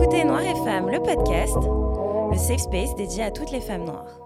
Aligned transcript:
écoutez 0.00 0.22
Noir 0.22 0.42
et 0.42 0.54
Femmes, 0.64 0.88
le 0.88 1.02
podcast, 1.02 1.56
le 1.56 2.38
safe 2.38 2.60
space 2.60 2.94
dédié 2.94 3.24
à 3.24 3.32
toutes 3.32 3.50
les 3.50 3.60
femmes 3.60 3.84
noires. 3.84 4.20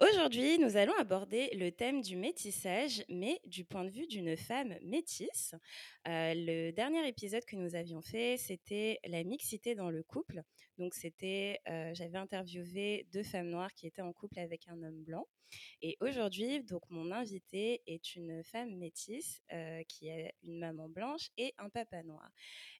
Aujourd'hui, 0.00 0.58
nous 0.58 0.78
allons 0.78 0.94
aborder 0.98 1.50
le 1.52 1.70
thème 1.70 2.00
du 2.00 2.16
métissage, 2.16 3.04
mais 3.10 3.42
du 3.44 3.66
point 3.66 3.84
de 3.84 3.90
vue 3.90 4.06
d'une 4.06 4.38
femme 4.38 4.74
métisse. 4.82 5.54
Euh, 6.08 6.32
le 6.34 6.70
dernier 6.70 7.06
épisode 7.06 7.44
que 7.44 7.56
nous 7.56 7.74
avions 7.74 8.00
fait, 8.00 8.38
c'était 8.38 9.00
la 9.06 9.22
mixité 9.22 9.74
dans 9.74 9.90
le 9.90 10.02
couple. 10.02 10.44
Donc, 10.80 10.94
c'était, 10.94 11.60
j'avais 11.92 12.16
interviewé 12.16 13.06
deux 13.12 13.22
femmes 13.22 13.50
noires 13.50 13.72
qui 13.74 13.86
étaient 13.86 14.00
en 14.00 14.14
couple 14.14 14.38
avec 14.38 14.66
un 14.66 14.82
homme 14.82 15.04
blanc. 15.04 15.28
Et 15.82 15.98
aujourd'hui, 16.00 16.62
donc, 16.62 16.82
mon 16.88 17.12
invitée 17.12 17.82
est 17.86 18.16
une 18.16 18.42
femme 18.44 18.74
métisse 18.76 19.42
qui 19.88 20.10
a 20.10 20.32
une 20.42 20.58
maman 20.58 20.88
blanche 20.88 21.28
et 21.36 21.52
un 21.58 21.68
papa 21.68 22.02
noir. 22.02 22.30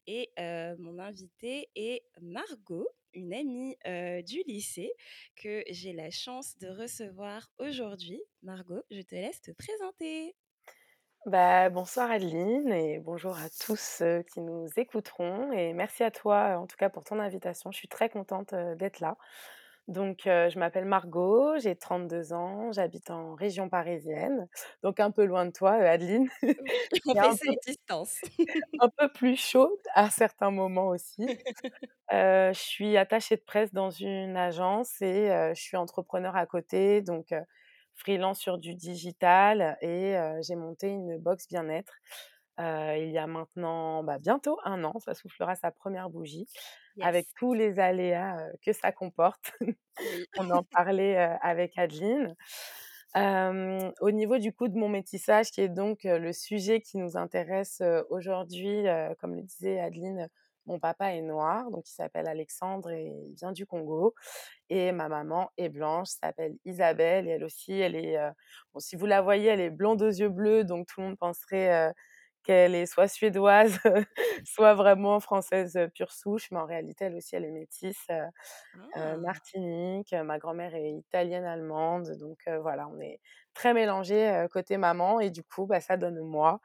Et 0.06 0.30
mon 0.78 0.98
invitée 0.98 1.68
est 1.74 2.02
Margot 2.22 2.88
une 3.12 3.34
amie 3.34 3.76
du 4.24 4.42
lycée 4.46 4.92
que 5.36 5.62
j'ai 5.68 5.92
la 5.92 6.10
chance 6.10 6.56
de 6.56 6.68
recevoir 6.68 7.50
aujourd'hui. 7.58 8.22
Margot, 8.42 8.82
je 8.90 9.02
te 9.02 9.14
laisse 9.14 9.42
te 9.42 9.50
présenter. 9.50 10.34
Bah, 11.26 11.68
bonsoir 11.68 12.10
Adeline 12.10 12.72
et 12.72 12.98
bonjour 12.98 13.36
à 13.36 13.50
tous 13.66 13.76
ceux 13.78 14.22
qui 14.22 14.40
nous 14.40 14.66
écouteront 14.78 15.52
et 15.52 15.74
merci 15.74 16.02
à 16.02 16.10
toi 16.10 16.56
en 16.56 16.66
tout 16.66 16.76
cas 16.78 16.88
pour 16.88 17.04
ton 17.04 17.18
invitation. 17.18 17.70
Je 17.70 17.76
suis 17.76 17.88
très 17.88 18.08
contente 18.08 18.54
d'être 18.54 19.00
là. 19.00 19.18
Donc, 19.86 20.22
je 20.24 20.58
m'appelle 20.58 20.84
Margot, 20.86 21.58
j'ai 21.58 21.76
32 21.76 22.32
ans, 22.32 22.72
j'habite 22.72 23.10
en 23.10 23.34
région 23.34 23.68
parisienne, 23.68 24.48
donc 24.82 25.00
un 25.00 25.10
peu 25.10 25.24
loin 25.24 25.44
de 25.46 25.50
toi, 25.50 25.72
Adeline. 25.72 26.28
on 27.06 27.14
fait 27.14 27.46
ça 27.46 27.52
distance. 27.66 28.16
un 28.80 28.88
peu 28.88 29.08
plus 29.12 29.36
chaud 29.36 29.78
à 29.94 30.08
certains 30.08 30.50
moments 30.50 30.88
aussi. 30.88 31.26
je 32.10 32.52
suis 32.54 32.96
attachée 32.96 33.36
de 33.36 33.42
presse 33.42 33.72
dans 33.74 33.90
une 33.90 34.36
agence 34.36 35.02
et 35.02 35.28
je 35.54 35.60
suis 35.60 35.76
entrepreneur 35.76 36.34
à 36.36 36.46
côté, 36.46 37.02
donc 37.02 37.34
freelance 38.00 38.38
sur 38.38 38.58
du 38.58 38.74
digital 38.74 39.76
et 39.82 40.16
j'ai 40.42 40.56
monté 40.56 40.88
une 40.88 41.18
box 41.18 41.46
bien-être. 41.48 41.92
il 42.58 43.10
y 43.10 43.18
a 43.18 43.26
maintenant 43.26 44.02
bah, 44.02 44.18
bientôt 44.18 44.58
un 44.64 44.82
an, 44.84 44.98
ça 44.98 45.14
soufflera 45.14 45.54
sa 45.54 45.70
première 45.70 46.10
bougie, 46.10 46.46
avec 47.00 47.26
tous 47.36 47.54
les 47.54 47.78
aléas 47.78 48.36
que 48.64 48.72
ça 48.72 48.92
comporte. 48.92 49.52
On 50.38 50.50
en 50.50 50.62
parlait 50.62 51.16
avec 51.42 51.78
Adeline. 51.78 52.34
au 53.14 54.10
niveau 54.10 54.38
du 54.38 54.52
coup 54.52 54.68
de 54.68 54.78
mon 54.78 54.88
métissage, 54.88 55.50
qui 55.50 55.60
est 55.60 55.68
donc 55.68 56.00
le 56.04 56.32
sujet 56.32 56.80
qui 56.80 56.98
nous 56.98 57.16
intéresse 57.16 57.82
aujourd'hui, 58.08 58.84
comme 59.20 59.34
le 59.34 59.42
disait 59.42 59.78
Adeline, 59.80 60.28
mon 60.66 60.78
papa 60.78 61.12
est 61.14 61.22
noir, 61.22 61.70
donc 61.70 61.88
il 61.88 61.92
s'appelle 61.92 62.28
Alexandre 62.28 62.90
et 62.90 63.06
il 63.28 63.34
vient 63.36 63.52
du 63.52 63.66
Congo. 63.66 64.14
Et 64.70 64.92
ma 64.92 65.08
maman 65.08 65.50
est 65.58 65.68
blanche, 65.68 66.08
s'appelle 66.08 66.56
Isabelle 66.64 67.28
et 67.28 67.32
elle 67.32 67.44
aussi, 67.44 67.74
elle 67.74 67.96
est, 67.96 68.18
bon, 68.74 68.80
si 68.80 68.96
vous 68.96 69.06
la 69.06 69.22
voyez, 69.22 69.48
elle 69.48 69.60
est 69.60 69.70
blonde 69.70 70.02
aux 70.02 70.08
yeux 70.10 70.28
bleus, 70.30 70.64
donc 70.64 70.86
tout 70.88 71.00
le 71.00 71.08
monde 71.08 71.18
penserait 71.18 71.92
qu'elle 72.44 72.74
est 72.74 72.86
soit 72.86 73.08
suédoise, 73.08 73.78
soit 74.46 74.74
vraiment 74.74 75.20
française 75.20 75.78
pure 75.94 76.12
souche, 76.12 76.50
mais 76.52 76.58
en 76.60 76.66
réalité, 76.66 77.06
elle 77.06 77.16
aussi, 77.16 77.36
elle 77.36 77.44
est 77.44 77.50
métisse, 77.50 78.06
ah! 78.94 79.16
Martinique. 79.18 80.12
Ma 80.24 80.38
grand-mère 80.38 80.74
est 80.74 80.92
italienne-allemande, 80.92 82.16
donc 82.18 82.38
voilà, 82.62 82.88
on 82.88 83.00
est 83.00 83.20
très 83.54 83.74
mélangés 83.74 84.46
côté 84.52 84.76
maman 84.76 85.20
et 85.20 85.30
du 85.30 85.42
coup, 85.44 85.66
bah, 85.66 85.80
ça 85.80 85.96
donne 85.96 86.20
moi. 86.20 86.60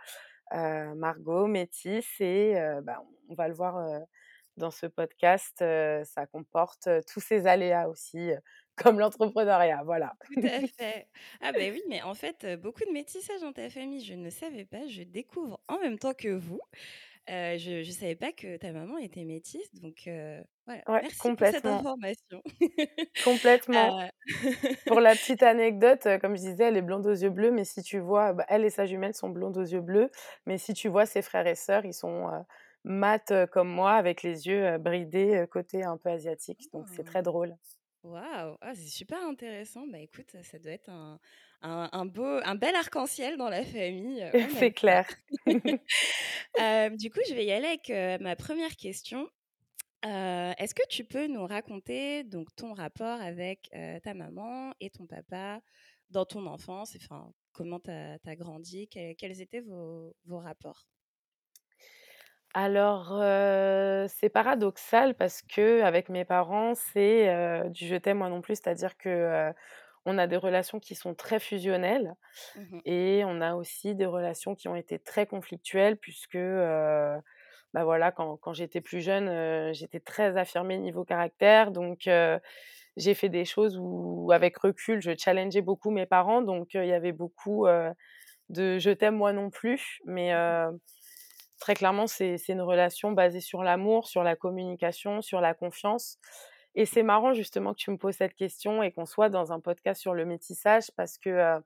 Margot, 0.52 1.48
métisse, 1.48 2.20
et 2.22 2.56
bah, 2.84 3.04
on 3.30 3.36
va 3.36 3.48
le 3.48 3.54
voir 3.56 4.02
dans 4.58 4.72
ce 4.72 4.86
podcast, 4.86 5.58
ça 5.60 6.28
comporte 6.32 6.88
tous 7.12 7.20
ces 7.20 7.48
aléas 7.48 7.90
aussi, 7.90 8.32
comme 8.76 9.00
l'entrepreneuriat, 9.00 9.84
voilà. 9.84 10.14
Tout 10.24 10.40
à 10.44 10.62
fait. 10.68 11.08
Ah 11.40 11.52
ben 11.52 11.72
oui, 11.72 11.82
mais 11.88 12.02
en 12.02 12.16
fait, 12.16 12.48
beaucoup 12.60 12.84
de 12.86 12.92
métissage 12.92 13.42
dans 13.42 13.54
ta 13.54 13.70
famille, 13.70 14.04
je 14.04 14.16
ne 14.16 14.30
savais 14.32 14.66
pas, 14.66 14.88
je 14.88 15.04
découvre 15.04 15.62
en 15.68 15.80
même 15.80 16.00
temps 16.00 16.14
que 16.16 16.30
vous. 16.30 16.60
Je 17.28 17.80
ne 17.80 17.92
savais 17.92 18.16
pas 18.16 18.32
que 18.32 18.58
ta 18.58 18.72
maman 18.72 18.98
était 18.98 19.24
métisse, 19.24 19.74
donc 19.76 20.10
voilà. 20.66 20.84
Merci 20.88 21.18
pour 21.36 21.48
cette 21.48 21.66
information. 21.66 22.42
complètement. 23.24 24.08
Pour 24.88 25.00
la 25.00 25.14
petite 25.14 25.44
anecdote, 25.44 26.08
comme 26.22 26.36
je 26.36 26.42
disais, 26.42 26.66
elle 26.66 26.78
est 26.78 26.82
blonde 26.82 27.06
aux 27.06 27.14
yeux 27.14 27.30
bleus, 27.30 27.52
mais 27.52 27.66
si 27.66 27.82
tu 27.84 28.00
vois, 28.00 28.34
bah, 28.34 28.46
elle 28.48 28.66
et 28.66 28.70
sa 28.70 28.86
jumelle 28.86 29.14
sont 29.14 29.30
blondes 29.30 29.58
aux 29.58 29.66
yeux 29.66 29.82
bleus, 29.82 30.10
mais 30.46 30.58
si 30.58 30.74
tu 30.74 30.88
vois 30.88 31.06
ses 31.06 31.22
frères 31.22 31.48
et 31.48 31.56
sœurs, 31.56 31.86
ils 31.86 31.94
sont 31.94 32.30
mat 32.84 33.34
comme 33.52 33.70
moi, 33.70 33.94
avec 33.94 34.24
les 34.24 34.48
yeux 34.48 34.78
bridés, 34.78 35.46
côté 35.52 35.84
un 35.84 35.98
peu 35.98 36.10
asiatique. 36.10 36.72
Donc 36.74 36.88
c'est 36.90 37.04
très 37.04 37.20
ah. 37.20 37.24
drôle. 37.24 37.56
Waouh, 38.06 38.56
ah, 38.62 38.76
c'est 38.76 38.88
super 38.88 39.20
intéressant. 39.24 39.88
Bah 39.88 39.98
écoute, 39.98 40.36
ça 40.44 40.60
doit 40.60 40.74
être 40.74 40.90
un, 40.90 41.20
un, 41.64 42.06
beau, 42.06 42.40
un 42.44 42.54
bel 42.54 42.76
arc-en-ciel 42.76 43.36
dans 43.36 43.50
la 43.50 43.64
famille. 43.64 44.24
c'est 44.60 44.74
clair. 44.74 45.08
du 45.48 47.10
coup, 47.10 47.20
je 47.28 47.34
vais 47.34 47.46
y 47.46 47.52
aller 47.52 47.66
avec 47.66 48.22
ma 48.22 48.36
première 48.36 48.76
question. 48.76 49.28
Est-ce 50.04 50.76
que 50.76 50.88
tu 50.88 51.04
peux 51.04 51.26
nous 51.26 51.48
raconter 51.48 52.24
donc 52.24 52.56
ton 52.56 52.74
rapport 52.74 53.20
avec 53.20 53.72
ta 54.04 54.14
maman 54.14 54.72
et 54.80 54.92
ton 54.92 55.08
papa 55.08 55.62
dans 56.12 56.26
ton 56.26 56.46
enfance? 56.46 56.96
Enfin, 57.02 57.34
comment 57.54 57.80
tu 57.80 57.90
as, 57.90 58.36
grandi? 58.36 58.88
Quels, 58.88 59.42
étaient 59.42 59.62
vos, 59.62 60.16
vos 60.26 60.38
rapports? 60.38 60.86
Alors, 62.56 63.10
c'est 64.10 64.30
paradoxal 64.30 65.14
parce 65.16 65.42
que 65.42 65.82
avec 65.82 66.10
mes 66.10 66.24
parents, 66.26 66.74
c'est, 66.76 67.70
du 67.70 67.86
«je 67.88 67.96
t'aime, 67.98 68.20
moi 68.20 68.30
non 68.30 68.42
plus», 68.42 68.56
c'est-à-dire 68.56 68.98
que, 68.98 69.52
on 70.06 70.18
a 70.20 70.28
des 70.28 70.38
relations 70.38 70.80
qui 70.80 70.96
sont 70.96 71.16
très 71.16 71.40
fusionnelles 71.40 72.16
mmh 72.56 72.80
et 72.86 73.24
on 73.26 73.42
a 73.42 73.56
aussi 73.56 73.96
des 73.96 74.06
relations 74.08 74.56
qui 74.56 74.68
ont 74.70 74.76
été 74.78 75.00
très 75.00 75.28
conflictuelles 75.28 75.98
puisque, 75.98 76.38
bah, 76.38 77.84
voilà, 77.86 78.12
quand 78.14 78.38
quand 78.38 78.54
j'étais 78.54 78.82
plus 78.82 79.02
jeune, 79.02 79.74
j'étais 79.74 80.00
très 80.02 80.38
affirmée 80.38 80.78
niveau 80.80 81.06
caractère. 81.06 81.72
Donc 81.72 82.10
j'ai 82.98 83.14
fait 83.16 83.30
des 83.30 83.46
choses 83.46 83.78
où 83.80 84.32
avec 84.34 84.58
recul, 84.60 85.02
je 85.02 85.12
challengeais 85.18 85.62
beaucoup 85.62 85.92
mes 85.92 86.06
parents. 86.08 86.42
Donc 86.44 86.76
il 86.76 86.86
y 86.88 86.94
avait 86.94 87.14
beaucoup, 87.14 87.68
de 88.50 88.80
«je 88.80 88.92
t'aime, 88.92 89.16
moi 89.18 89.34
non 89.34 89.50
plus» 89.52 90.00
mais 90.06 90.34
mmh 90.34 90.80
Très 91.60 91.74
clairement, 91.74 92.08
c'est 92.08 92.38
une 92.50 92.62
relation 92.62 93.12
basée 93.12 93.40
sur 93.40 93.64
l'amour, 93.64 94.08
sur 94.08 94.24
la 94.24 94.36
communication, 94.36 95.22
sur 95.22 95.42
la 95.42 95.54
confiance. 95.54 96.18
Et 96.76 96.86
c'est 96.86 97.04
marrant 97.04 97.34
justement 97.34 97.74
que 97.74 97.80
tu 97.80 97.92
me 97.92 97.98
poses 97.98 98.16
cette 98.16 98.36
question 98.36 98.84
et 98.84 98.92
qu'on 98.92 99.06
soit 99.06 99.30
dans 99.30 99.54
un 99.54 99.62
podcast 99.62 100.02
sur 100.02 100.14
le 100.14 100.26
métissage 100.26 100.92
parce 100.98 101.18
que, 101.18 101.60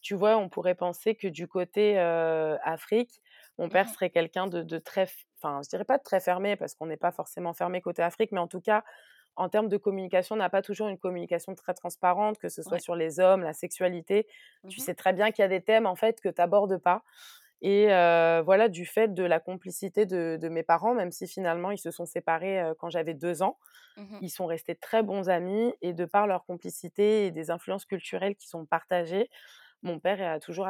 tu 0.00 0.14
vois, 0.14 0.36
on 0.36 0.48
pourrait 0.48 0.74
penser 0.74 1.14
que 1.14 1.28
du 1.28 1.46
côté 1.46 1.98
Afrique, 1.98 3.22
mon 3.58 3.68
père 3.68 3.88
mmh 3.88 3.88
serait 3.88 4.10
quelqu'un 4.10 4.48
de, 4.48 4.78
très, 4.78 5.08
enfin, 5.38 5.60
je 5.64 5.68
dirais 5.68 5.84
pas 5.84 5.98
de 5.98 6.02
très 6.02 6.20
fermé 6.20 6.56
parce 6.56 6.74
qu'on 6.74 6.86
n'est 6.86 6.96
pas 6.96 7.12
forcément 7.12 7.54
fermé 7.54 7.80
côté 7.80 8.02
Afrique, 8.02 8.32
mais 8.32 8.40
en 8.40 8.48
tout 8.48 8.60
cas, 8.60 8.84
en 9.36 9.48
termes 9.48 9.68
de 9.68 9.76
communication, 9.76 10.34
on 10.34 10.38
n'a 10.38 10.50
pas 10.50 10.62
toujours 10.62 10.88
une 10.88 10.98
communication 10.98 11.54
très 11.54 11.74
transparente, 11.74 12.38
que 12.38 12.48
ce 12.48 12.62
soit 12.62 12.80
sur 12.80 12.96
les 12.96 13.20
hommes, 13.20 13.42
la 13.42 13.52
sexualité. 13.52 14.26
Tu 14.68 14.80
mmh 14.80 14.82
sais 14.82 14.94
très 14.96 15.12
bien 15.12 15.30
qu'il 15.30 15.42
y 15.42 15.46
a 15.46 15.48
des 15.48 15.62
thèmes 15.62 15.86
en 15.86 15.94
fait 15.94 16.20
que 16.20 16.28
tu 16.28 16.40
n'abordes 16.40 16.78
pas. 16.78 17.04
Et 17.60 17.86
voilà, 18.44 18.68
du 18.68 18.86
fait 18.86 19.12
de 19.14 19.24
la 19.24 19.40
complicité 19.40 20.06
de, 20.06 20.48
mes 20.48 20.62
parents, 20.62 20.94
même 20.94 21.10
si 21.10 21.26
finalement 21.26 21.70
ils 21.70 21.78
se 21.78 21.90
sont 21.90 22.06
séparés 22.06 22.62
quand 22.78 22.90
j'avais 22.90 23.14
deux 23.14 23.42
ans, 23.42 23.58
mmh 23.96 24.18
ils 24.22 24.30
sont 24.30 24.46
restés 24.46 24.76
très 24.76 25.02
bons 25.02 25.28
amis 25.28 25.72
et 25.82 25.92
de 25.92 26.04
par 26.04 26.26
leur 26.26 26.44
complicité 26.44 27.26
et 27.26 27.30
des 27.32 27.50
influences 27.50 27.84
culturelles 27.84 28.36
qui 28.36 28.48
sont 28.48 28.64
partagées, 28.64 29.28
mon 29.82 29.98
père 29.98 30.34
a 30.34 30.40
toujours 30.40 30.68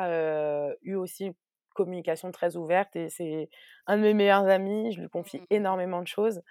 eu 0.82 0.94
aussi 0.94 1.26
une 1.26 1.34
communication 1.75 2.31
très 2.32 2.56
ouverte 2.56 2.97
et 2.97 3.09
c'est 3.10 3.50
un 3.87 3.99
de 3.99 4.02
mes 4.02 4.14
meilleurs 4.14 4.46
amis, 4.49 4.93
je 4.93 5.00
lui 5.00 5.08
confie 5.08 5.40
mmh 5.40 5.46
énormément 5.50 6.02
de 6.02 6.06
choses. 6.08 6.43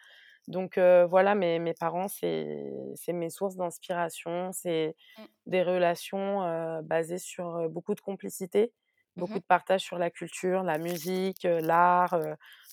Donc 0.47 0.77
voilà, 0.77 1.35
mes, 1.35 1.59
mes 1.59 1.73
parents, 1.73 2.07
c'est 2.07 2.71
mes 3.09 3.29
sources 3.31 3.55
d'inspiration, 3.55 4.51
c'est 4.53 4.95
mmh. 5.17 5.21
des 5.47 5.63
relations 5.63 6.81
basées 6.83 7.17
sur 7.17 7.69
beaucoup 7.69 7.95
de 7.95 8.01
complicité 8.01 8.71
beaucoup 9.17 9.39
de 9.39 9.43
partage 9.45 9.81
sur 9.81 9.97
la 9.97 10.09
culture, 10.11 10.63
la 10.63 10.77
musique, 10.77 11.43
l'art, 11.43 12.19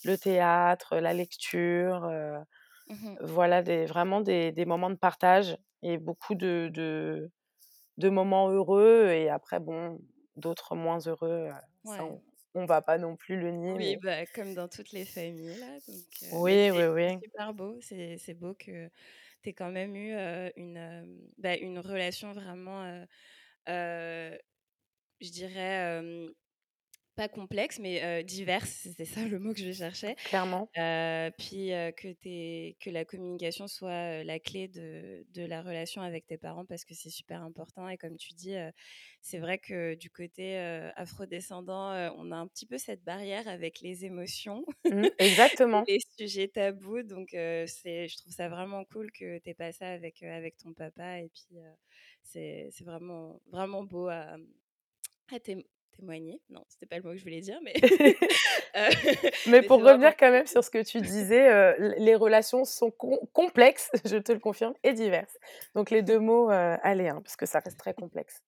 le 0.05 0.19
théâtre, 0.19 0.97
la 0.99 1.13
lecture. 1.13 2.11
Mmh 2.89 3.17
voilà, 3.21 3.63
des, 3.63 3.87
vraiment 3.87 4.21
des, 4.21 4.53
des, 4.53 4.65
moments 4.65 4.91
de 4.91 4.97
partage 4.97 5.57
et 5.83 5.99
beaucoup 5.99 6.35
de, 6.35 6.71
de, 6.73 7.31
de, 7.99 8.09
moments 8.11 8.51
heureux. 8.51 9.09
Et 9.11 9.29
après, 9.29 9.61
bon, 9.61 10.01
d'autres 10.37 10.75
moins 10.75 10.99
heureux. 11.07 11.49
Ça, 11.85 12.05
on 12.55 12.63
ne 12.63 12.67
va 12.67 12.83
pas 12.83 12.99
non 12.99 13.17
plus 13.17 13.39
le 13.39 13.51
nier. 13.51 13.75
Oui, 13.77 13.97
bah, 14.03 14.27
comme 14.27 14.55
dans 14.55 14.69
toutes 14.69 14.93
les 14.93 15.05
familles. 15.05 15.59
Là, 15.59 15.79
oui, 16.33 16.71
oui, 16.71 16.85
oui. 16.87 17.19
C'est 17.21 17.27
super 17.27 17.55
beau. 17.55 17.79
C'est 17.81 18.35
beau 18.35 18.55
que 18.55 18.89
tu 19.43 19.49
aies 19.51 19.53
quand 19.53 19.71
même 19.71 19.95
eu 19.97 20.13
une, 20.57 21.29
bah, 21.39 21.57
une 21.57 21.79
relation 21.79 22.33
vraiment 22.33 23.05
je 25.21 25.31
dirais, 25.31 26.03
pas 27.15 27.29
complexe, 27.29 27.79
mais 27.79 28.25
diverses, 28.25 28.81
c'était 28.83 29.05
ça 29.05 29.25
le 29.25 29.39
mot 29.39 29.55
que 29.55 29.61
je 29.61 29.73
cherchais. 29.73 30.17
Clairement. 30.25 30.69
puis 31.39 31.69
que, 31.97 32.73
que 32.73 32.91
la 32.91 33.05
communication 33.05 33.69
soit 33.69 34.25
la 34.25 34.39
clé 34.41 34.69
de, 34.69 35.25
de, 35.33 35.47
la 35.47 35.63
relation 35.63 36.03
avec 36.03 36.27
tes 36.27 36.39
parents 36.39 36.65
parce 36.65 36.85
que 36.85 36.95
c'est 36.95 37.11
super 37.11 37.43
important. 37.43 37.89
Et 37.89 37.97
comme 37.97 38.17
tu 38.17 38.33
dis, 38.35 38.57
c'est 39.21 39.39
vrai 39.39 39.59
que 39.59 39.95
du 39.95 40.11
côté 40.11 40.59
afrodescendant, 40.97 41.93
on 42.17 42.33
a 42.33 42.37
un 42.37 42.47
petit 42.49 42.67
peu 42.67 42.79
cette 42.79 43.05
barrière 43.05 43.47
avec 43.49 43.81
les 43.81 44.05
émotions, 44.05 44.65
mmh, 44.85 45.05
exactement. 45.19 45.85
les 45.87 46.01
sujets 46.19 46.49
tabous. 46.49 47.03
Donc, 47.03 47.29
c'est, 47.31 48.09
je 48.09 48.17
trouve 48.17 48.33
ça 48.33 48.49
vraiment 48.49 48.85
cool 48.87 49.11
que 49.13 49.39
tu 49.39 49.51
aies 49.51 49.55
pas 49.55 49.73
ça 49.73 49.89
avec, 49.89 50.23
avec 50.23 50.57
ton 50.57 50.73
papa. 50.73 51.21
Et 51.21 51.29
puis, 51.29 51.61
c'est 52.23 52.85
vraiment, 52.85 53.41
vraiment 53.47 53.85
beau 53.85 54.09
à, 54.09 54.37
à, 55.33 55.39
témoigner? 55.97 56.41
Non, 56.51 56.65
c'était 56.69 56.87
pas 56.87 56.97
le 56.97 57.03
mot 57.03 57.11
que 57.13 57.19
je 57.19 57.25
voulais 57.25 57.41
dire, 57.41 57.59
mais. 57.63 57.75
Euh, 58.77 58.91
mais 59.47 59.63
pour 59.63 59.85
revenir 59.85 60.17
quand 60.17 60.33
même 60.33 60.49
sur 60.49 60.65
ce 60.65 60.69
que 60.69 60.83
tu 60.83 61.01
disais, 61.01 61.49
euh, 61.49 61.95
les 61.97 62.17
relations 62.17 62.65
sont 62.65 62.91
complexes, 63.33 63.89
je 64.05 64.17
te 64.17 64.33
le 64.33 64.41
confirme, 64.41 64.75
et 64.83 64.93
diverses. 64.93 65.39
Donc 65.77 65.91
les 65.91 66.03
deux 66.03 66.19
mots, 66.19 66.51
euh, 66.51 66.77
allez, 66.83 67.07
hein, 67.07 67.21
parce 67.23 67.37
que 67.37 67.47
ça 67.47 67.61
reste 67.61 67.79
très 67.79 67.95
complexe. 67.95 68.43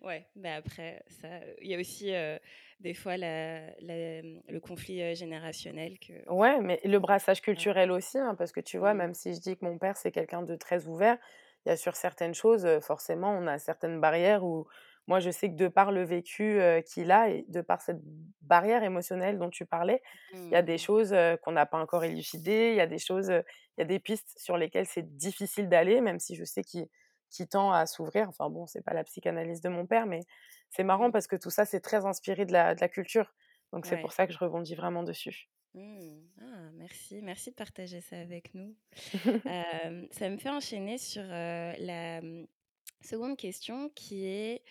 Ouais, 0.00 0.26
mais 0.36 0.52
après, 0.52 1.04
il 1.60 1.70
y 1.70 1.74
a 1.74 1.78
aussi 1.78 2.14
des 2.80 2.94
fois 2.94 3.18
le 3.18 4.58
conflit 4.60 5.14
générationnel 5.14 5.98
que. 5.98 6.14
Ouais, 6.32 6.58
mais 6.62 6.80
le 6.84 6.98
brassage 6.98 7.42
culturel 7.42 7.90
aussi, 7.90 8.16
hein, 8.16 8.34
parce 8.34 8.52
que 8.52 8.60
tu 8.60 8.78
vois, 8.78 8.94
mmh. 8.94 8.98
même 8.98 9.12
si 9.12 9.34
je 9.34 9.40
dis 9.40 9.58
que 9.58 9.66
mon 9.66 9.76
père 9.76 9.98
c'est 9.98 10.12
quelqu'un 10.12 10.40
de 10.40 10.56
très 10.56 10.86
ouvert, 10.86 11.18
il 11.66 11.68
y 11.68 11.72
a 11.72 11.76
sur 11.76 11.94
certaines 11.94 12.34
choses, 12.34 12.66
forcément, 12.80 13.36
on 13.36 13.46
a 13.46 13.58
certaines 13.58 14.00
barrières 14.00 14.44
où 14.44 14.66
moi, 15.08 15.20
je 15.20 15.30
sais 15.30 15.50
que 15.50 15.56
de 15.56 15.68
par 15.68 15.90
le 15.90 16.04
vécu 16.04 16.60
qu'il 16.86 17.10
a 17.10 17.28
et 17.28 17.44
de 17.48 17.60
par 17.60 17.82
cette 17.82 18.00
barrière 18.42 18.82
émotionnelle 18.82 19.38
dont 19.38 19.50
tu 19.50 19.66
parlais, 19.66 20.00
il 20.32 20.48
y 20.48 20.54
a 20.54 20.62
des 20.62 20.74
mmh. 20.74 20.78
choses 20.78 21.14
qu'on 21.42 21.52
n'a 21.52 21.66
pas 21.66 21.78
encore 21.78 22.04
élucidées, 22.04 22.70
il 22.70 22.76
y 22.76 22.80
a 22.80 22.86
des 22.86 22.98
choses, 22.98 23.28
il 23.28 23.80
y 23.80 23.82
a 23.82 23.84
des 23.84 23.98
pistes 23.98 24.34
sur 24.38 24.56
lesquelles 24.56 24.86
c'est 24.86 25.16
difficile 25.16 25.68
d'aller, 25.68 26.00
même 26.00 26.20
si 26.20 26.36
je 26.36 26.44
sais 26.44 26.62
qu'il 26.62 27.48
tend 27.48 27.72
à 27.72 27.86
s'ouvrir. 27.86 28.28
Enfin 28.28 28.48
bon, 28.48 28.66
c'est 28.66 28.82
pas 28.82 28.94
la 28.94 29.02
psychanalyse 29.04 29.60
de 29.60 29.68
mon 29.68 29.86
père, 29.86 30.06
mais 30.06 30.20
c'est 30.70 30.84
marrant 30.84 31.08
mmh. 31.08 31.12
parce 31.12 31.26
que 31.26 31.36
tout 31.36 31.50
ça, 31.50 31.64
c'est 31.64 31.80
très 31.80 32.04
inspiré 32.06 32.46
de 32.46 32.52
la, 32.52 32.74
de 32.74 32.80
la 32.80 32.88
culture. 32.88 33.34
Donc 33.72 33.86
c'est 33.86 33.96
pour 33.96 34.12
ça 34.12 34.26
que 34.26 34.32
je 34.32 34.38
rebondis 34.38 34.74
vraiment 34.74 35.02
dessus. 35.02 35.48
Mmh. 35.74 36.20
Ah, 36.42 36.70
merci, 36.74 37.20
merci 37.22 37.50
de 37.50 37.56
partager 37.56 38.00
ça 38.02 38.18
avec 38.18 38.54
nous. 38.54 38.76
ça 40.12 40.28
me 40.28 40.36
fait 40.36 40.50
enchaîner 40.50 40.98
sur 40.98 41.24
la 41.24 42.20
seconde 43.00 43.36
question 43.36 43.88
qui 43.94 44.26
est 44.26 44.62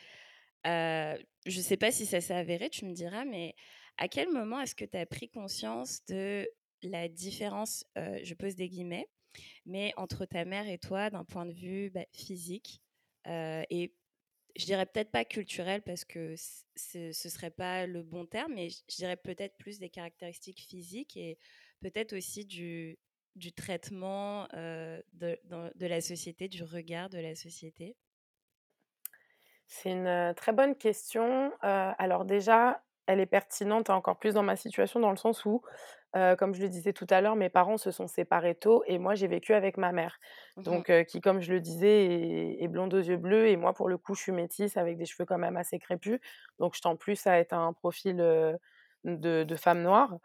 je 0.66 1.58
ne 1.58 1.62
sais 1.62 1.78
pas 1.78 1.92
si 1.92 2.06
ça 2.06 2.22
s'est 2.22 2.36
avéré, 2.36 2.70
tu 2.70 2.86
me 2.86 2.94
diras, 2.94 3.26
mais 3.26 3.56
à 3.98 4.08
quel 4.08 4.30
moment 4.30 4.60
est-ce 4.62 4.76
que 4.76 4.86
tu 4.86 4.98
as 4.98 5.06
pris 5.06 5.30
conscience 5.30 6.06
de 6.06 6.50
la 6.84 7.08
différence, 7.08 7.86
je 7.96 8.34
pose 8.34 8.56
des 8.56 8.70
guillemets, 8.70 9.08
mais 9.66 9.94
entre 9.98 10.26
ta 10.26 10.46
mère 10.46 10.68
et 10.68 10.78
toi 10.78 11.10
d'un 11.10 11.26
point 11.26 11.46
de 11.46 11.54
vue 11.54 11.90
bah, 11.92 12.06
physique 12.12 12.82
et 13.28 13.94
je 14.56 14.66
dirais 14.66 14.86
peut-être 14.86 15.12
pas 15.12 15.26
culturel 15.26 15.82
parce 15.82 16.06
que 16.06 16.36
ce 16.76 17.12
serait 17.14 17.52
pas 17.52 17.88
le 17.88 18.04
bon 18.04 18.26
terme, 18.26 18.54
mais 18.56 18.70
je 18.70 18.96
dirais 18.96 19.18
peut-être 19.18 19.56
plus 19.58 19.80
des 19.80 19.90
caractéristiques 19.90 20.62
physiques 20.62 21.16
et 21.18 21.38
peut-être 21.82 22.14
aussi 22.14 22.46
du, 22.46 22.98
traitement 23.56 24.48
de, 24.54 25.86
la 25.86 26.02
société, 26.02 26.48
du 26.48 26.64
regard 26.64 27.10
de 27.10 27.20
la 27.20 27.36
société? 27.36 27.96
C'est 29.74 29.92
une 29.92 30.34
très 30.36 30.52
bonne 30.52 30.76
question. 30.76 31.54
alors 31.62 32.26
déjà, 32.26 32.82
elle 33.08 33.22
est 33.22 33.26
pertinente 33.26 33.90
encore 33.90 34.20
plus 34.20 34.34
dans 34.34 34.44
ma 34.44 34.58
situation 34.58 35.00
dans 35.00 35.12
le 35.12 35.16
sens 35.16 35.46
où, 35.46 35.62
comme 36.14 36.54
je 36.54 36.62
le 36.62 36.68
disais 36.68 36.92
tout 36.92 37.08
à 37.10 37.22
l'heure, 37.22 37.38
mes 37.38 37.48
parents 37.48 37.78
se 37.78 37.90
sont 37.90 38.08
séparés 38.08 38.54
tôt 38.54 38.84
et 38.86 39.00
moi 39.00 39.16
j'ai 39.16 39.28
vécu 39.28 39.54
avec 39.54 39.78
ma 39.78 39.94
mère. 39.94 40.20
Mmh 40.58 40.64
Donc 40.64 40.92
qui, 41.08 41.22
comme 41.22 41.40
je 41.40 41.54
le 41.54 41.62
disais, 41.62 42.58
est, 42.60 42.68
blonde 42.68 42.94
aux 42.94 43.00
yeux 43.00 43.16
bleus 43.16 43.48
et 43.48 43.56
moi 43.56 43.72
pour 43.72 43.88
le 43.88 43.98
coup 43.98 44.14
je 44.14 44.24
suis 44.24 44.34
métisse 44.34 44.76
avec 44.76 44.98
des 44.98 45.06
cheveux 45.06 45.26
quand 45.26 45.38
même 45.38 45.56
assez 45.56 45.80
crépus. 45.80 46.20
Donc 46.60 46.76
je 46.76 46.82
tends 46.82 46.98
plus 46.98 47.26
à 47.26 47.40
être 47.40 47.54
un 47.54 47.72
profil 47.72 48.18
de, 48.18 48.60
de 49.06 49.56
femme 49.56 49.84
noire. 49.84 50.18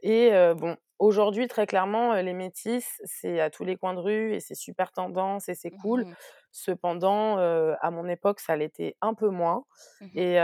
Et 0.00 0.30
bon, 0.56 0.74
aujourd'hui, 0.98 1.46
très 1.48 1.66
clairement, 1.66 2.14
les 2.14 2.32
métisses, 2.34 3.00
c'est 3.04 3.40
à 3.40 3.50
tous 3.50 3.64
les 3.64 3.76
coins 3.76 3.94
de 3.94 4.00
rue 4.00 4.32
et 4.34 4.40
c'est 4.40 4.54
super 4.54 4.92
tendance 4.92 5.48
et 5.48 5.54
c'est 5.54 5.70
cool. 5.70 6.06
Mmh 6.06 6.14
Cependant, 6.52 7.38
à 7.38 7.90
mon 7.90 8.08
époque, 8.08 8.40
ça 8.40 8.56
l'était 8.56 8.96
un 9.02 9.14
peu 9.14 9.28
moins. 9.28 9.64
Mmh 10.00 10.10
et 10.14 10.34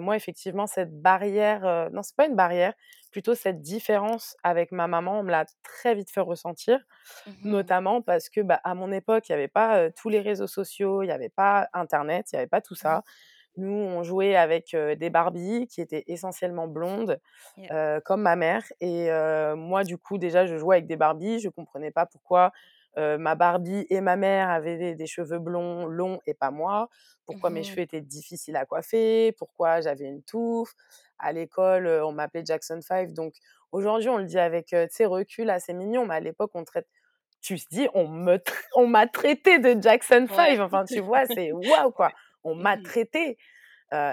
moi, 0.00 0.16
effectivement, 0.16 0.66
cette 0.66 1.00
barrière, 1.00 1.90
non, 1.92 2.02
c'est 2.02 2.16
pas 2.16 2.26
une 2.26 2.36
barrière, 2.36 2.74
plutôt 3.10 3.34
cette 3.34 3.62
différence 3.62 4.36
avec 4.42 4.70
ma 4.72 4.86
maman, 4.86 5.20
on 5.20 5.22
me 5.22 5.30
l'a 5.30 5.46
très 5.62 5.94
vite 5.94 6.10
fait 6.10 6.20
ressentir, 6.20 6.78
mmh 7.26 7.34
notamment 7.44 8.02
parce 8.02 8.28
que, 8.28 8.40
bah, 8.40 8.60
à 8.64 8.74
mon 8.74 8.92
époque, 8.92 9.28
il 9.28 9.32
n'y 9.32 9.36
avait 9.36 9.48
pas 9.48 9.90
tous 9.92 10.08
les 10.08 10.20
réseaux 10.20 10.46
sociaux, 10.46 11.02
il 11.02 11.06
n'y 11.06 11.12
avait 11.12 11.28
pas 11.30 11.68
Internet, 11.72 12.26
il 12.32 12.36
n'y 12.36 12.40
avait 12.40 12.48
pas 12.48 12.60
tout 12.60 12.74
ça. 12.74 13.02
Nous, 13.58 13.72
on 13.72 14.02
jouait 14.04 14.36
avec 14.36 14.74
des 14.74 15.10
Barbies 15.10 15.66
qui 15.66 15.80
étaient 15.80 16.04
essentiellement 16.06 16.68
blondes, 16.68 17.20
comme 18.04 18.22
ma 18.22 18.36
mère. 18.36 18.62
Et 18.80 19.10
moi, 19.56 19.84
du 19.84 19.98
coup, 19.98 20.16
déjà, 20.16 20.46
je 20.46 20.56
jouais 20.56 20.76
avec 20.76 20.86
des 20.86 20.96
Barbies. 20.96 21.40
Je 21.40 21.48
ne 21.48 21.52
comprenais 21.52 21.90
pas 21.90 22.06
pourquoi 22.06 22.52
ma 22.96 23.34
Barbie 23.34 23.86
et 23.90 24.00
ma 24.00 24.16
mère 24.16 24.48
avaient 24.48 24.94
des, 24.94 25.06
cheveux 25.06 25.38
blonds 25.38 25.86
longs 25.86 26.20
et 26.26 26.34
pas 26.34 26.50
moi. 26.50 26.88
Pourquoi 27.26 27.50
mes 27.50 27.60
mmh 27.60 27.64
cheveux 27.64 27.80
étaient 27.82 28.00
difficiles 28.00 28.56
à 28.56 28.64
coiffer? 28.64 29.32
Pourquoi 29.32 29.80
j'avais 29.80 30.06
une 30.06 30.22
touffe? 30.22 30.72
À 31.18 31.32
l'école, 31.32 31.86
on 32.04 32.12
m'appelait 32.12 32.44
Jackson 32.44 32.80
5. 32.80 33.12
Donc 33.12 33.34
aujourd'hui, 33.72 34.08
on 34.08 34.18
le 34.18 34.24
dit 34.24 34.38
avec 34.38 34.70
recul, 35.00 35.50
assez 35.50 35.74
mignon. 35.74 36.06
Mais 36.06 36.14
à 36.14 36.20
l'époque, 36.20 36.52
on 36.54 36.64
traite 36.64 36.86
tu 37.40 37.58
te 37.58 37.68
dis, 37.70 37.88
on 37.94 38.86
m'a 38.86 39.06
traité 39.06 39.58
de 39.58 39.80
Jackson 39.80 40.26
5. 40.28 40.58
Enfin, 40.60 40.84
tu 40.84 41.00
vois, 41.00 41.24
c'est 41.26 41.52
waouh, 41.52 41.90
quoi 41.92 42.10
on 42.44 42.54
m'a 42.54 42.76
mmh 42.76 42.82
traité. 42.82 43.38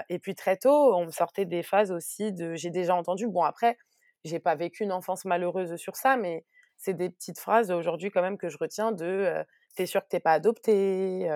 et 0.08 0.18
puis 0.18 0.34
très 0.34 0.56
tôt, 0.56 0.94
on 0.94 1.10
sortait 1.10 1.44
des 1.44 1.62
phases 1.62 1.92
aussi 1.92 2.32
de. 2.32 2.54
J'ai 2.54 2.70
déjà 2.70 2.94
entendu. 2.94 3.28
Bon, 3.28 3.42
après, 3.42 3.76
j'ai 4.24 4.40
pas 4.40 4.54
vécu 4.54 4.84
une 4.84 4.92
enfance 4.92 5.24
malheureuse 5.24 5.76
sur 5.76 5.96
ça, 5.96 6.16
mais 6.16 6.44
c'est 6.76 6.94
des 6.94 7.10
petites 7.10 7.38
phrases 7.38 7.70
aujourd'hui 7.70 8.10
quand 8.10 8.22
même 8.22 8.38
que 8.38 8.48
je 8.48 8.58
retiens 8.58 8.92
de 8.92 9.44
t'es 9.76 9.86
sûr 9.86 10.02
que 10.02 10.08
t'es 10.08 10.20
pas 10.20 10.32
adopté, 10.32 11.28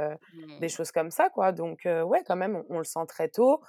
des 0.60 0.66
mmh. 0.66 0.68
choses 0.70 0.90
comme 0.90 1.10
ça, 1.10 1.28
quoi. 1.28 1.52
Donc, 1.52 1.82
ouais, 1.84 2.22
quand 2.26 2.36
même, 2.36 2.64
on, 2.70 2.78
le 2.78 2.84
sent 2.84 3.06
très 3.06 3.28
tôt. 3.28 3.60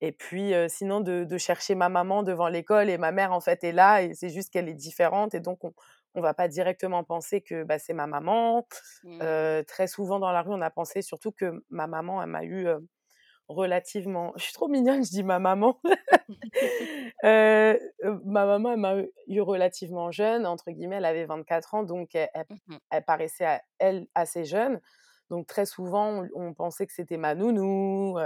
Et 0.00 0.12
puis, 0.12 0.52
sinon, 0.68 1.00
de, 1.00 1.38
chercher 1.38 1.74
ma 1.74 1.88
maman 1.88 2.22
devant 2.22 2.48
l'école 2.48 2.88
et 2.88 2.98
ma 2.98 3.12
mère, 3.12 3.32
en 3.32 3.40
fait, 3.40 3.62
est 3.64 3.72
là 3.72 4.02
et 4.02 4.14
c'est 4.14 4.30
juste 4.30 4.52
qu'elle 4.52 4.68
est 4.68 4.74
différente. 4.74 5.34
Et 5.34 5.40
donc, 5.40 5.64
on, 5.64 5.72
on 6.14 6.20
va 6.20 6.34
pas 6.34 6.48
directement 6.48 7.04
penser 7.04 7.40
que 7.40 7.64
bah, 7.64 7.78
c'est 7.78 7.94
ma 7.94 8.06
maman. 8.06 8.66
Mmh. 9.04 9.62
très 9.66 9.86
souvent 9.86 10.18
dans 10.18 10.32
la 10.32 10.42
rue, 10.42 10.52
on 10.52 10.60
a 10.60 10.70
pensé 10.70 11.02
surtout 11.02 11.32
que 11.32 11.64
ma 11.70 11.86
maman, 11.86 12.22
elle 12.22 12.28
m'a 12.30 12.44
eu 12.44 12.68
relativement. 13.48 14.32
Je 14.36 14.44
suis 14.44 14.52
trop 14.52 14.68
mignonne, 14.68 15.04
je 15.04 15.10
dis 15.10 15.22
ma 15.24 15.38
maman. 15.38 15.80
ma 17.22 18.46
maman, 18.46 18.72
elle 18.72 18.78
m'a 18.78 18.96
eu 19.28 19.40
relativement 19.40 20.10
jeune, 20.10 20.46
entre 20.46 20.70
guillemets, 20.70 20.96
elle 20.96 21.04
avait 21.04 21.26
24 21.26 21.74
ans, 21.74 21.82
donc 21.82 22.14
elle, 22.14 22.28
mmh 22.66 22.76
elle 22.90 23.04
paraissait 23.04 23.44
à 23.46 23.62
elle 23.78 24.06
assez 24.14 24.44
jeune. 24.44 24.80
Donc 25.32 25.46
très 25.46 25.64
souvent, 25.64 26.26
on, 26.34 26.52
pensait 26.52 26.86
que 26.86 26.92
c'était 26.92 27.16
ma 27.16 27.34
nounou. 27.34 28.18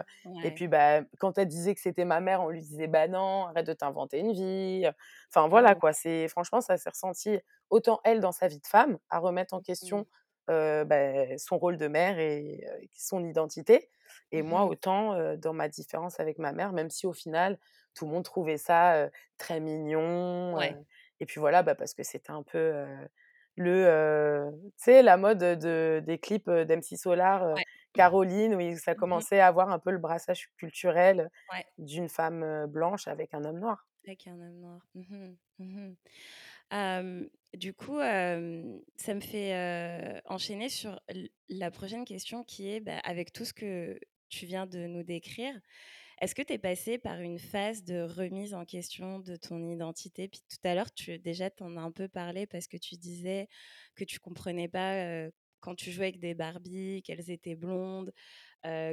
Et 0.42 0.50
puis, 0.50 0.66
bah, 0.66 1.02
quand 1.20 1.38
elle 1.38 1.46
disait 1.46 1.72
que 1.72 1.80
c'était 1.80 2.04
ma 2.04 2.18
mère, 2.18 2.42
on 2.42 2.48
lui 2.48 2.60
disait, 2.60 2.88
bah 2.88 3.06
non, 3.06 3.46
arrête 3.46 3.64
de 3.64 3.74
t'inventer 3.74 4.18
une 4.18 4.32
vie. 4.32 4.84
Enfin 5.30 5.46
voilà 5.46 5.76
quoi. 5.76 5.92
C'est 5.92 6.26
franchement, 6.26 6.60
ça 6.60 6.76
s'est 6.76 6.90
ressenti 6.90 7.38
autant 7.70 8.00
elle 8.02 8.18
dans 8.18 8.32
sa 8.32 8.48
vie 8.48 8.58
de 8.58 8.66
femme 8.66 8.98
à 9.08 9.20
remettre 9.20 9.54
en 9.54 9.60
mmh 9.60 9.62
question 9.62 10.06
bah, 10.48 11.38
son 11.38 11.58
rôle 11.58 11.76
de 11.76 11.86
mère 11.86 12.18
et 12.18 12.66
son 12.92 13.24
identité. 13.24 13.88
Et 14.32 14.42
moi, 14.42 14.66
mmh 14.66 14.68
autant 14.68 15.36
dans 15.36 15.52
ma 15.52 15.68
différence 15.68 16.18
avec 16.18 16.38
ma 16.38 16.50
mère, 16.50 16.72
même 16.72 16.90
si 16.90 17.06
au 17.06 17.12
final, 17.12 17.56
tout 17.94 18.06
le 18.06 18.10
monde 18.10 18.24
trouvait 18.24 18.58
ça 18.58 19.08
très 19.38 19.60
mignon. 19.60 20.60
et 21.20 21.24
puis 21.26 21.38
voilà, 21.38 21.62
bah, 21.62 21.76
parce 21.76 21.94
que 21.94 22.02
c'était 22.02 22.32
un 22.32 22.42
peu 22.42 22.84
le, 23.56 24.50
tu 24.52 24.70
sais, 24.76 25.02
la 25.02 25.16
mode 25.16 25.38
de, 25.38 26.02
des 26.04 26.18
clips 26.18 26.50
d'MC 26.50 26.96
Solar, 26.96 27.54
Caroline, 27.92 28.54
où 28.54 28.76
ça 28.76 28.92
mmh 28.92 28.96
commençait 28.96 29.40
à 29.40 29.46
avoir 29.46 29.70
un 29.70 29.78
peu 29.78 29.90
le 29.90 29.98
brassage 29.98 30.50
culturel 30.56 31.30
d'une 31.78 32.08
femme 32.08 32.66
blanche 32.66 33.08
avec 33.08 33.34
un 33.34 33.44
homme 33.44 33.58
noir. 33.58 33.86
Avec 34.04 34.26
un 34.26 34.40
homme 34.40 34.60
noir. 34.60 34.80
Mmh 34.94 35.34
du 37.54 37.72
coup, 37.72 37.98
ça 37.98 39.14
me 39.14 39.20
fait 39.20 40.20
enchaîner 40.26 40.68
sur 40.68 41.00
la 41.48 41.70
prochaine 41.70 42.04
question 42.04 42.44
qui 42.44 42.70
est, 42.70 42.80
bah, 42.80 42.98
avec 43.04 43.32
tout 43.32 43.44
ce 43.44 43.54
que 43.54 43.98
tu 44.28 44.46
viens 44.46 44.66
de 44.66 44.86
nous 44.86 45.02
décrire, 45.02 45.54
est-ce 46.20 46.34
que 46.34 46.42
tu 46.42 46.54
es 46.54 46.58
passé 46.58 46.98
par 46.98 47.20
une 47.20 47.38
phase 47.38 47.84
de 47.84 48.02
remise 48.02 48.54
en 48.54 48.64
question 48.64 49.18
de 49.20 49.36
ton 49.36 49.68
identité? 49.70 50.28
Puis 50.28 50.40
tout 50.48 50.56
à 50.66 50.74
l'heure, 50.74 50.92
tu 50.92 51.18
déjà 51.18 51.50
tu 51.50 51.62
en 51.62 51.76
as 51.76 51.80
un 51.80 51.92
peu 51.92 52.08
parlé 52.08 52.46
parce 52.46 52.66
que 52.66 52.76
tu 52.76 52.96
disais 52.96 53.48
que 53.94 54.04
tu 54.04 54.18
comprenais 54.18 54.68
pas 54.68 55.28
quand 55.60 55.74
tu 55.74 55.90
jouais 55.90 56.06
avec 56.06 56.20
des 56.20 56.34
Barbies, 56.34 57.02
qu'elles 57.02 57.30
étaient 57.30 57.56
blondes. 57.56 58.12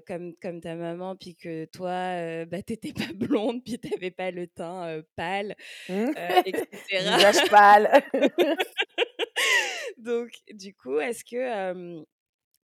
comme, 0.05 0.35
comme 0.41 0.61
ta 0.61 0.75
maman, 0.75 1.15
puis 1.15 1.35
que 1.35 1.65
toi, 1.65 2.45
bah, 2.45 2.61
tu 2.61 2.73
étais 2.73 2.93
pas 2.93 3.11
blonde, 3.15 3.63
puis 3.63 3.79
tu 3.79 3.93
avais 3.93 4.11
pas 4.11 4.31
le 4.31 4.47
teint 4.47 5.01
pâle, 5.15 5.55
Mmh. 5.89 6.11
et 6.45 6.53
cetera. 6.89 7.17
Visage 7.17 7.49
pâle. 7.49 8.03
Donc, 9.97 10.31
du 10.51 10.73
coup, 10.75 10.99
est-ce 10.99 11.23
que, 11.23 12.03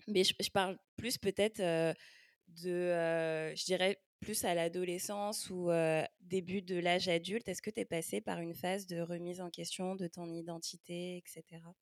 mais 0.08 0.24
je 0.24 0.34
je 0.39 0.50
parle 0.50 0.78
plus 0.98 1.18
peut-être, 1.18 1.60
de, 1.60 3.54
je 3.56 3.66
dirais 3.66 3.98
plus 4.19 4.45
à 4.45 4.53
l'adolescence 4.53 5.49
ou 5.49 5.69
début 6.21 6.61
de 6.61 6.77
l'âge 6.79 7.07
adulte. 7.09 7.47
Est-ce 7.47 7.61
que 7.61 7.69
tu 7.71 7.81
es 7.81 7.85
passée 7.85 8.21
par 8.21 8.39
une 8.39 8.53
phase 8.55 8.88
de 8.88 8.99
remise 9.01 9.41
en 9.41 9.49
question 9.49 9.95
de 9.95 10.07
ton 10.07 10.31
identité, 10.33 11.17
et 11.17 11.23
cetera? 11.25 11.75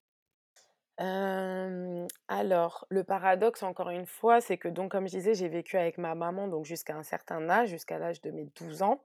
Hem, 0.99 2.07
alors, 2.27 2.85
le 2.89 3.03
paradoxe, 3.03 3.61
encore 3.63 3.89
une 3.91 4.07
fois, 4.07 4.41
c'est 4.41 4.57
que 4.57 4.67
donc 4.67 4.91
comme 4.91 5.07
je 5.07 5.11
disais, 5.17 5.35
j'ai 5.35 5.47
vécu 5.47 5.77
avec 5.77 5.97
ma 5.99 6.15
maman 6.15 6.47
donc 6.47 6.65
jusqu'à 6.65 6.95
un 6.95 7.03
certain 7.03 7.47
âge, 7.49 7.69
jusqu'à 7.69 7.99
l'âge 7.99 8.19
de 8.21 8.31
mes 8.31 8.45
12 8.55 8.81
ans 8.81 9.03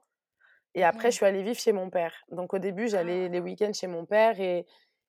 et 0.75 0.83
après 0.85 1.11
je 1.11 1.17
suis 1.17 1.25
allée 1.25 1.43
vivre 1.43 1.59
chez 1.59 1.73
mon 1.73 1.89
père. 1.91 2.13
Donc 2.31 2.53
au 2.53 2.59
début, 2.59 2.87
j'allais 2.89 3.29
les 3.29 3.39
Ah! 3.39 3.41
week-ends 3.41 3.73
chez 3.73 3.87
mon 3.87 4.05
père 4.05 4.39
et 4.41 4.65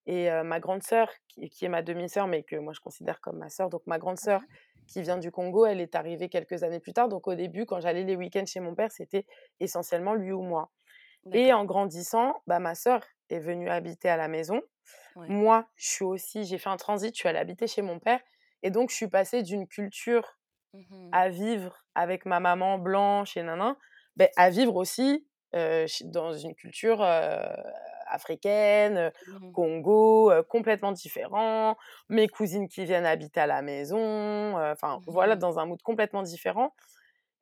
et 0.06 0.30
ma 0.44 0.60
grande 0.60 0.82
sœur 0.84 1.10
qui 1.28 1.48
qui 1.50 1.64
est 1.66 1.68
ma 1.70 1.82
demi-sœur, 1.82 2.26
mais 2.28 2.42
que 2.44 2.56
moi 2.56 2.72
je 2.74 2.80
considère 2.80 3.20
comme 3.20 3.38
ma 3.38 3.50
sœur, 3.50 3.70
donc 3.70 3.82
ma 3.86 3.98
grande 3.98 4.18
sœur. 4.18 4.42
Qui 4.86 5.02
vient 5.02 5.18
du 5.18 5.30
Congo, 5.30 5.66
elle 5.66 5.80
est 5.80 5.94
arrivée 5.94 6.28
quelques 6.28 6.62
années 6.62 6.80
plus 6.80 6.92
tard. 6.92 7.08
Donc 7.08 7.26
au 7.28 7.34
début, 7.34 7.66
quand 7.66 7.80
j'allais 7.80 8.04
les 8.04 8.16
week-ends 8.16 8.46
chez 8.46 8.60
mon 8.60 8.74
père, 8.74 8.92
c'était 8.92 9.26
essentiellement 9.60 10.14
lui 10.14 10.32
ou 10.32 10.42
moi 10.42 10.70
et 11.32 11.52
en 11.52 11.64
grandissant, 11.64 12.42
bah, 12.46 12.58
ma 12.60 12.74
sœur 12.74 13.02
est 13.30 13.40
venue 13.40 13.68
habiter 13.68 14.08
à 14.08 14.16
la 14.16 14.28
maison. 14.28 14.62
Ouais. 15.14 15.34
Moi, 15.34 15.68
je 15.76 15.88
suis 15.88 16.04
aussi 16.04 16.44
j'ai 16.44 16.58
fait 16.58 16.70
un 16.70 16.76
transit, 16.76 17.14
je 17.14 17.20
suis 17.20 17.28
allée 17.28 17.38
habiter 17.38 17.66
chez 17.66 17.82
mon 17.82 18.00
père 18.00 18.20
et 18.62 18.70
donc 18.70 18.90
je 18.90 18.96
suis 18.96 19.08
passée 19.08 19.42
d'une 19.42 19.66
culture 19.68 20.38
Mmh 20.72 20.86
mh. 20.90 21.14
à 21.14 21.28
vivre 21.30 21.84
avec 21.94 22.26
ma 22.26 22.40
maman 22.40 22.78
blanche 22.78 23.36
et 23.36 23.42
nin, 23.42 23.76
beh, 24.16 24.30
à 24.36 24.50
vivre 24.50 24.76
aussi, 24.76 25.26
dans 26.04 26.32
une 26.34 26.54
culture, 26.54 27.02
africaine, 28.14 29.12
Mmh 29.26 29.40
mh. 29.44 29.54
Congo, 29.54 30.30
heu, 30.32 30.42
complètement 30.42 30.92
différent. 30.92 31.76
Mes 32.08 32.28
cousines 32.28 32.68
qui 32.68 32.84
viennent 32.86 33.06
habiter 33.06 33.40
à 33.40 33.46
la 33.46 33.62
maison, 33.62 33.98
heu, 34.58 34.70
enfin 34.72 35.00
Mmh 35.06 35.06
voilà, 35.06 35.36
mh. 35.36 35.36
dans 35.36 35.58
un 35.58 35.66
mood 35.66 35.82
complètement 35.82 36.22
différent 36.22 36.74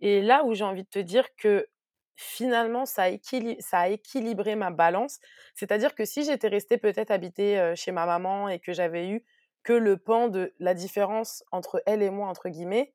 et 0.00 0.20
là 0.22 0.44
où 0.44 0.54
j'ai 0.54 0.64
envie 0.64 0.84
de 0.84 0.88
te 0.88 0.98
dire 0.98 1.34
que 1.36 1.68
finalement 2.16 2.84
ça 2.86 3.08
équili 3.08 3.56
ça 3.60 3.80
a 3.80 3.88
équilibré 3.88 4.54
ma 4.56 4.70
balance, 4.70 5.18
c'est-à-dire 5.54 5.94
que 5.94 6.04
si 6.04 6.24
j'étais 6.24 6.48
restée 6.48 6.78
peut-être 6.78 7.10
habiter, 7.10 7.72
chez 7.76 7.92
ma 7.92 8.06
maman 8.06 8.48
et 8.48 8.60
que 8.60 8.72
j'avais 8.72 9.08
eu 9.08 9.24
que 9.62 9.72
le 9.72 9.96
pan 9.96 10.28
de 10.28 10.54
la 10.58 10.74
différence 10.74 11.44
entre 11.52 11.82
«elle 11.86 12.02
et 12.02 12.10
moi» 12.10 12.28
entre 12.28 12.48
guillemets, 12.48 12.94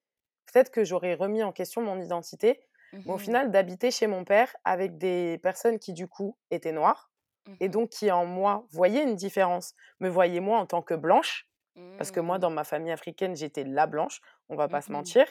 peut-être 0.52 0.72
que 0.72 0.84
j'aurais 0.84 1.16
remis 1.16 1.44
en 1.44 1.52
question 1.54 1.82
mon 1.82 2.00
identité. 2.02 2.60
Mmh 2.92 3.04
Mais 3.06 3.14
au 3.14 3.18
mh. 3.18 3.18
final, 3.18 3.52
d'habiter 3.52 3.90
chez 3.92 4.06
mon 4.08 4.26
père 4.26 4.54
avec 4.66 4.98
des 4.98 5.38
personnes 5.42 5.80
qui 5.80 5.94
du 5.94 6.08
coup 6.10 6.38
étaient 6.52 6.74
noires 6.74 7.10
Mmh 7.12 7.17
et 7.60 7.70
mh. 7.70 7.70
donc 7.70 7.90
qui 7.92 8.12
en 8.12 8.26
moi 8.26 8.68
voyaient 8.72 9.04
une 9.04 9.16
différence, 9.16 9.76
me 10.00 10.10
voyaient 10.10 10.40
moi 10.42 10.60
en 10.60 10.66
tant 10.66 10.82
que 10.82 10.94
blanche, 10.96 11.50
parce 11.98 12.12
que 12.12 12.20
moi 12.20 12.38
Mmh. 12.38 12.42
dans 12.42 12.52
ma 12.52 12.64
famille 12.64 12.92
africaine, 12.92 13.36
j'étais 13.36 13.64
la 13.66 13.88
blanche, 13.88 14.22
on 14.50 14.56
va 14.56 14.68
Mmh 14.68 14.70
pas 14.70 14.82
se 14.82 14.92
mh. 14.92 14.94
mentir. 14.94 15.26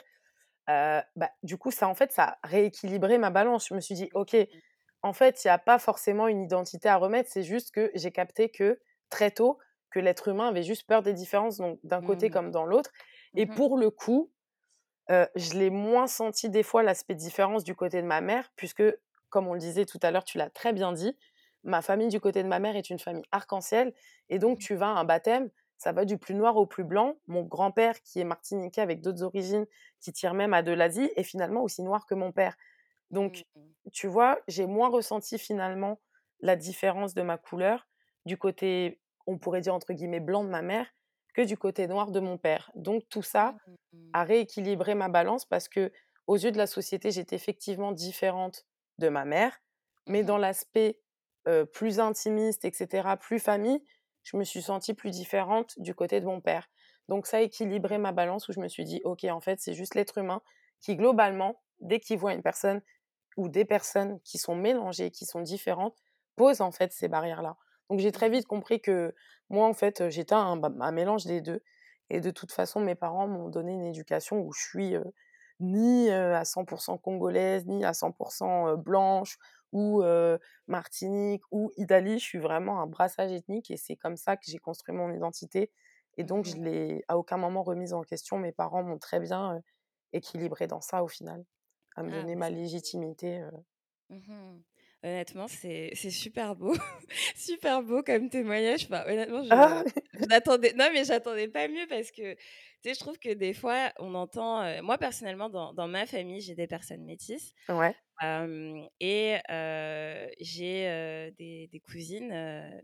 Bah, 1.16 1.30
du 1.42 1.58
coup 1.58 1.70
ça 1.70 1.88
en 1.88 1.94
fait, 1.94 2.12
ça 2.12 2.38
a 2.42 2.48
rééquilibré 2.48 3.18
ma 3.18 3.30
balance. 3.30 3.68
Je 3.68 3.74
me 3.74 3.80
suis 3.80 3.94
dit: 3.94 4.10
Mmh 4.10 4.14
«OK, 4.14 4.36
en 5.02 5.12
fait, 5.12 5.44
il 5.44 5.48
y 5.48 5.50
a 5.50 5.58
pas 5.58 5.78
forcément 5.78 6.28
une 6.28 6.42
identité 6.42 6.88
à 6.88 6.96
remettre, 6.96 7.30
c'est 7.32 7.42
juste 7.42 7.72
que 7.72 7.90
j'ai 7.94 8.12
capté 8.12 8.50
que, 8.50 8.80
très 9.10 9.30
tôt, 9.30 9.58
que 9.90 10.00
l'être 10.00 10.28
humain 10.28 10.48
avait 10.48 10.62
juste 10.64 10.86
peur 10.86 11.02
des 11.02 11.14
différences, 11.14 11.58
donc 11.58 11.78
d'un 11.84 12.02
côté 12.02 12.30
Mmh. 12.30 12.30
comme 12.30 12.50
dans 12.50 12.64
l'autre» 12.66 12.90
et 13.36 13.46
Mmh 13.46 13.46
pour 13.46 13.78
le 13.78 13.90
coup, 13.90 14.32
je 15.08 15.54
l'ai 15.58 15.70
moins 15.70 16.06
senti 16.08 16.50
des 16.50 16.62
fois 16.62 16.82
l'aspect 16.82 17.14
différence 17.14 17.64
du 17.64 17.74
côté 17.76 18.02
de 18.02 18.06
ma 18.06 18.20
mère 18.20 18.50
puisque, 18.56 18.82
comme 19.30 19.46
on 19.48 19.54
le 19.54 19.60
disait 19.60 19.86
tout 19.86 19.98
à 20.02 20.10
l'heure, 20.10 20.24
tu 20.24 20.38
l'as 20.38 20.50
très 20.50 20.72
bien 20.72 20.92
dit, 20.92 21.16
ma 21.66 21.82
famille 21.82 22.08
du 22.08 22.20
côté 22.20 22.42
de 22.42 22.48
ma 22.48 22.60
mère 22.60 22.76
est 22.76 22.90
une 22.90 22.98
famille 23.00 23.24
arc-en-ciel 23.32 23.94
et 24.30 24.38
Mmh 24.40 24.40
donc 24.40 24.58
mh. 24.58 24.60
tu 24.60 24.76
vas 24.76 24.88
à 24.88 24.90
un 24.90 25.04
baptême, 25.04 25.50
ça 25.78 25.92
va 25.92 26.04
du 26.06 26.18
plus 26.18 26.34
noir 26.34 26.56
au 26.56 26.66
plus 26.66 26.84
blanc. 26.84 27.16
Mon 27.28 27.42
grand-père 27.44 28.02
qui 28.02 28.20
est 28.20 28.24
martiniquais 28.24 28.80
avec 28.82 29.02
d'autres 29.02 29.22
origines, 29.24 29.66
qui 30.00 30.12
tire 30.12 30.34
même 30.34 30.54
à 30.54 30.62
de 30.62 30.72
l'Asie, 30.72 31.10
est 31.16 31.24
finalement 31.24 31.62
aussi 31.62 31.82
noir 31.82 32.06
que 32.06 32.14
mon 32.14 32.32
père. 32.32 32.56
Mmh 33.10 33.10
Donc 33.10 33.44
mh. 33.54 33.74
tu 33.92 34.06
vois, 34.08 34.40
j'ai 34.48 34.66
moins 34.66 34.88
ressenti 34.88 35.38
finalement 35.38 36.00
la 36.40 36.56
différence 36.56 37.14
de 37.14 37.22
ma 37.22 37.38
couleur 37.38 37.88
du 38.26 38.36
côté, 38.36 39.00
on 39.26 39.38
pourrait 39.38 39.60
dire 39.60 39.74
entre 39.74 39.92
guillemets 39.92 40.20
«blanc» 40.20 40.44
de 40.44 40.48
ma 40.50 40.62
mère, 40.62 40.88
que 41.34 41.42
du 41.42 41.56
côté 41.56 41.86
noir 41.86 42.10
de 42.10 42.20
mon 42.20 42.38
père. 42.38 42.70
Donc 42.74 43.08
tout 43.08 43.22
ça 43.22 43.56
Mmh 43.66 43.76
mh. 43.92 44.14
a 44.14 44.24
rééquilibré 44.24 44.94
ma 44.94 45.08
balance 45.08 45.44
parce 45.44 45.68
qu'aux 45.68 46.36
yeux 46.36 46.52
de 46.52 46.58
la 46.58 46.66
société, 46.66 47.10
j'étais 47.10 47.36
effectivement 47.36 47.92
différente 47.92 48.66
de 48.98 49.08
ma 49.08 49.24
mère, 49.24 49.58
Mmh 50.06 50.06
mais 50.06 50.24
dans 50.24 50.38
l'aspect, 50.38 51.00
heu, 51.48 51.66
plus 51.66 52.00
intimiste 52.00 52.64
et 52.64 52.72
cetera, 52.72 53.16
plus 53.16 53.38
famille, 53.40 53.82
je 54.24 54.36
me 54.36 54.44
suis 54.44 54.62
sentie 54.62 54.94
plus 54.94 55.10
différente 55.10 55.74
du 55.78 55.94
côté 55.94 56.20
de 56.20 56.26
mon 56.26 56.40
père. 56.40 56.68
Donc 57.08 57.26
ça 57.26 57.38
a 57.38 57.40
équilibré 57.42 57.98
ma 57.98 58.12
balance 58.12 58.48
où 58.48 58.52
je 58.52 58.60
me 58.60 58.68
suis 58.68 58.84
dit: 58.84 59.00
«OK, 59.04 59.24
en 59.24 59.40
fait, 59.40 59.60
c'est 59.60 59.74
juste 59.74 59.94
l'être 59.94 60.18
humain 60.18 60.42
qui 60.80 60.96
globalement, 60.96 61.62
dès 61.80 62.00
qu'il 62.00 62.18
voit 62.18 62.34
une 62.34 62.42
personne 62.42 62.82
ou 63.38 63.48
des 63.50 63.64
personnes 63.66 64.20
qui 64.22 64.38
sont 64.38 64.56
mélangées, 64.56 65.10
qui 65.12 65.26
sont 65.26 65.40
différentes, 65.42 65.96
pose 66.36 66.60
en 66.62 66.72
fait 66.72 66.92
ces 66.92 67.08
barrières-là». 67.08 67.56
Donc 67.90 68.00
j'ai 68.00 68.12
très 68.12 68.30
vite 68.30 68.46
compris 68.48 68.80
que 68.82 69.14
moi, 69.50 69.66
en 69.68 69.74
fait, 69.74 70.10
j'étais 70.10 70.34
un 70.36 70.56
bah, 70.56 70.72
un 70.80 70.92
mélange 70.92 71.24
des 71.26 71.40
2 71.42 71.62
et 72.10 72.20
de 72.22 72.30
toute 72.32 72.52
façon, 72.52 72.80
mes 72.80 72.94
parents 72.96 73.28
m'ont 73.28 73.48
donné 73.50 73.72
une 73.74 73.86
éducation 73.86 74.40
où 74.40 74.52
je 74.52 74.60
suis, 74.62 74.94
heu, 74.96 75.04
ni, 75.60 76.10
à 76.10 76.44
100 76.46 76.64
% 76.66 76.98
congolaise, 76.98 77.66
ni 77.66 77.84
à 77.84 77.94
100 77.94 78.12
% 78.12 78.68
heu, 78.70 78.76
blanche 78.76 79.38
ou 79.76 80.02
Martinique 80.66 81.42
ou 81.50 81.70
Italie. 81.76 82.18
Je 82.18 82.24
suis 82.24 82.38
vraiment 82.38 82.80
un 82.80 82.86
brassage 82.86 83.32
ethnique 83.32 83.70
et 83.70 83.76
c'est 83.76 83.96
comme 83.96 84.16
ça 84.16 84.36
que 84.36 84.44
j'ai 84.46 84.58
construit 84.58 84.94
mon 84.94 85.12
identité 85.12 85.72
et 86.18 86.24
Mmh 86.24 86.24
donc 86.24 86.46
je 86.46 86.56
mh. 86.56 86.60
l'ai 86.60 87.04
à 87.08 87.18
aucun 87.18 87.36
moment 87.36 87.62
remise 87.62 87.92
en 87.92 88.02
question. 88.02 88.38
Mes 88.38 88.52
parents 88.52 88.82
m'ont 88.82 88.98
très 88.98 89.20
bien, 89.20 89.56
heu, 89.58 89.60
équilibrée 90.12 90.66
dans 90.66 90.80
ça 90.80 91.02
au 91.04 91.08
final, 91.08 91.44
à 91.96 92.02
me 92.02 92.10
Ah 92.10 92.12
donner 92.12 92.36
ma 92.36 92.50
légitimité, 92.50 93.42
Mmh 94.08 94.16
mh. 94.28 94.62
Honnêtement, 95.02 95.48
c'est 95.48 95.94
super 96.10 96.54
beau, 96.56 96.74
super 97.36 97.82
beau 97.82 98.02
comme 98.02 98.30
témoignage. 98.30 98.84
Enfin, 98.84 99.04
honnêtement, 99.06 99.42
je 99.44 99.50
Ah! 99.50 99.84
je 100.18 100.26
n'attendais 100.28 100.72
non, 100.74 100.88
mais 100.92 101.04
j'attendais 101.04 101.48
pas 101.48 101.68
mieux 101.68 101.86
parce 101.88 102.10
que, 102.10 102.36
sais, 102.88 102.94
je 102.94 103.00
trouve 103.00 103.18
que 103.18 103.32
des 103.34 103.54
fois, 103.54 103.92
on 103.98 104.14
entend, 104.14 104.64
heu 104.64 104.82
moi 104.82 104.98
personnellement, 104.98 105.50
dans 105.50 105.72
dans 105.74 105.88
ma 105.88 106.06
famille, 106.06 106.40
j'ai 106.40 106.54
des 106.54 106.66
personnes 106.66 107.04
métisses, 107.04 107.54
Ouais. 107.68 107.96
et 109.00 109.38
j'ai, 110.40 111.32
des 111.38 111.68
des 111.68 111.80
cousines, 111.80 112.32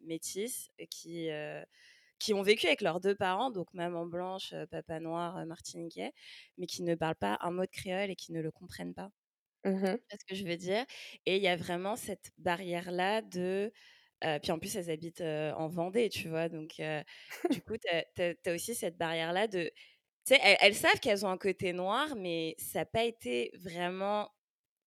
métisses 0.05 0.71
qui, 0.91 1.31
heu, 1.31 1.65
qui 2.21 2.35
ont 2.35 2.43
vécu 2.43 2.67
avec 2.69 2.83
leurs 2.83 3.01
2 3.01 3.15
parents, 3.17 3.51
donc 3.53 3.75
maman 3.75 4.07
blanche, 4.07 4.55
papa 4.71 5.01
noir, 5.01 5.45
martiniquais, 5.47 6.13
mais 6.59 6.67
qui 6.67 6.83
ne 6.85 6.95
parlent 6.97 7.17
pas 7.17 7.39
un 7.43 7.51
mot 7.53 7.63
de 7.67 7.71
créole 7.71 8.11
et 8.11 8.17
qui 8.17 8.33
ne 8.33 8.43
le 8.43 8.53
comprennent 8.53 8.95
pas. 8.95 9.11
Mmh 9.65 9.99
vois 10.11 10.19
ce 10.21 10.25
que 10.27 10.35
je 10.35 10.45
veux 10.47 10.57
dire? 10.57 10.85
Et 11.27 11.37
il 11.37 11.43
y 11.43 11.49
a 11.49 11.57
vraiment 11.57 11.97
cette 11.97 12.31
barrière-là 12.39 13.23
de 13.23 13.73
puis 14.43 14.53
en 14.53 14.59
plus 14.61 14.77
elles 14.77 14.91
habitent, 14.91 15.21
en 15.23 15.69
Vendée, 15.69 16.09
tu 16.11 16.29
vois? 16.29 16.49
Donc 16.49 16.81
du 17.51 17.63
coup, 17.63 17.75
tu 17.79 17.89
as 17.95 18.05
tu 18.17 18.23
as 18.23 18.35
tu 18.37 18.51
as 18.51 18.55
aussi 18.55 18.75
cette 18.75 18.97
barrière-là 18.99 19.49
de 19.49 19.73
tu 20.27 20.35
sais, 20.35 20.41
elles 20.43 20.59
elles 20.61 20.75
savent 20.75 21.01
qu'elles 21.01 21.27
ont 21.27 21.31
un 21.31 21.39
côté 21.39 21.73
noir, 21.73 22.15
mais 22.17 22.55
ça 22.59 22.81
a 22.83 22.85
pas 22.87 23.05
été 23.05 23.51
vraiment 23.55 24.31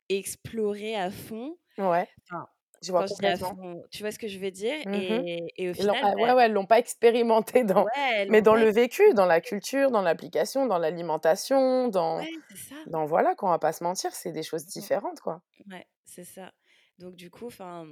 exploré 0.09 0.95
à 0.95 1.11
fond. 1.11 1.57
Ouais, 1.77 2.09
Enfin, 2.29 2.47
je 2.83 2.91
vois 2.91 3.03
complètement. 3.03 3.57
fond, 3.59 3.83
tu 3.91 4.01
vois 4.03 4.11
ce 4.11 4.19
que 4.19 4.27
je 4.27 4.39
veux 4.39 4.51
dire? 4.51 4.85
Mmh 4.85 5.03
mh. 5.09 5.23
Et 5.23 5.47
et 5.57 5.69
au 5.69 5.73
final, 5.73 6.03
ah 6.03 6.15
bah 6.17 6.27
ouais, 6.27 6.33
ouais, 6.33 6.45
elles 6.45 6.53
l'ont 6.53 6.65
pas 6.67 6.79
expérimenté 6.79 7.63
dans 7.63 7.89
ouais, 7.95 8.25
mais 8.27 8.41
dans 8.41 8.55
le 8.55 8.69
vécu, 8.71 9.13
dans 9.13 9.25
la 9.25 9.41
culture, 9.41 9.91
dans 9.91 10.01
l'application, 10.01 10.65
dans 10.67 10.77
l'alimentation, 10.77 11.87
dans 11.89 12.27
Ouais, 12.27 12.39
ça. 12.55 12.85
dans 12.85 13.05
voilà 13.05 13.35
quoi, 13.35 13.49
on 13.49 13.53
va 13.53 13.59
pas 13.59 13.73
se 13.73 13.83
mentir, 13.83 14.13
c'est 14.15 14.31
des 14.33 14.43
choses 14.43 14.65
Mmh 14.77 14.89
différentes, 14.89 15.21
quoi. 15.21 15.41
Ouais, 15.71 15.85
c'est 16.03 16.23
ça. 16.25 16.53
Donc 16.99 17.15
du 17.15 17.29
coup, 17.29 17.47
enfin 17.47 17.87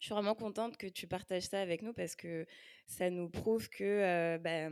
Je 0.00 0.06
suis 0.06 0.14
vraiment 0.14 0.34
contente 0.36 0.76
que 0.78 0.86
tu 0.88 1.06
partages 1.08 1.44
ça 1.44 1.60
avec 1.62 1.82
nous 1.82 1.94
parce 1.94 2.16
que 2.16 2.46
ça 2.86 3.10
nous 3.10 3.30
prouve 3.30 3.68
que, 3.70 4.36
heu, 4.36 4.38
bah, 4.40 4.70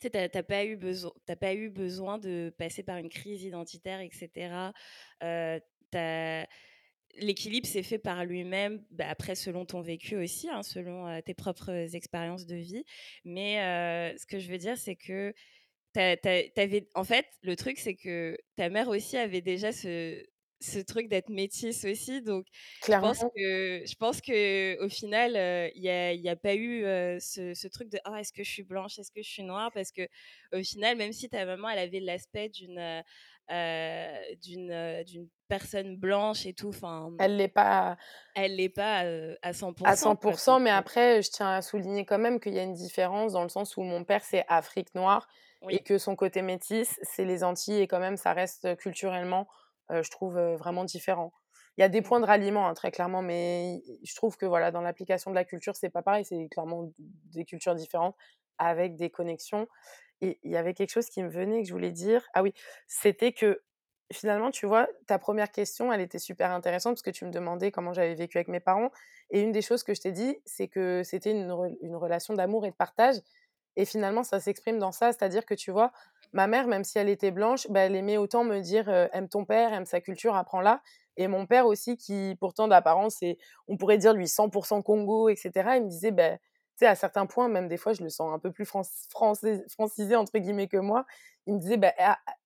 tu 0.00 0.06
sais, 0.06 0.10
tu 0.10 0.18
as 0.18 0.28
tu 0.28 0.38
as 0.38 0.42
pas 0.42 0.64
eu 0.64 0.76
besoin 0.76 1.12
tu 1.26 1.32
as 1.32 1.36
pas 1.36 1.54
eu 1.54 1.70
besoin 1.70 2.18
de 2.18 2.54
passer 2.58 2.82
par 2.82 2.98
une 2.98 3.08
crise 3.10 3.44
identitaire 3.44 4.00
et 4.00 4.10
cetera. 4.12 4.72
Heu, 5.22 5.60
tu 5.92 5.98
as 5.98 6.46
l'équilibre 7.18 7.66
s'est 7.68 7.82
fait 7.84 7.98
par 7.98 8.24
lui-même, 8.26 8.84
bah, 8.90 9.06
après 9.08 9.34
selon 9.36 9.64
ton 9.66 9.80
vécu 9.82 10.16
aussi, 10.16 10.50
hein, 10.50 10.62
selon, 10.62 11.08
heu, 11.08 11.22
tes 11.22 11.34
propres 11.34 11.94
expériences 11.96 12.46
de 12.46 12.56
vie. 12.56 12.84
Mais, 13.24 13.58
heu, 14.14 14.16
ce 14.18 14.26
que 14.26 14.38
je 14.40 14.50
veux 14.50 14.58
dire, 14.58 14.76
c'est 14.78 14.96
que 14.96 15.34
avais 15.96 16.88
en 16.94 17.04
fait, 17.04 17.26
le 17.42 17.56
truc, 17.56 17.78
c'est 17.78 17.94
que 17.96 18.36
ta 18.56 18.68
mère 18.70 18.88
aussi 18.88 19.16
avait 19.16 19.40
déjà 19.42 19.72
ce 19.72 20.24
ce 20.60 20.78
truc 20.78 21.08
d'être 21.08 21.28
métisse 21.30 21.84
aussi, 21.84 22.22
donc 22.22 22.46
je 22.88 22.96
pense 22.98 23.24
que 23.34 23.82
je 23.86 23.94
pense 23.96 24.20
qu'au 24.20 24.88
final, 24.88 25.36
heu, 25.36 25.70
il 25.74 25.82
y 25.82 25.88
a 25.90 26.12
il 26.12 26.20
y 26.20 26.28
a 26.28 26.36
pas 26.36 26.54
eu, 26.56 26.82
ce 27.20 27.54
ce 27.54 27.68
truc 27.68 27.88
de: 27.90 27.98
«Ah, 28.04 28.20
est-ce 28.20 28.32
que 28.32 28.44
je 28.44 28.50
suis 28.50 28.62
blanche? 28.62 28.98
Est-ce 28.98 29.10
que 29.12 29.22
je 29.22 29.28
suis 29.28 29.42
noire?» 29.42 29.70
parce 29.72 29.92
qu'au 29.92 30.62
final, 30.62 30.96
même 30.96 31.12
si 31.12 31.28
ta 31.28 31.44
maman, 31.46 31.68
elle 31.70 31.78
avait 31.80 32.00
l'aspect 32.00 32.48
d'une, 32.48 33.02
d'une, 34.42 35.02
d'une 35.04 35.28
personne 35.48 35.96
blanche 35.96 36.46
et 36.46 36.54
tout, 36.54 36.68
enfin, 36.68 37.10
Elle 37.18 37.36
l'est 37.36 37.48
pas 37.48 37.96
elle 38.34 38.56
l'est 38.56 38.68
pas, 38.68 39.00
à 39.42 39.52
à 39.84 39.96
100 39.96 40.16
cent 40.16 40.16
quoi, 40.16 40.42
mais 40.58 40.70
après, 40.70 41.22
je 41.22 41.30
tiens 41.30 41.50
à 41.50 41.62
souligner 41.62 42.04
quand 42.04 42.18
même 42.18 42.40
qu'il 42.40 42.54
y 42.54 42.58
a 42.58 42.62
une 42.62 42.74
différence 42.74 43.32
dans 43.32 43.42
le 43.42 43.48
sens 43.48 43.76
où 43.76 43.82
mon 43.82 44.04
père, 44.04 44.24
c'est 44.24 44.44
Afrique 44.48 44.94
noire 44.94 45.28
et 45.68 45.82
que 45.82 45.98
son 45.98 46.16
côté 46.16 46.42
métis, 46.42 46.98
c'est 47.02 47.24
les 47.24 47.44
Antilles 47.44 47.80
et 47.80 47.88
quand 47.88 48.00
même 48.00 48.16
ça 48.16 48.32
reste 48.32 48.76
culturellement, 48.76 49.46
je 49.90 50.10
trouve, 50.10 50.38
heu, 50.38 50.56
vraiment 50.56 50.84
différent. 50.84 51.32
Il 51.78 51.82
y 51.82 51.84
a 51.84 51.88
des 51.88 52.02
points 52.02 52.20
de 52.20 52.26
ralliement, 52.26 52.66
hein, 52.68 52.74
très 52.74 52.90
clairement, 52.90 53.22
mais 53.22 53.82
je 54.02 54.14
trouve 54.14 54.36
que 54.36 54.46
voilà, 54.46 54.70
dans 54.70 54.80
l'application 54.80 55.30
de 55.30 55.34
la 55.36 55.44
culture, 55.44 55.76
c'est 55.76 55.90
pas 55.90 56.02
pareil, 56.02 56.24
c'est 56.24 56.48
clairement 56.50 56.90
des 56.98 57.44
cultures 57.44 57.74
différentes 57.74 58.16
avec 58.58 58.96
des 58.96 59.10
connexions 59.10 59.68
et 60.20 60.38
il 60.42 60.50
y 60.50 60.56
avait 60.56 60.74
quelque 60.74 60.90
chose 60.90 61.08
qui 61.08 61.22
me 61.22 61.28
venait 61.28 61.62
que 61.62 61.68
je 61.68 61.72
voulais 61.72 61.92
dire. 61.92 62.26
Ah 62.34 62.42
oui, 62.42 62.52
c'était 62.86 63.32
que 63.32 63.62
finalement, 64.12 64.50
tu 64.50 64.66
vois, 64.66 64.88
ta 65.06 65.18
première 65.18 65.50
question, 65.52 65.92
elle 65.92 66.00
était 66.00 66.18
super 66.18 66.50
intéressante 66.52 66.94
parce 66.94 67.02
que 67.02 67.10
tu 67.10 67.24
me 67.26 67.30
demandais 67.30 67.70
comment 67.72 67.92
j'avais 67.92 68.14
vécu 68.14 68.38
avec 68.38 68.48
mes 68.48 68.60
parents 68.60 68.90
et 69.30 69.40
une 69.42 69.52
des 69.52 69.62
choses 69.62 69.82
que 69.82 69.94
je 69.94 70.00
t'ai 70.00 70.12
dit, 70.12 70.38
c'est 70.46 70.68
que 70.68 71.02
c'était 71.04 71.32
une 71.32 71.50
relation 71.96 72.34
d'amour 72.34 72.64
et 72.66 72.70
de 72.70 72.76
partage 72.76 73.16
et 73.76 73.84
finalement, 73.84 74.22
ça 74.24 74.40
s'exprime 74.40 74.78
dans 74.78 74.92
ça. 74.92 75.12
C'est-à-dire 75.12 75.44
que, 75.46 75.54
tu 75.54 75.70
vois, 75.70 75.92
ma 76.32 76.46
mère, 76.46 76.66
même 76.66 76.84
si 76.84 76.98
elle 76.98 77.08
était 77.08 77.30
blanche, 77.30 77.66
bah, 77.70 77.80
elle 77.80 77.96
aimait 77.96 78.16
autant 78.18 78.44
me 78.44 78.60
dire, 78.60 78.88
«Aime 79.12 79.28
ton 79.28 79.44
père, 79.44 79.72
aime 79.72 79.86
sa 79.86 80.00
culture, 80.00 80.34
apprends-la» 80.36 80.82
et 81.18 81.28
mon 81.28 81.46
père 81.46 81.66
aussi 81.66 81.96
qui 81.96 82.36
pourtant 82.40 82.68
d'apparence 82.68 83.22
est, 83.22 83.38
on 83.68 83.78
pourrait 83.78 83.96
dire 83.98 84.12
lui 84.12 84.28
100 84.28 84.50
Congo 84.82 85.30
et 85.30 85.36
cetera, 85.36 85.78
il 85.78 85.84
me 85.84 85.88
disait, 85.88 86.10
beh, 86.10 86.36
tu 86.38 86.80
sais, 86.80 86.86
à 86.86 86.94
certains 86.94 87.24
points, 87.24 87.48
même 87.48 87.68
des 87.68 87.78
fois, 87.78 87.94
je 87.94 88.02
le 88.02 88.10
sens 88.10 88.30
un 88.34 88.38
peu 88.38 88.52
plus 88.52 88.66
français 88.66 89.64
«francisé» 89.70 90.14
entre 90.14 90.36
guillemets 90.38 90.68
que 90.68 90.76
moi. 90.76 91.06
Il 91.46 91.54
me 91.54 91.58
disait: 91.58 91.76
«Bah, 91.78 91.92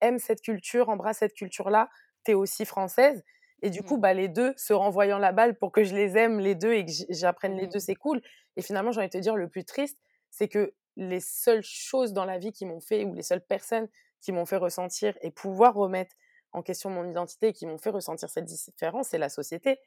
aime 0.01 0.19
cette 0.19 0.41
culture, 0.41 0.89
embrasse 0.89 1.19
cette 1.19 1.35
culture-là, 1.35 1.89
tu 2.25 2.33
es 2.33 2.35
aussi 2.35 2.65
française» 2.65 3.25
et 3.63 3.69
du 3.71 3.83
Mmh. 3.83 3.83
coup, 3.83 3.99
bah, 3.99 4.15
les 4.15 4.29
2 4.29 4.55
se 4.57 4.73
renvoyant 4.73 5.19
la 5.19 5.33
balle 5.33 5.59
pour 5.59 5.71
que 5.73 5.85
je 5.85 5.95
les 5.95 6.17
aime 6.17 6.41
les 6.41 6.55
2 6.55 6.73
et 6.73 6.85
que 6.87 6.93
j'apprenne 7.11 7.57
les 7.57 7.67
2, 7.67 7.79
Mmh. 7.79 7.81
c'est 7.81 7.95
cool. 7.95 8.23
Et 8.57 8.63
finalement, 8.63 8.91
j'ai 8.93 9.01
envie 9.01 9.09
de 9.09 9.13
te 9.13 9.19
dire, 9.19 9.37
le 9.37 9.49
plus 9.51 9.65
triste, 9.65 9.99
c'est 10.31 10.49
que 10.49 10.73
les 10.97 11.21
seules 11.21 11.63
choses 11.63 12.13
dans 12.13 12.25
la 12.25 12.39
vie 12.39 12.53
qui 12.53 12.67
m'ont 12.67 12.81
fait 12.81 13.05
ou 13.05 13.15
les 13.15 13.23
seules 13.23 13.45
personnes 13.45 13.89
qui 14.21 14.33
m'ont 14.33 14.47
fait 14.47 14.57
ressentir 14.57 15.17
et 15.23 15.31
pouvoir 15.31 15.75
remettre 15.75 16.15
en 16.53 16.63
question 16.63 16.91
mon 16.91 17.09
identité 17.09 17.49
et 17.49 17.53
qui 17.53 17.67
m'ont 17.67 17.79
fait 17.79 17.91
ressentir 17.91 18.29
cette 18.31 18.45
différence, 18.45 19.09
c'est 19.09 19.19
la 19.19 19.29
société. 19.29 19.79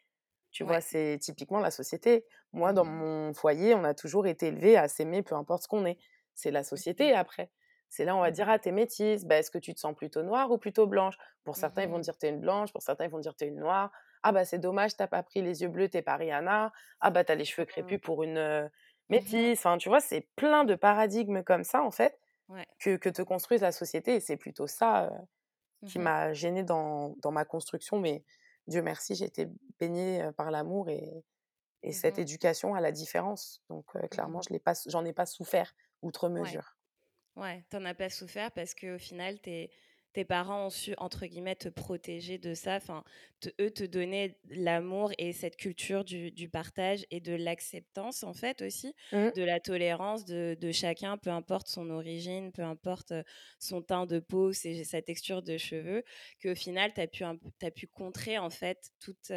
Tu 0.51 0.63
vois? 0.63 0.81
C'est 0.81 1.17
typiquement 1.21 1.59
la 1.59 1.71
société. 1.71 2.25
Moi, 2.51 2.73
dans 2.73 2.85
Mmh 2.85 2.85
mon 2.85 3.33
foyer, 3.33 3.73
on 3.73 3.83
a 3.83 3.93
toujours 3.95 4.27
été 4.27 4.47
élevés 4.47 4.77
à 4.77 4.87
s'aimer 4.87 5.23
peu 5.23 5.35
importe 5.35 5.63
ce 5.63 5.67
qu'on 5.67 5.85
est. 5.85 5.97
C'est 6.35 6.51
la 6.51 6.63
Mmh 6.63 6.63
société 6.63 7.13
après. 7.13 7.51
C'est 7.89 8.05
là, 8.05 8.15
on 8.15 8.21
va 8.21 8.31
Mmh 8.31 8.31
dire: 8.31 8.49
«Ah, 8.49 8.57
tu 8.59 8.69
es 8.69 8.71
métisse, 8.71 9.25
bah, 9.25 9.37
est-ce 9.37 9.51
que 9.51 9.57
tu 9.59 9.73
te 9.75 9.79
sens 9.79 9.95
plutôt 9.95 10.23
noire 10.23 10.51
ou 10.51 10.57
plutôt 10.57 10.87
blanche?» 10.87 11.15
pour 11.43 11.57
certains, 11.57 11.83
ils 11.83 11.89
vont 11.89 11.99
Mmh 11.99 11.99
dire: 11.99 12.17
«Tu 12.17 12.25
es 12.25 12.29
une 12.29 12.39
blanche», 12.39 12.71
pour 12.71 12.81
certains, 12.81 13.05
ils 13.05 13.11
vont 13.11 13.19
dire: 13.19 13.35
«Tu 13.35 13.45
es 13.45 13.47
une 13.47 13.59
noire». 13.59 13.91
«Ah 14.23 14.31
bah, 14.31 14.45
c'est 14.45 14.57
dommage, 14.59 14.95
tu 14.95 15.03
as 15.03 15.07
pas 15.07 15.21
pris 15.23 15.41
les 15.41 15.61
yeux 15.61 15.67
bleus, 15.69 15.89
tu 15.89 15.97
es 15.97 16.01
pas 16.01 16.15
Rihanna». 16.17 16.71
«Ah 17.01 17.11
bah, 17.11 17.23
tu 17.23 17.31
as 17.31 17.35
les 17.35 17.45
cheveux 17.45 17.65
Mmh. 17.75 17.97
crépus 17.97 17.99
pour 18.01 18.23
une, 18.23 18.37
heu, 18.37 18.69
Mmh 18.69 18.69
métisse». 19.09 19.59
Enfin, 19.59 19.77
tu 19.77 19.89
vois? 19.89 19.99
C'est 20.01 20.21
plein 20.35 20.63
de 20.65 20.75
paradigmes 20.75 21.43
comme 21.43 21.63
ça, 21.63 21.83
en 21.83 21.91
fait, 21.91 22.19
Ouais. 22.47 22.65
que 22.79 22.97
que 22.97 23.09
te 23.09 23.21
construise 23.23 23.61
la 23.61 23.71
société 23.73 24.15
et 24.15 24.19
c'est 24.21 24.37
plutôt 24.37 24.67
ça, 24.67 25.07
heu, 25.07 25.11
qui 25.85 25.99
Mmh 25.99 25.99
m'a 25.99 26.33
gênée 26.33 26.63
dans 26.63 27.15
dans 27.21 27.31
ma 27.31 27.45
construction, 27.45 27.99
mais 27.99 28.23
Dieu 28.67 28.81
merci, 28.83 29.15
j'ai 29.15 29.25
été 29.25 29.47
baignée, 29.79 30.29
par 30.37 30.51
l'amour 30.51 30.89
et 30.89 31.25
et 31.83 31.93
cette 31.93 32.17
Mmh 32.17 32.19
éducation 32.19 32.75
à 32.75 32.81
la 32.81 32.91
différence. 32.93 33.63
Donc 33.69 33.87
clairement, 34.11 34.41
Mmh 34.41 34.47
je 34.47 34.49
j'en 34.89 35.05
ai 35.05 35.13
pas 35.13 35.25
souffert 35.27 35.73
outre 36.03 36.29
Ouais. 36.37 36.59
mesure. 36.59 36.77
Ouais, 37.37 37.65
tu 37.71 37.77
as 37.77 37.95
pas 37.95 38.09
souffert 38.09 38.51
parce 38.53 38.75
qu'au 38.75 38.99
final, 38.99 39.39
tes 39.41 39.71
tes 40.13 40.25
parents 40.25 40.67
ont 40.67 40.69
su, 40.69 40.93
entre 40.97 41.25
guillemets, 41.25 41.55
«te 41.55 41.69
protéger» 41.69 42.37
de 42.37 42.53
ça, 42.53 42.75
enfin, 42.77 43.03
eux, 43.59 43.71
te 43.71 43.83
donner 43.83 44.37
l'amour 44.49 45.11
et 45.17 45.33
cette 45.33 45.55
culture 45.57 46.03
du 46.05 46.31
du 46.31 46.49
partage 46.49 47.05
et 47.11 47.19
de 47.21 47.33
l'acceptance, 47.33 48.23
en 48.23 48.33
fait, 48.33 48.61
aussi, 48.61 48.93
Mmh, 49.11 49.33
de 49.35 49.43
la 49.43 49.59
tolérance 49.59 50.25
de 50.25 50.55
de 50.59 50.71
chacun, 50.71 51.17
peu 51.17 51.29
importe 51.31 51.67
son 51.67 51.89
origine, 51.89 52.51
peu 52.51 52.61
importe, 52.63 53.13
son 53.59 53.81
teint 53.81 54.05
de 54.05 54.19
peau, 54.19 54.53
ses 54.53 54.83
sa 54.83 55.01
texture 55.01 55.41
de 55.43 55.57
cheveux, 55.57 56.03
qu'au 56.41 56.55
final, 56.55 56.93
tu 56.93 57.01
as 57.01 57.07
pu 57.07 57.23
pu 57.75 57.87
contrer, 57.87 58.37
en 58.37 58.49
fait, 58.49 58.91
toute, 58.99 59.31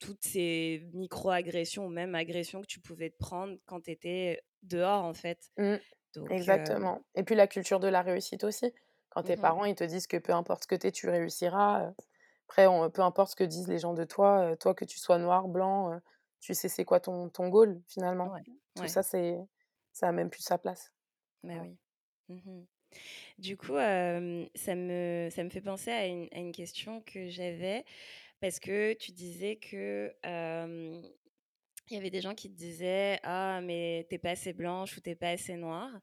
toutes 0.00 0.24
ces 0.24 0.88
micro-agressions 0.94 1.86
ou 1.86 1.88
même 1.90 2.14
agressions 2.14 2.60
que 2.62 2.66
tu 2.66 2.80
pouvais 2.80 3.10
te 3.10 3.16
prendre 3.18 3.56
quand 3.66 3.82
tu 3.82 3.90
étais 3.90 4.42
dehors, 4.62 5.04
en 5.04 5.14
fait. 5.14 5.50
mmh, 5.56 5.82
Donc 6.14 6.30
exactement 6.30 7.00
et 7.14 7.22
puis 7.24 7.34
la 7.34 7.46
culture 7.46 7.80
de 7.80 7.88
la 7.88 8.02
réussite 8.02 8.44
aussi. 8.44 8.72
Quand 9.10 9.24
tes 9.24 9.36
mmh 9.36 9.36
parents, 9.36 9.64
ils 9.66 9.74
te 9.74 9.84
disent 9.84 10.06
que 10.06 10.16
peu 10.16 10.32
importe 10.32 10.62
ce 10.64 10.68
que 10.68 10.74
tu 10.74 10.86
es, 10.86 10.92
tu 10.92 11.08
réussiras, 11.10 11.92
après 12.48 12.66
on 12.66 12.90
peu 12.90 13.02
importe 13.02 13.32
ce 13.32 13.36
que 13.36 13.44
disent 13.44 13.68
les 13.68 13.78
gens 13.78 13.94
de 13.94 14.04
toi, 14.04 14.56
toi 14.58 14.74
que 14.74 14.84
tu 14.86 14.98
sois 14.98 15.18
noir, 15.18 15.48
blanc, 15.48 16.00
tu 16.40 16.54
sais 16.54 16.68
c'est 16.70 16.84
quoi 16.84 17.00
ton 17.00 17.28
ton 17.30 17.48
goal 17.48 17.82
finalement. 17.88 18.32
Ouais, 18.32 18.44
Tout 18.74 18.86
ouais, 18.86 18.88
ça 18.88 19.02
c'est 19.02 19.38
ça 19.92 20.08
a 20.08 20.12
même 20.12 20.30
plus 20.30 20.42
sa 20.42 20.58
place. 20.58 20.92
bah, 21.42 21.54
Voilà. 21.54 21.68
oui. 21.68 21.78
Mmh 22.28 22.64
Du 23.38 23.56
coup, 23.56 23.74
ça 23.76 24.20
me 24.76 25.28
ça 25.30 25.44
me 25.44 25.50
fait 25.50 25.60
penser 25.62 25.90
à 25.92 26.06
une 26.06 26.28
à 26.32 26.38
une 26.38 26.52
question 26.52 27.02
que 27.02 27.28
j'avais 27.28 27.84
parce 28.40 28.60
que 28.60 28.94
tu 28.94 29.12
disais 29.12 29.56
que, 29.56 30.14
il 31.90 31.94
y 31.94 31.96
avait 31.98 32.10
des 32.10 32.20
gens 32.20 32.34
qui 32.34 32.50
te 32.50 32.56
disaient: 32.56 33.18
«Ah 33.22 33.60
mais 33.62 34.06
tu 34.10 34.18
pas 34.18 34.30
assez 34.30 34.52
blanche 34.52 34.96
ou 34.96 35.00
tu 35.00 35.14
pas 35.16 35.30
assez 35.30 35.56
noire». 35.56 36.00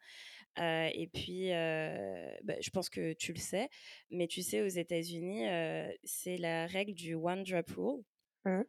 Heu 0.59 0.89
et 0.93 1.07
puis, 1.13 1.49
bah, 1.49 2.55
je 2.61 2.69
pense 2.71 2.89
que 2.89 3.13
tu 3.13 3.33
le 3.33 3.39
sais, 3.39 3.69
mais 4.11 4.27
tu 4.27 4.41
sais 4.41 4.61
aux 4.61 4.67
États-Unis, 4.67 5.45
c'est 6.03 6.37
la 6.37 6.67
règle 6.67 6.93
du 6.93 7.15
one 7.15 7.43
drop 7.43 7.69
rule. 7.77 8.03
Mmh, 8.45 8.63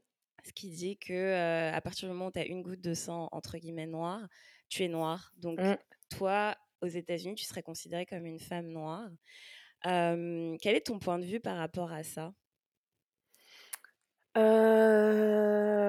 Ce 0.44 0.52
qui 0.52 0.70
dit 0.70 0.96
que, 0.98 1.72
à 1.72 1.80
partir 1.80 2.08
du 2.08 2.14
moment 2.14 2.28
où 2.28 2.32
tu 2.32 2.38
as 2.38 2.46
une 2.46 2.62
goutte 2.62 2.80
de 2.80 2.94
sang 2.94 3.28
entre 3.32 3.58
guillemets 3.58 3.86
«noir», 3.86 4.26
tu 4.68 4.84
es 4.84 4.88
noir. 4.88 5.32
Donc 5.36 5.58
mmh. 5.58 5.76
toi, 6.10 6.56
aux 6.80 6.86
États-Unis, 6.86 7.34
tu 7.34 7.44
serais 7.44 7.62
considérée 7.62 8.06
comme 8.06 8.24
une 8.26 8.38
femme 8.40 8.68
noire. 8.68 9.10
Quel 9.82 10.76
est 10.76 10.86
ton 10.86 10.98
point 10.98 11.18
de 11.18 11.24
vue 11.26 11.40
par 11.40 11.56
rapport 11.58 11.92
à 11.92 12.02
ça? 12.02 12.32
Mon 14.34 15.79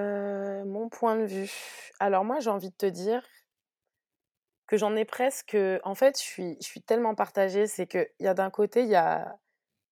point 0.91 1.17
de 1.17 1.25
vue. 1.25 1.91
Alors 1.99 2.25
moi, 2.25 2.39
j'ai 2.41 2.51
envie 2.51 2.69
de 2.71 2.75
te 2.75 2.85
dire 2.85 3.23
que 4.67 4.77
j'en 4.77 4.95
ai 4.95 5.05
presque, 5.05 5.57
en 5.83 5.95
fait, 5.95 6.17
je 6.17 6.23
suis 6.23 6.57
je 6.61 6.65
suis 6.65 6.81
tellement 6.81 7.15
partagée. 7.15 7.67
C'est 7.67 7.87
qu'il 7.87 8.07
y 8.19 8.27
a 8.27 8.33
d'un 8.33 8.49
côté, 8.49 8.83
il 8.83 8.89
y 8.89 8.95
a 8.95 9.37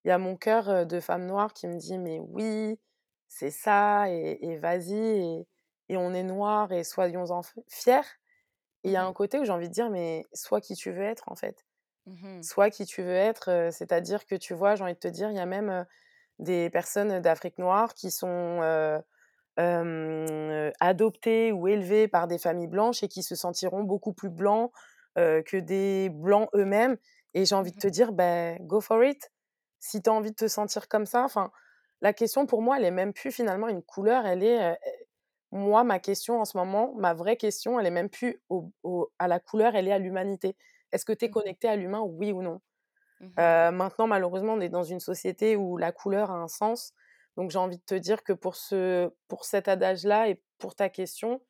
y 0.06 0.12
a 0.12 0.18
mon 0.20 0.38
cœur, 0.38 0.86
de 0.88 1.00
femme 1.02 1.26
noire 1.28 1.54
qui 1.54 1.68
me 1.68 1.78
dit: 1.78 1.98
«Mais 2.00 2.20
oui, 2.20 2.80
c'est 3.28 3.52
ça 3.52 4.10
et 4.12 4.40
et 4.44 4.58
vas-y 4.60 4.94
et 4.96 5.48
et 5.90 5.98
on 5.98 6.14
est 6.14 6.24
noir 6.24 6.72
et 6.74 6.84
soyons-en 6.86 7.42
fiers» 7.70 8.02
et 8.84 8.90
il 8.90 8.92
y 8.94 8.98
a 8.98 9.04
Mmh 9.04 9.08
un 9.08 9.14
côté 9.14 9.40
où 9.40 9.46
j'ai 9.46 9.52
envie 9.54 9.70
de 9.70 9.74
dire: 9.74 9.90
«Mais 9.92 10.26
sois 10.34 10.62
qui 10.62 10.76
tu 10.76 10.92
veux 10.92 11.04
être, 11.04 11.30
en 11.32 11.36
fait. 11.36 11.66
Mmh 12.06 12.44
Sois 12.44 12.70
qui 12.72 12.86
tu 12.86 13.02
veux 13.04 13.14
être», 13.16 13.70
c'est-à-dire 13.74 14.26
que, 14.26 14.36
tu 14.36 14.54
vois, 14.54 14.76
j'ai 14.76 14.84
envie 14.84 14.94
de 14.96 15.00
te 15.00 15.08
dire, 15.10 15.30
il 15.32 15.38
y 15.38 15.40
a 15.40 15.46
même, 15.46 15.86
des 16.40 16.70
personnes 16.72 17.22
d'Afrique 17.22 17.58
noire 17.60 17.94
qui 17.96 18.12
sont, 18.12 18.62
heu, 19.60 20.72
adoptés 20.80 21.52
ou 21.52 21.68
élevés 21.68 22.08
par 22.08 22.28
des 22.28 22.38
familles 22.38 22.68
blanches 22.68 23.04
et 23.04 23.08
qui 23.10 23.24
se 23.24 23.36
sentiront 23.36 23.84
beaucoup 23.84 24.14
plus 24.14 24.30
blancs, 24.30 24.72
que 25.16 25.58
des 25.58 26.10
blancs 26.10 26.50
eux-mêmes 26.56 26.98
et 27.34 27.44
j'ai 27.46 27.56
envie 27.56 27.72
de 27.74 27.78
te 27.78 27.88
Mmh 27.88 27.90
dire, 27.90 28.14
ben, 28.14 28.58
go 28.62 28.80
for 28.82 29.04
it. 29.04 29.32
Si 29.80 30.02
tu 30.02 30.10
as 30.10 30.14
envie 30.14 30.32
de 30.32 30.36
te 30.36 30.48
sentir 30.48 30.88
comme 30.88 31.06
ça, 31.06 31.24
enfin, 31.24 31.52
la 32.02 32.14
question 32.14 32.46
pour 32.46 32.62
moi, 32.62 32.78
elle 32.78 32.86
est 32.86 32.92
même 32.92 33.14
plus 33.14 33.32
finalement 33.32 33.68
une 33.68 33.84
couleur, 33.84 34.26
elle 34.26 34.44
est, 34.44 34.74
heu, 34.74 34.78
moi, 35.52 35.84
ma 35.84 36.00
question 36.00 36.40
en 36.42 36.46
ce 36.46 36.58
moment, 36.58 36.94
ma 36.96 37.14
vraie 37.14 37.38
question, 37.38 37.80
elle 37.80 37.88
est 37.88 37.92
même 37.92 38.10
plus 38.10 38.42
au 38.50 38.72
au 38.84 39.12
à 39.20 39.28
la 39.28 39.40
couleur, 39.40 39.76
elle 39.76 39.88
est 39.88 39.92
à 39.94 40.00
l'humanité. 40.00 40.56
Est-ce 40.92 41.06
que 41.06 41.14
tu 41.14 41.26
es 41.26 41.30
Mmh 41.30 41.32
connecté 41.32 41.68
à 41.70 41.76
l'humain, 41.76 42.02
oui 42.02 42.32
ou 42.32 42.42
non? 42.44 42.62
Mmh 43.20 43.44
maintenant, 43.72 44.08
malheureusement, 44.08 44.54
on 44.54 44.62
est 44.62 44.70
dans 44.70 44.84
une 44.84 45.00
société 45.00 45.56
où 45.56 45.78
la 45.78 45.92
couleur 45.92 46.32
a 46.32 46.36
un 46.36 46.48
sens. 46.48 46.94
Donc 47.40 47.52
j'ai 47.52 47.60
envie 47.60 47.80
de 47.80 47.84
te 47.84 47.96
dire 47.96 48.24
que 48.24 48.34
pour 48.34 48.58
ce 48.58 49.12
pour 49.30 49.46
cet 49.46 49.70
adage-là 49.70 50.30
et 50.30 50.44
pour 50.60 50.76
ta 50.76 50.90
question, 50.90 51.42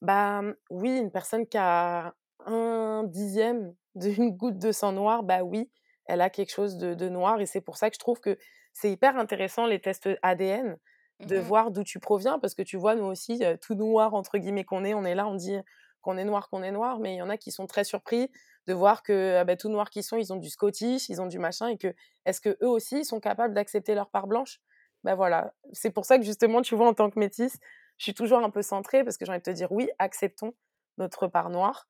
bah, 0.00 0.42
mmh, 0.42 0.54
oui, 0.70 0.98
une 0.98 1.10
personne 1.10 1.46
qui 1.46 1.58
a 1.58 2.14
un 2.46 3.04
dixième 3.04 3.74
d'une 3.94 4.30
goutte 4.36 4.58
de 4.58 4.72
sang 4.72 4.92
noir, 4.92 5.22
bah, 5.22 5.42
oui, 5.44 5.70
elle 6.06 6.20
a 6.20 6.30
quelque 6.30 6.52
chose 6.52 6.76
de 6.78 6.94
de 6.94 7.08
noir 7.08 7.40
et 7.40 7.46
c'est 7.46 7.60
pour 7.60 7.76
ça 7.76 7.90
que 7.90 7.96
je 7.96 8.00
trouve 8.00 8.20
que 8.20 8.38
c'est 8.72 8.90
hyper 8.90 9.16
intéressant 9.18 9.66
les 9.66 9.80
tests 9.80 10.08
ADN, 10.22 10.78
de 11.20 11.36
Mmh 11.36 11.38
voir 11.38 11.70
d'où 11.70 11.84
tu 11.84 12.00
proviens 12.00 12.38
parce 12.38 12.54
que 12.54 12.62
tu 12.62 12.76
vois, 12.78 12.96
nous 12.96 13.04
aussi, 13.04 13.42
tout 13.60 13.74
«noir» 13.74 14.14
entre 14.14 14.38
guillemets 14.38 14.64
qu'on 14.64 14.84
est, 14.84 14.94
on 14.94 15.04
est 15.04 15.14
là, 15.14 15.26
on 15.28 15.34
dit 15.36 15.56
qu'on 16.00 16.16
est 16.18 16.24
noir, 16.24 16.48
qu'on 16.50 16.62
est 16.64 16.72
noir, 16.72 16.98
mais 17.00 17.14
il 17.14 17.18
y 17.18 17.22
en 17.22 17.30
a 17.30 17.36
qui 17.36 17.52
sont 17.52 17.66
très 17.66 17.84
surpris 17.84 18.30
de 18.66 18.72
voir 18.74 19.02
que, 19.04 19.36
ah 19.40 19.44
bah, 19.44 19.56
tout 19.56 19.68
noirs 19.68 19.90
qu'ils 19.90 20.02
sont, 20.04 20.16
ils 20.16 20.32
ont 20.32 20.36
du 20.36 20.48
Scottish, 20.50 21.08
ils 21.08 21.20
ont 21.20 21.26
du 21.26 21.38
machin 21.38 21.68
et 21.68 21.78
que 21.78 21.94
est-ce 22.24 22.40
qu'eux 22.40 22.56
aussi, 22.66 23.00
ils 23.00 23.04
sont 23.04 23.20
capables 23.20 23.54
d'accepter 23.54 23.94
leur 23.94 24.10
part 24.10 24.26
blanche? 24.26 24.60
Bah, 25.04 25.14
voilà, 25.14 25.54
c'est 25.72 25.90
pour 25.90 26.04
ça 26.04 26.18
que 26.18 26.24
justement, 26.24 26.62
tu 26.62 26.76
vois, 26.76 26.88
en 26.88 26.94
tant 26.94 27.10
que 27.10 27.18
métisse, 27.18 27.58
je 27.98 28.04
suis 28.04 28.14
toujours 28.14 28.38
un 28.38 28.50
peu 28.50 28.62
centrée 28.62 29.04
parce 29.04 29.16
que 29.16 29.24
j'ai 29.24 29.32
envie 29.32 29.40
de 29.40 29.44
te 29.44 29.50
dire: 29.50 29.72
«Oui, 29.72 29.90
acceptons 29.98 30.54
notre 30.98 31.26
part 31.28 31.50
noire». 31.50 31.88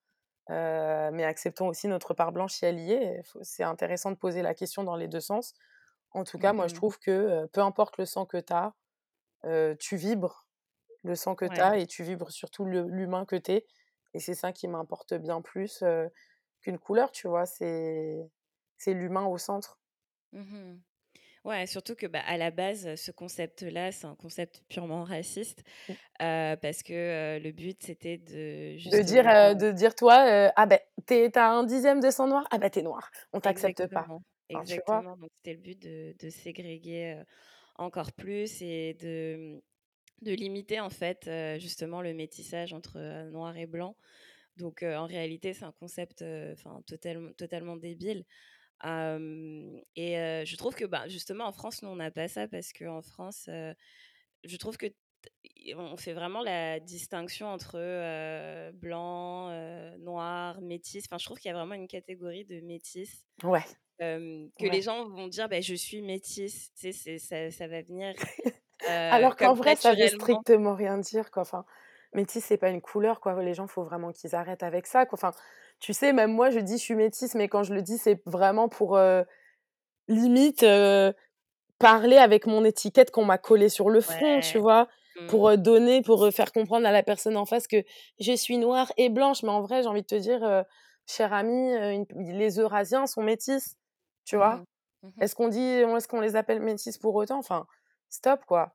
mais 0.48 1.24
acceptons 1.24 1.68
aussi 1.68 1.88
notre 1.88 2.14
part 2.14 2.32
blanche 2.32 2.60
y 2.62 2.92
est. 2.92 3.22
c'est 3.42 3.64
intéressant 3.64 4.10
de 4.12 4.16
poser 4.16 4.42
la 4.42 4.54
question 4.54 4.84
dans 4.84 4.96
les 4.96 5.08
deux 5.08 5.20
sens. 5.20 5.54
En 6.12 6.24
tout 6.24 6.38
cas, 6.38 6.52
moi, 6.54 6.68
je 6.68 6.74
Mmh 6.74 6.74
trouve 6.74 6.98
que, 6.98 7.46
peu 7.52 7.60
importe 7.62 7.98
le 7.98 8.06
sang 8.06 8.26
que 8.26 8.38
tu 8.38 8.52
as, 8.52 8.74
tu 9.78 9.96
vibres 9.96 10.48
le 11.04 11.14
sang 11.16 11.34
que 11.36 11.46
tu 11.46 11.60
as 11.62 11.78
et 11.78 11.86
tu 11.88 12.02
vibres 12.04 12.30
surtout 12.32 12.64
l'humain 12.66 13.26
que 13.26 13.36
tu 13.36 13.52
es 13.52 13.66
et 14.14 14.20
c'est 14.20 14.34
ça 14.34 14.52
qui 14.52 14.68
m'importe 14.68 15.14
bien 15.14 15.42
plus, 15.42 15.84
qu'une 16.62 16.78
couleur, 16.78 17.12
tu 17.12 17.28
vois? 17.28 17.46
C'est 17.46 18.30
c'est 18.78 18.94
l'humain 18.94 19.26
au 19.26 19.38
centre. 19.38 19.80
Mmh 20.32 20.82
Ouais, 21.44 21.66
surtout 21.66 21.96
que, 21.96 22.06
bah, 22.06 22.20
à 22.24 22.36
la 22.36 22.52
base, 22.52 22.94
ce 22.94 23.10
concept-là, 23.10 23.90
c'est 23.90 24.06
un 24.06 24.14
concept 24.14 24.62
purement 24.68 25.02
raciste, 25.02 25.64
Mmh. 25.88 25.96
parce 26.18 26.82
que, 26.84 27.40
le 27.42 27.52
but, 27.52 27.82
c'était 27.82 28.18
de 28.18 28.76
De 28.84 29.00
dire, 29.02 29.24
justement 29.24 29.54
de 29.54 29.70
dire 29.70 29.94
toi, 29.94 30.50
«Ah 30.56 30.66
ben, 30.66 30.80
tu 31.06 31.14
es 31.14 31.38
un 31.38 31.62
dixième 31.62 32.00
de 32.00 32.10
sang 32.10 32.26
noir, 32.26 32.44
ah 32.50 32.58
bah, 32.58 32.68
tu 32.68 32.80
es 32.80 32.82
noir, 32.82 33.10
on 33.32 33.40
t'accepte 33.40 33.86
pas». 33.86 34.08
exactement, 34.48 34.72
Enfin, 34.88 35.16
donc 35.16 35.30
c'était 35.36 35.54
le 35.54 35.60
but 35.62 35.80
de 35.82 36.14
de 36.18 36.30
ségréguer, 36.30 37.22
encore 37.76 38.12
plus 38.12 38.60
et 38.62 38.94
de, 38.94 39.62
de 40.22 40.32
limiter, 40.34 40.80
en 40.80 40.90
fait, 40.90 41.30
justement 41.60 42.02
le 42.02 42.14
métissage 42.14 42.72
entre, 42.74 42.98
noir 43.30 43.56
et 43.58 43.66
blanc. 43.66 43.96
Donc, 44.58 44.82
en 44.84 45.06
réalité, 45.06 45.54
c'est 45.54 45.64
un 45.66 45.72
concept, 45.72 46.22
enfin 46.52 46.82
totalement 46.86 47.32
totalement 47.34 47.76
débile. 47.76 48.26
Et 48.84 50.44
je 50.46 50.56
trouve 50.56 50.74
que, 50.74 50.84
bah, 50.84 51.08
justement 51.08 51.44
en 51.46 51.52
France, 51.52 51.82
nous, 51.82 51.88
on 51.88 51.96
n'a 51.96 52.10
pas 52.10 52.28
ça 52.28 52.48
parce 52.48 52.72
qu'en 52.72 53.02
France, 53.02 53.48
je 54.44 54.56
trouve 54.56 54.76
que 54.76 54.86
on 55.76 55.96
fait 55.96 56.14
vraiment 56.14 56.42
la 56.42 56.80
distinction 56.80 57.48
entre, 57.48 57.78
blanc, 58.72 59.50
noir, 59.98 60.60
métis. 60.62 61.04
Enfin, 61.06 61.18
je 61.18 61.24
trouve 61.26 61.38
qu'il 61.38 61.50
y 61.50 61.52
a 61.54 61.56
vraiment 61.58 61.74
une 61.74 61.88
catégorie 61.88 62.44
de 62.44 62.60
métis, 62.60 63.26
Ouais, 63.44 63.64
que 64.58 64.66
ouais. 64.66 64.68
les 64.68 64.82
gens 64.82 65.08
vont 65.08 65.28
dire: 65.28 65.48
«Beh, 65.48 65.62
je 65.62 65.74
suis 65.74 66.02
métisse». 66.02 66.72
Tu 66.74 66.92
sais, 66.92 67.18
ça 67.18 67.50
ça 67.50 67.68
va 67.68 67.82
venir, 67.82 68.14
Alors 69.10 69.36
qu'en 69.36 69.54
vrai, 69.54 69.76
ça 69.76 69.94
veut 69.94 70.08
strictement 70.08 70.74
rien 70.74 70.98
dire, 70.98 71.30
quoi. 71.30 71.42
Enfin, 71.42 71.64
métisse, 72.14 72.44
c'est 72.46 72.56
pas 72.56 72.70
une 72.70 72.80
couleur, 72.80 73.20
quoi. 73.20 73.40
Les 73.42 73.54
gens, 73.54 73.66
faut 73.66 73.84
vraiment 73.84 74.12
qu'ils 74.12 74.34
arrêtent 74.34 74.62
avec 74.62 74.86
ça, 74.86 75.06
quoi. 75.06 75.18
Enfin, 75.18 75.32
tu 75.80 75.92
sais, 75.92 76.12
même 76.12 76.32
moi, 76.32 76.50
je 76.50 76.58
dis: 76.60 76.78
«Je 76.78 76.82
suis 76.82 76.94
métisse», 76.94 77.34
mais 77.34 77.48
quand 77.48 77.62
je 77.64 77.74
le 77.74 77.82
dis, 77.82 77.98
c'est 77.98 78.22
vraiment 78.26 78.68
pour, 78.68 78.98
limite, 80.08 80.64
parler 81.78 82.16
avec 82.16 82.46
mon 82.46 82.64
étiquette 82.64 83.10
qu'on 83.10 83.24
m'a 83.24 83.38
collée 83.38 83.68
sur 83.68 83.90
le 83.90 84.00
front, 84.00 84.40
tu 84.40 84.58
vois? 84.58 84.88
Mmh. 85.16 85.26
Pour, 85.28 85.48
heu, 85.50 85.56
donner, 85.56 86.02
pour, 86.02 86.28
faire 86.32 86.52
comprendre 86.52 86.86
à 86.86 86.92
la 86.92 87.02
personne 87.02 87.36
en 87.36 87.44
face 87.44 87.66
que 87.66 87.84
je 88.20 88.32
suis 88.32 88.58
noire 88.58 88.92
et 88.96 89.08
blanche. 89.08 89.42
Mais 89.42 89.50
en 89.50 89.62
vrai, 89.62 89.82
j'ai 89.82 89.88
envie 89.88 90.02
de 90.02 90.06
te 90.06 90.14
dire, 90.14 90.64
amie, 91.32 91.74
heu, 91.74 91.90
une 91.92 92.06
les 92.38 92.58
Eurasiens 92.58 93.06
sont 93.06 93.22
métis, 93.22 93.76
tu 94.24 94.36
vois? 94.36 94.56
Mmh 94.56 94.64
Mmh 95.02 95.10
Est-ce 95.20 95.34
qu'on 95.34 95.48
dit 95.48 95.60
est-ce 95.60 96.06
qu'on 96.06 96.20
les 96.20 96.36
appelle 96.36 96.60
métis 96.60 96.96
pour 96.96 97.14
autant? 97.16 97.38
Enfin, 97.38 97.66
stop, 98.08 98.44
quoi. 98.46 98.72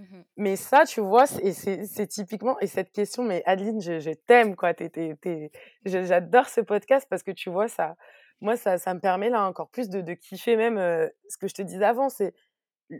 Mmh 0.00 0.22
Mais 0.38 0.56
ça, 0.56 0.84
tu 0.86 1.00
vois, 1.00 1.26
c'est 1.26 2.06
typiquement 2.08 2.58
et 2.60 2.66
cette 2.66 2.90
question, 2.92 3.22
mais 3.24 3.42
Adeline, 3.46 3.80
je 3.82 4.00
je 4.00 4.10
t'aime, 4.12 4.56
quoi. 4.56 4.72
J'adore 5.84 6.48
ce 6.48 6.60
podcast 6.62 7.06
parce 7.10 7.22
que 7.22 7.30
tu 7.32 7.50
vois, 7.50 7.68
ça 7.68 7.96
moi, 8.40 8.56
ça 8.56 8.78
ça 8.78 8.94
me 8.94 9.00
permet, 9.00 9.28
là, 9.30 9.44
encore 9.46 9.68
plus 9.70 9.90
de 9.90 10.00
de 10.00 10.14
kiffer 10.14 10.56
même, 10.56 10.78
heu, 10.78 11.10
ce 11.28 11.36
que 11.36 11.48
je 11.48 11.54
te 11.54 11.62
disais 11.62 11.84
avant, 11.84 12.08
c'est 12.08 12.34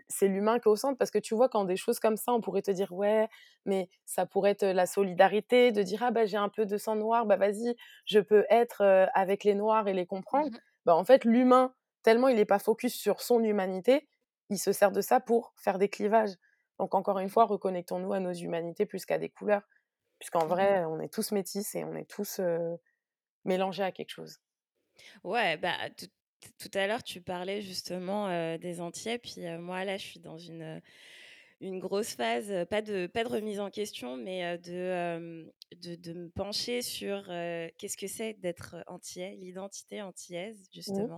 c'est 0.09 0.29
l'humain 0.29 0.59
qui 0.61 0.65
est 0.69 0.73
au 0.73 0.77
centre 0.77 0.99
parce 0.99 1.11
que 1.13 1.19
tu 1.19 1.35
vois, 1.35 1.49
quand 1.51 1.65
des 1.67 1.77
choses 1.77 2.01
comme 2.01 2.17
ça, 2.19 2.33
on 2.35 2.41
pourrait 2.43 2.63
te 2.63 2.71
dire: 2.73 2.93
«Ouais, 2.93 3.29
mais 3.67 3.89
ça 4.07 4.27
pourrait 4.27 4.53
être, 4.53 4.65
la 4.67 4.87
solidarité», 4.87 5.73
de 5.73 5.83
dire: 5.83 6.03
«Ah 6.05 6.11
bah, 6.13 6.27
j'ai 6.27 6.37
un 6.39 6.49
peu 6.51 6.67
de 6.67 6.79
sang 6.79 6.97
noir, 6.97 7.27
bah, 7.27 7.37
vas-y, 7.39 7.77
je 8.07 8.21
peux 8.21 8.47
être, 8.51 8.83
heu, 8.85 9.09
avec 9.15 9.45
les 9.45 9.55
noirs 9.57 9.89
et 9.89 9.95
les 9.95 10.07
comprendre». 10.07 10.51
mh. 10.51 10.61
Bah, 10.87 10.97
en 10.97 11.05
fait, 11.05 11.25
l'humain, 11.27 11.75
tellement 12.05 12.29
il 12.29 12.39
est 12.41 12.45
pas 12.47 12.59
focus 12.61 12.95
sur 12.95 13.21
son 13.23 13.43
humanité, 13.45 14.09
il 14.51 14.59
se 14.59 14.73
sert 14.73 14.93
de 14.93 15.01
ça 15.03 15.21
pour 15.21 15.53
faire 15.57 15.79
des 15.79 15.89
clivages. 15.89 16.35
Donc 16.81 16.95
encore 16.95 17.19
une 17.19 17.29
fois, 17.29 17.45
reconnectons-nous 17.45 18.13
à 18.15 18.21
nos 18.21 18.33
humanités 18.33 18.87
plus 18.87 19.05
qu'à 19.05 19.19
des 19.19 19.29
couleurs, 19.29 19.69
puisqu'en 20.19 20.47
Mmh 20.47 20.47
vrai, 20.47 20.85
on 20.87 20.99
est 21.01 21.13
tous 21.13 21.31
métis 21.33 21.75
et 21.75 21.85
on 21.85 21.95
est 21.95 22.09
tous, 22.09 22.41
mélangés 23.45 23.83
à 23.83 23.93
quelque 23.93 24.11
chose. 24.11 24.39
Ouais, 25.25 25.57
bah, 25.57 25.77
tout 25.97 26.07
tout 26.59 26.71
à 26.73 26.87
l'heure, 26.87 27.03
tu 27.03 27.21
parlais 27.21 27.61
justement, 27.61 28.29
des 28.57 28.81
Antillais, 28.81 29.19
puis, 29.19 29.43
moi, 29.59 29.85
là, 29.85 29.99
je 29.99 30.07
suis 30.07 30.21
dans 30.21 30.39
une, 30.39 30.81
une 31.61 31.79
grosse 31.79 32.15
phase, 32.15 32.51
pas 32.71 32.81
de 32.81 33.07
pas 33.07 33.25
de 33.25 33.29
remise 33.29 33.61
en 33.61 33.71
question, 33.71 34.17
mais, 34.17 34.57
de, 34.59 35.45
de 35.77 35.97
de 35.97 36.13
me 36.15 36.31
pencher 36.31 36.81
sur, 36.81 37.25
qu'est-ce 37.77 37.99
que 37.99 38.07
c'est 38.07 38.35
d'être, 38.41 38.77
antillais, 38.87 39.37
l'identité 39.37 40.01
antillaise, 40.01 40.67
Mmh. 40.87 41.09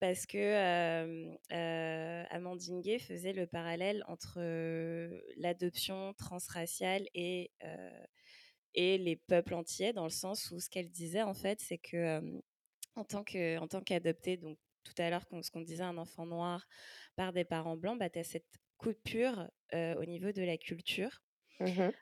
Parce 0.00 0.24
que, 0.24 0.38
heu, 0.38 2.24
Amandine 2.30 2.80
Gay 2.80 2.98
faisait 2.98 3.34
le 3.34 3.46
parallèle 3.46 4.02
entre, 4.08 4.40
l'adoption 5.36 6.14
transraciale 6.14 7.06
et 7.14 7.52
et 8.74 8.98
les 8.98 9.16
peuples 9.16 9.54
antillais, 9.54 9.92
dans 9.92 10.04
le 10.04 10.10
sens 10.10 10.50
où 10.52 10.60
ce 10.60 10.70
qu'elle 10.70 10.90
disait, 10.90 11.22
en 11.22 11.34
fait, 11.34 11.60
c'est 11.60 11.78
que, 11.78 12.20
en 12.96 13.04
tant 13.04 13.24
que 13.24 13.58
en 13.58 13.68
tant 13.68 13.82
qu'adopté, 13.82 14.36
donc 14.38 14.58
tout 14.84 14.94
à 14.98 15.10
l'heure, 15.10 15.24
ce 15.42 15.50
qu'on 15.52 15.62
disait, 15.62 15.84
un 15.84 15.98
enfant 15.98 16.26
noir 16.26 16.66
par 17.16 17.32
des 17.32 17.44
parents 17.44 17.76
blancs, 17.76 17.98
bah, 17.98 18.10
tu 18.10 18.20
as 18.20 18.24
cette 18.24 18.48
coupure, 18.78 19.50
au 19.74 20.04
niveau 20.06 20.32
de 20.32 20.42
la 20.42 20.58
culture. 20.58 21.22
Mmh 21.60 21.92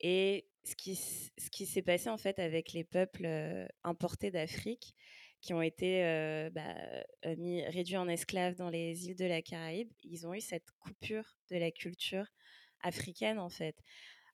et 0.00 0.48
ce 0.64 0.76
qui 0.76 0.96
ce 0.96 1.50
qui 1.52 1.66
s'est 1.66 1.82
passé, 1.82 2.10
en 2.10 2.18
fait, 2.18 2.38
avec 2.40 2.72
les 2.74 2.84
peuples, 2.84 3.26
importés 3.84 4.30
d'Afrique 4.32 4.94
qui 5.44 5.52
ont 5.52 5.60
été, 5.60 6.00
bah, 6.52 6.74
mis 7.36 7.62
réduits 7.64 7.98
en 7.98 8.08
esclaves 8.08 8.54
dans 8.56 8.70
les 8.70 9.06
îles 9.06 9.14
de 9.16 9.26
la 9.26 9.42
Caraïbe, 9.42 9.90
ils 10.02 10.26
ont 10.26 10.32
eu 10.32 10.40
cette 10.40 10.70
coupure 10.78 11.36
de 11.50 11.58
la 11.58 11.70
culture 11.70 12.26
africaine, 12.80 13.38
en 13.38 13.50
fait. 13.50 13.76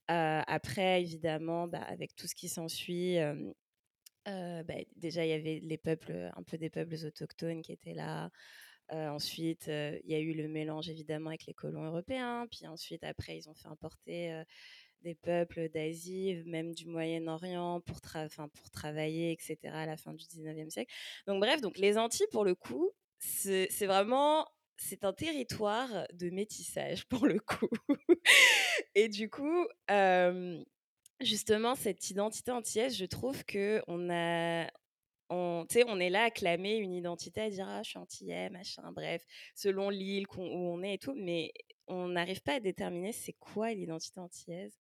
Après 0.07 1.01
évidemment, 1.03 1.66
bah, 1.66 1.83
avec 1.83 2.14
tout 2.14 2.29
ce 2.29 2.37
qui 2.37 2.49
s'ensuit, 2.49 3.16
bah, 4.25 4.75
déjà, 4.94 5.27
il 5.27 5.31
y 5.31 5.33
avait 5.33 5.61
les 5.64 5.79
peuples, 5.79 6.31
un 6.37 6.42
peu 6.44 6.57
des 6.59 6.70
peuples 6.70 6.94
autochtones 7.05 7.62
qui 7.62 7.73
étaient 7.73 7.94
là. 7.94 8.31
Ensuite, 8.92 9.66
il 9.66 10.11
y 10.11 10.14
a 10.14 10.20
eu 10.20 10.33
le 10.35 10.46
mélange 10.49 10.88
évidemment 10.88 11.31
avec 11.31 11.46
les 11.46 11.55
colons 11.55 11.85
européens. 11.85 12.46
Puis 12.53 12.68
ensuite, 12.68 13.03
après, 13.03 13.37
ils 13.37 13.49
ont 13.51 13.55
fait 13.55 13.68
importer, 13.68 14.42
des 15.02 15.14
peuples 15.14 15.68
d'Asie, 15.70 16.42
même 16.46 16.74
du 16.74 16.86
Moyen-Orient 16.86 17.80
pour 17.82 18.00
travailler 18.70 19.32
et 19.32 19.38
cetera 19.40 19.80
à 19.82 19.86
la 19.86 19.96
fin 19.96 20.12
du 20.14 20.24
19e 20.26 20.70
siècle. 20.70 20.92
Donc 21.26 21.40
bref, 21.40 21.60
donc 21.60 21.78
les 21.78 21.98
Antilles 21.98 22.26
pour 22.30 22.44
le 22.44 22.54
coup, 22.54 22.90
c'est 23.18 23.68
vraiment 23.86 24.46
c'est 24.76 25.04
un 25.04 25.12
territoire 25.12 26.06
de 26.14 26.30
métissage 26.30 27.04
pour 27.08 27.26
le 27.26 27.38
coup. 27.40 27.68
Et 28.94 29.08
du 29.08 29.28
coup, 29.30 29.66
Justement, 31.20 31.74
cette 31.74 32.08
identité 32.10 32.50
antillaise, 32.50 32.96
je 32.96 33.04
trouve 33.04 33.44
que 33.44 33.82
on 33.88 34.08
a 34.10 34.66
on 35.30 35.66
on 35.88 36.00
est 36.00 36.10
là 36.10 36.24
à 36.24 36.30
clamer 36.30 36.76
une 36.76 36.94
identité, 36.94 37.42
à 37.42 37.50
dire: 37.50 37.66
«Ah, 37.68 37.82
je 37.82 37.90
suis 37.90 37.98
antillais, 37.98 38.48
machin», 38.50 38.90
bref, 38.92 39.24
selon 39.54 39.90
l'île 39.90 40.26
où 40.36 40.42
on 40.42 40.82
est 40.82 40.94
et 40.94 40.98
tout, 40.98 41.14
mais 41.16 41.52
on 41.90 42.09
n'arrive 42.11 42.42
pas 42.42 42.55
à 42.55 42.61
déterminer 42.61 43.12
c'est 43.12 43.35
quoi 43.35 43.72
l'identité 43.74 44.20
antillaise. 44.20 44.79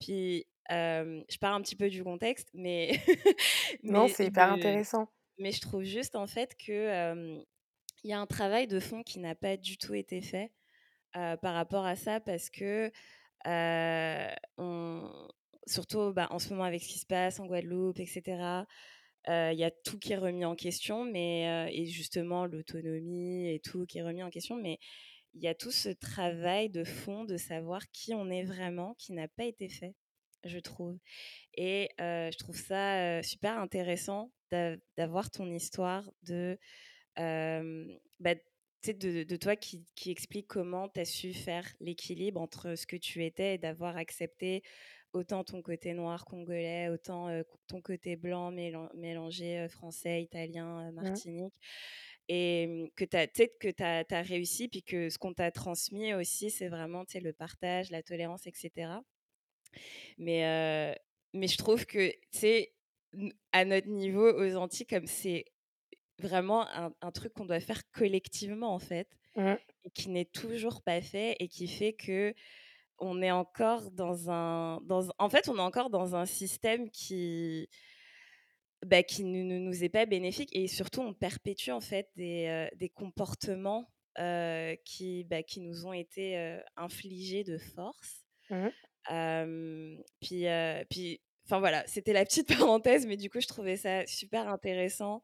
Puis, 0.00 0.46
je 0.70 1.38
pars 1.40 1.54
un 1.54 1.62
petit 1.62 1.76
peu 1.76 1.90
du 1.90 2.04
contexte, 2.04 2.50
mais 2.54 2.92
Non, 3.88 4.06
mais 4.06 4.08
c'est 4.08 4.26
hyper 4.26 4.52
intéressant. 4.52 5.12
mais 5.38 5.52
je 5.52 5.60
trouve 5.60 5.82
juste, 5.84 6.16
en 6.16 6.26
fait, 6.26 6.56
que, 6.56 6.72
hem, 6.72 7.44
il 8.04 8.10
y 8.10 8.14
a 8.14 8.20
un 8.20 8.26
travail 8.26 8.66
de 8.68 8.80
fond 8.80 9.02
qui 9.04 9.20
n'a 9.20 9.34
pas 9.36 9.56
du 9.58 9.78
tout 9.78 9.94
été 9.94 10.22
fait, 10.22 10.52
par 11.14 11.54
rapport 11.54 11.86
à 11.86 11.96
ça 11.96 12.20
parce 12.20 12.50
que, 12.50 12.92
on 14.58 15.28
surtout, 15.66 16.12
bah, 16.14 16.28
en 16.30 16.38
ce 16.38 16.50
moment 16.50 16.64
avec 16.64 16.82
ce 16.82 16.88
qui 16.88 16.98
se 16.98 17.06
passe 17.06 17.40
en 17.40 17.46
Guadeloupe 17.46 18.00
et 18.00 18.06
cetera, 18.06 18.66
heu, 19.28 19.52
il 19.52 19.58
y 19.58 19.64
a 19.64 19.70
tout 19.72 19.98
qui 19.98 20.12
est 20.14 20.16
remis 20.18 20.44
en 20.46 20.56
question, 20.56 21.04
mais 21.04 21.70
et 21.74 21.86
justement 21.86 22.46
l'autonomie 22.46 23.48
et 23.54 23.60
tout 23.60 23.86
qui 23.86 23.98
est 23.98 24.02
remis 24.04 24.22
en 24.22 24.30
question, 24.30 24.56
mais 24.56 24.78
il 25.34 25.42
y 25.42 25.48
a 25.48 25.54
tout 25.54 25.70
ce 25.70 25.88
travail 25.88 26.70
de 26.70 26.84
fond 26.84 27.24
de 27.24 27.36
savoir 27.36 27.90
qui 27.90 28.14
on 28.14 28.30
est 28.30 28.44
vraiment 28.44 28.94
qui 28.94 29.12
n'a 29.12 29.28
pas 29.28 29.44
été 29.44 29.68
fait, 29.68 29.94
je 30.44 30.58
trouve 30.58 30.98
et 31.54 31.90
je 31.98 32.36
trouve 32.38 32.56
ça, 32.56 33.22
super 33.22 33.58
intéressant 33.58 34.32
d'a 34.50 34.76
d'avoir 34.96 35.30
ton 35.30 35.50
histoire 35.52 36.10
de, 36.22 36.58
bah, 37.16 38.34
de 38.86 39.24
de 39.24 39.36
toi 39.36 39.56
qui 39.56 39.84
qui 39.94 40.10
explique 40.10 40.46
comment 40.46 40.88
tu 40.88 41.00
as 41.00 41.04
su 41.04 41.34
faire 41.34 41.66
l'équilibre 41.80 42.40
entre 42.40 42.74
ce 42.76 42.86
que 42.86 42.96
tu 42.96 43.24
étais 43.24 43.54
et 43.54 43.58
d'avoir 43.58 43.96
accepté 43.96 44.62
autant 45.12 45.42
ton 45.42 45.62
côté 45.62 45.94
noir 45.94 46.24
congolais, 46.24 46.88
autant, 46.88 47.28
ton 47.66 47.80
côté 47.80 48.16
blanc 48.16 48.50
mélan 48.50 48.88
mélangé, 48.94 49.66
français, 49.68 50.22
italien, 50.22 50.92
Mmh. 50.92 51.50
Et 52.28 52.66
mmh, 52.66 52.90
que 52.96 53.04
tu 53.04 53.16
as 53.16 53.26
que 53.26 53.70
tu 53.70 53.82
as 54.14 54.22
réussi 54.22 54.68
puis 54.68 54.82
que 54.82 55.10
ce 55.10 55.18
qu'on 55.18 55.34
t'a 55.34 55.50
transmis 55.50 56.14
aussi, 56.14 56.50
c'est 56.50 56.68
vraiment, 56.68 57.04
le 57.14 57.32
partage, 57.32 57.90
la 57.90 58.02
tolérance 58.02 58.46
et 58.46 58.52
cetera. 58.54 59.02
Mais 60.18 60.96
mais 61.34 61.46
je 61.46 61.56
trouve 61.58 61.86
que, 61.86 62.12
à 63.52 63.64
notre 63.64 63.88
niveau 63.88 64.32
aux 64.32 64.56
Antilles, 64.56 64.86
comme 64.86 65.06
c'est 65.06 65.44
vraiment 66.18 66.66
un 67.00 67.12
truc 67.12 67.32
qu'on 67.34 67.46
doit 67.46 67.60
faire 67.60 67.90
collectivement, 67.92 68.74
en 68.74 68.78
fait 68.78 69.08
Mmh. 69.36 69.56
et 69.84 69.90
qui 69.90 70.08
n'est 70.10 70.24
toujours 70.24 70.82
pas 70.82 71.00
fait 71.00 71.36
et 71.38 71.48
qui 71.48 71.68
fait 71.68 71.96
qu'on 71.96 73.22
est 73.22 73.30
encore 73.30 73.90
dans 73.92 74.30
un 74.30 74.80
dans 74.82 75.08
en 75.18 75.28
fait, 75.28 75.48
on 75.48 75.56
est 75.58 75.60
encore 75.60 75.90
dans 75.90 76.16
un 76.16 76.26
système 76.26 76.90
qui 76.90 77.68
bah, 78.86 79.02
qui 79.02 79.24
ne 79.24 79.58
nous 79.58 79.84
est 79.84 79.88
pas 79.88 80.06
bénéfique 80.06 80.50
et 80.54 80.68
surtout 80.68 81.00
on 81.02 81.14
perpétue 81.14 81.70
en 81.70 81.80
fait 81.80 82.08
des, 82.16 82.46
heu, 82.72 82.76
des 82.76 82.88
comportements, 82.88 83.92
heu, 84.18 84.76
qui, 84.84 85.24
bah, 85.24 85.42
qui 85.42 85.60
nous 85.60 85.86
ont 85.86 85.92
été, 85.92 86.38
heu, 86.38 86.62
infligés 86.76 87.44
de 87.44 87.58
force. 87.58 88.24
Mmh. 88.50 88.72
Puis, 90.20 90.44
puis 90.90 91.20
enfin 91.46 91.60
voilà, 91.60 91.86
c'était 91.86 92.12
la 92.12 92.24
petite 92.24 92.48
parenthèse, 92.58 93.06
mais 93.06 93.16
du 93.16 93.30
coup 93.30 93.40
je 93.40 93.46
trouvais 93.46 93.76
ça 93.76 94.06
super 94.06 94.48
intéressant, 94.48 95.22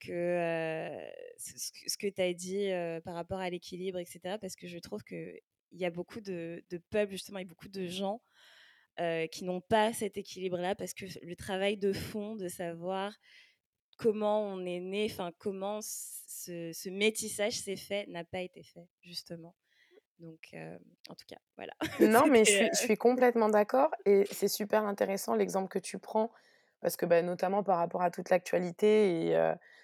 que, 0.00 1.00
ce 1.38 1.52
ce 1.58 1.98
que 1.98 2.08
que 2.08 2.14
tu 2.14 2.22
as 2.22 2.32
dit, 2.34 2.68
par 3.04 3.14
rapport 3.14 3.38
à 3.40 3.50
l'équilibre 3.50 3.98
et 3.98 4.04
cetera. 4.06 4.38
Parce 4.38 4.56
que 4.56 4.66
je 4.68 4.78
trouve 4.78 5.02
qu'il 5.04 5.40
y 5.72 5.84
a 5.84 5.90
beaucoup 5.90 6.20
de 6.20 6.64
de 6.70 6.78
peuples 6.90 7.12
justement 7.12 7.38
et 7.40 7.44
beaucoup 7.44 7.68
de 7.68 7.86
gens, 7.86 8.22
heu, 9.00 9.26
qui 9.28 9.44
n'ont 9.44 9.60
pas 9.60 9.92
cet 9.92 10.16
équilibre-là 10.18 10.74
parce 10.74 10.94
que 10.94 11.06
le 11.22 11.36
travail 11.36 11.76
de 11.78 11.92
fond 11.92 12.36
de 12.36 12.48
savoir 12.48 13.14
comment 13.98 14.42
on 14.46 14.64
est 14.66 14.80
né, 14.80 15.08
enfin 15.10 15.32
comment 15.38 15.80
ce 15.82 16.72
ce 16.74 16.88
métissage 16.90 17.54
s'est 17.60 17.76
fait, 17.76 18.06
n'a 18.08 18.24
pas 18.24 18.42
été 18.42 18.62
fait 18.62 18.88
justement. 19.02 19.56
Donc, 20.20 20.50
heu, 20.54 20.78
en 21.08 21.14
tout 21.16 21.26
cas, 21.28 21.38
voilà, 21.56 21.74
Non, 22.00 22.26
mais 22.26 22.44
je 22.44 22.50
suis 22.50 22.68
je 22.72 22.76
suis 22.76 22.96
complètement 22.96 23.48
d'accord 23.48 23.90
et 24.04 24.26
c'est 24.32 24.48
super 24.48 24.84
intéressant 24.84 25.36
l'exemple 25.36 25.68
que 25.68 25.78
tu 25.78 25.98
prends 25.98 26.32
parce 26.80 26.96
que, 26.96 27.06
bah, 27.06 27.22
notamment 27.22 27.62
par 27.62 27.78
rapport 27.78 28.02
à 28.02 28.10
toute 28.10 28.30
l'actualité 28.30 29.28
et 29.30 29.36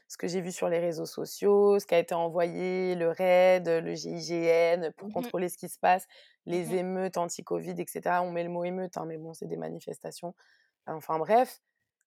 ce 0.08 0.16
que 0.16 0.26
j'ai 0.26 0.40
vu 0.40 0.50
sur 0.52 0.68
les 0.68 0.80
réseaux 0.80 1.06
sociaux, 1.06 1.78
ce 1.78 1.86
qui 1.86 1.94
a 1.94 1.98
été 2.00 2.14
envoyé, 2.14 2.94
le 2.96 3.10
RAID, 3.10 3.68
le 3.68 3.94
GIGN 3.94 4.90
pour 4.96 5.08
Mmh 5.08 5.18
mh. 5.20 5.30
contrôler 5.30 5.48
ce 5.48 5.56
qui 5.56 5.68
se 5.68 5.78
passe, 5.78 6.06
les 6.46 6.74
mh. 6.74 6.76
émeutes 6.76 7.16
anti-covid 7.18 7.74
et 7.78 7.86
cetera. 7.86 8.22
On 8.22 8.30
met 8.32 8.44
le 8.44 8.50
mot 8.50 8.64
émeute, 8.64 8.96
hein, 8.96 9.04
mais 9.06 9.18
bon, 9.18 9.34
c'est 9.34 9.46
des 9.46 9.56
manifestations. 9.56 10.34
Enfin 10.86 11.18
bref, 11.18 11.60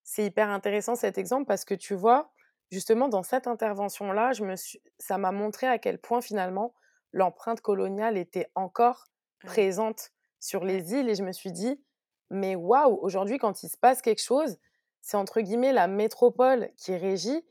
c'est 0.03 0.25
hyper 0.25 0.49
intéressant 0.49 0.95
cet 0.95 1.17
exemple 1.17 1.45
parce 1.47 1.65
que 1.65 1.75
tu 1.75 1.95
vois, 1.95 2.31
justement 2.71 3.07
dans 3.09 3.23
cette 3.23 3.47
intervention-là, 3.47 4.33
je 4.33 4.43
me 4.45 4.55
suis 4.57 4.81
ça 4.99 5.17
m'a 5.17 5.31
montré 5.31 5.67
à 5.67 5.79
quel 5.79 5.99
point 5.99 6.21
finalement 6.21 6.73
l'empreinte 7.13 7.61
coloniale 7.61 8.17
était 8.17 8.51
encore 8.55 9.05
présente 9.39 10.11
sur 10.39 10.65
les 10.65 10.93
îles 10.93 11.09
et 11.09 11.15
je 11.15 11.23
me 11.23 11.31
suis 11.31 11.51
dit: 11.51 11.83
«Mais 12.31 12.55
waouh, 12.55 12.97
aujourd'hui 13.01 13.37
quand 13.39 13.63
il 13.63 13.69
se 13.69 13.77
passe 13.77 14.01
quelque 14.01 14.21
chose, 14.23 14.57
c'est 15.01 15.17
entre 15.17 15.41
guillemets 15.41 15.73
«la 15.73 15.87
métropole» 15.87 16.71
qui 16.77 16.95
régit». 16.97 17.45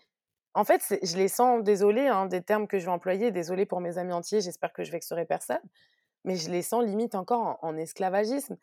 En 0.54 0.64
fait, 0.64 0.82
je 1.02 1.16
les 1.16 1.28
sens, 1.28 1.62
désolée, 1.64 2.08
hein, 2.08 2.26
des 2.26 2.42
termes 2.42 2.66
que 2.68 2.78
je 2.78 2.86
vais 2.86 2.90
employer, 2.92 3.30
désolée 3.32 3.66
pour 3.66 3.80
mes 3.80 3.98
amis 3.98 4.12
antillais, 4.12 4.40
j'espère 4.42 4.72
que 4.74 4.84
je 4.84 4.92
vexerai 4.92 5.24
personne, 5.26 5.60
mais 6.24 6.36
je 6.36 6.50
les 6.50 6.62
sens 6.62 6.84
limite 6.84 7.14
encore 7.14 7.40
en 7.62 7.68
en 7.68 7.76
esclavagisme, 7.76 8.56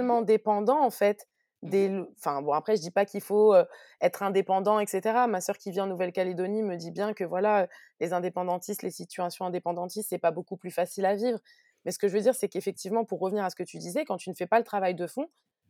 Mmh 0.00 0.08
mh. 0.12 0.14
tellement 0.14 0.22
dépendants 0.22 0.82
en 0.84 0.90
fait 0.90 1.26
Mmh 1.62 1.70
mh. 1.82 1.88
des 1.88 2.02
enfin 2.18 2.40
bon 2.42 2.52
après 2.52 2.76
je 2.76 2.82
dis 2.82 2.90
pas 2.92 3.04
qu'il 3.04 3.20
faut, 3.20 3.54
être 4.00 4.22
indépendant 4.22 4.78
et 4.80 4.86
cetera. 4.86 5.26
Ma 5.26 5.40
sœur 5.40 5.56
qui 5.58 5.70
vit 5.72 5.80
en 5.80 5.86
Nouvelle-Calédonie 5.86 6.62
me 6.62 6.76
dit 6.76 6.90
bien 6.92 7.14
que 7.14 7.24
voilà, 7.24 7.68
les 8.00 8.12
indépendantistes, 8.12 8.82
les 8.82 8.90
situations 8.90 9.44
indépendantistes, 9.46 10.08
c'est 10.10 10.18
pas 10.18 10.30
beaucoup 10.30 10.56
plus 10.56 10.70
facile 10.70 11.04
à 11.06 11.14
vivre. 11.16 11.38
Mais 11.84 11.92
ce 11.92 11.98
que 11.98 12.08
je 12.08 12.14
veux 12.16 12.22
dire, 12.22 12.34
c'est 12.34 12.48
qu'effectivement, 12.48 13.04
pour 13.04 13.20
revenir 13.20 13.44
à 13.44 13.50
ce 13.50 13.56
que 13.56 13.62
tu 13.62 13.78
disais, 13.78 14.04
quand 14.04 14.16
tu 14.18 14.30
ne 14.30 14.34
fais 14.34 14.46
pas 14.46 14.58
le 14.58 14.64
travail 14.64 14.94
de 14.94 15.06
fond, 15.06 15.26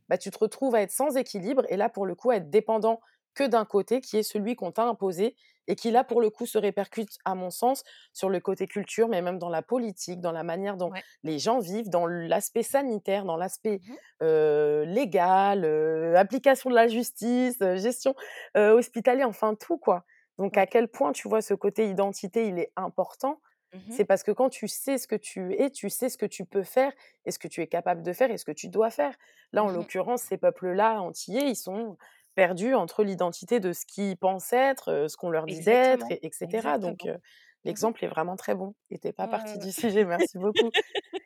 bah, 0.09 0.17
tu 0.17 0.31
te 0.31 0.37
retrouves 0.39 0.75
à 0.75 0.81
être 0.81 0.91
sans 0.91 1.15
équilibre 1.17 1.63
et 1.69 1.77
là, 1.77 1.89
pour 1.89 2.05
le 2.05 2.15
coup, 2.15 2.31
à 2.31 2.37
être 2.37 2.49
dépendant 2.49 2.99
que 3.35 3.43
d'un 3.43 3.65
côté 3.65 4.01
qui 4.01 4.17
est 4.17 4.23
celui 4.23 4.55
qu'on 4.55 4.71
t'a 4.71 4.83
imposé 4.85 5.35
et 5.67 5.75
qui 5.75 5.91
là, 5.91 6.03
pour 6.03 6.19
le 6.21 6.29
coup, 6.31 6.45
se 6.47 6.57
répercute, 6.57 7.09
à 7.25 7.35
mon 7.35 7.51
sens, 7.51 7.83
sur 8.13 8.29
le 8.29 8.39
côté 8.39 8.65
culture, 8.67 9.07
mais 9.07 9.21
même 9.21 9.37
dans 9.37 9.49
la 9.49 9.61
politique, 9.61 10.19
dans 10.19 10.31
la 10.31 10.43
manière 10.43 10.77
dont 10.77 10.91
Ouais. 10.91 11.03
les 11.23 11.37
gens 11.39 11.59
vivent, 11.59 11.89
dans 11.89 12.07
l'aspect 12.07 12.63
sanitaire, 12.63 13.25
dans 13.25 13.37
l'aspect, 13.37 13.81
Mmh 13.81 13.99
légal, 14.21 15.65
application 16.15 16.69
de 16.69 16.75
la 16.75 16.87
justice, 16.87 17.57
gestion, 17.59 18.15
hospitalière, 18.55 19.27
enfin 19.27 19.55
tout 19.55 19.77
quoi. 19.77 20.03
Donc 20.37 20.57
à 20.57 20.65
quel 20.65 20.87
point, 20.87 21.11
tu 21.11 21.27
vois, 21.27 21.41
ce 21.41 21.53
côté 21.53 21.89
identité, 21.89 22.47
il 22.47 22.59
est 22.59 22.71
important, 22.75 23.41
Mmh 23.73 23.89
mh. 23.89 23.99
c'est 23.99 24.05
parce 24.05 24.23
que 24.23 24.31
quand 24.31 24.49
tu 24.49 24.67
sais 24.67 24.97
ce 24.97 25.07
que 25.07 25.15
tu 25.15 25.53
es, 25.55 25.69
tu 25.71 25.89
sais 25.89 26.09
ce 26.09 26.17
que 26.17 26.25
tu 26.27 26.45
peux 26.45 26.63
faire 26.63 26.93
et 27.25 27.31
ce 27.31 27.39
que 27.39 27.47
tu 27.47 27.61
es 27.61 27.67
capable 27.67 28.03
de 28.03 28.13
faire 28.13 28.29
et 28.31 28.37
ce 28.37 28.45
que 28.45 28.51
tu 28.51 28.67
dois 28.69 28.91
faire. 28.91 29.15
Là, 29.51 29.63
en 29.63 29.69
Mmh 29.69 29.79
mh. 29.79 29.89
l'occurrence, 29.89 30.21
ces 30.23 30.37
peuples-là, 30.37 31.01
antillais, 31.01 31.49
ils 31.49 31.55
sont 31.55 31.97
perdus 32.39 32.73
entre 32.75 33.03
l'identité 33.03 33.59
de 33.59 33.73
ce 33.73 33.85
qu'ils 33.85 34.17
pensent 34.17 34.53
être, 34.53 35.07
ce 35.09 35.17
qu'on 35.17 35.29
leur 35.31 35.47
dit 35.47 35.61
d'être 35.61 36.05
Exactement, 36.05 36.11
et 36.11 36.25
et 36.27 36.31
cetera. 36.33 36.77
Donc 36.79 37.07
Mmh 37.65 37.65
l'exemple 37.65 38.03
est 38.05 38.07
vraiment 38.07 38.35
très 38.37 38.55
bon 38.55 38.75
et 38.89 38.99
tu 38.99 39.07
es 39.09 39.13
pas 39.13 39.27
Ouais, 39.27 39.27
partie 39.27 39.57
ouais. 39.57 39.59
du 39.59 39.71
sujet, 39.71 40.05
merci 40.05 40.37
beaucoup. 40.39 40.71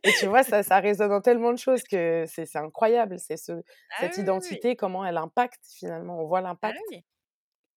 Et 0.04 0.14
tu 0.14 0.28
vois, 0.28 0.44
ça 0.44 0.64
ça 0.64 0.80
résonne 0.80 1.10
dans 1.12 1.22
tellement 1.22 1.54
de 1.54 1.58
choses 1.60 1.84
que 1.84 2.26
c'est 2.28 2.46
c'est 2.48 2.60
incroyable, 2.60 3.20
c'est 3.20 3.38
ce 3.38 3.54
Ah 3.90 3.96
cette 4.00 4.18
oui, 4.18 4.30
oui, 4.42 4.48
oui. 4.52 4.60
identité, 4.60 4.76
comment 4.78 5.06
elle 5.06 5.18
impacte 5.18 5.62
finalement, 5.80 6.20
on 6.22 6.28
voit 6.28 6.42
Ah 6.62 6.72
l'impact. 6.72 6.84
oui. 6.92 7.02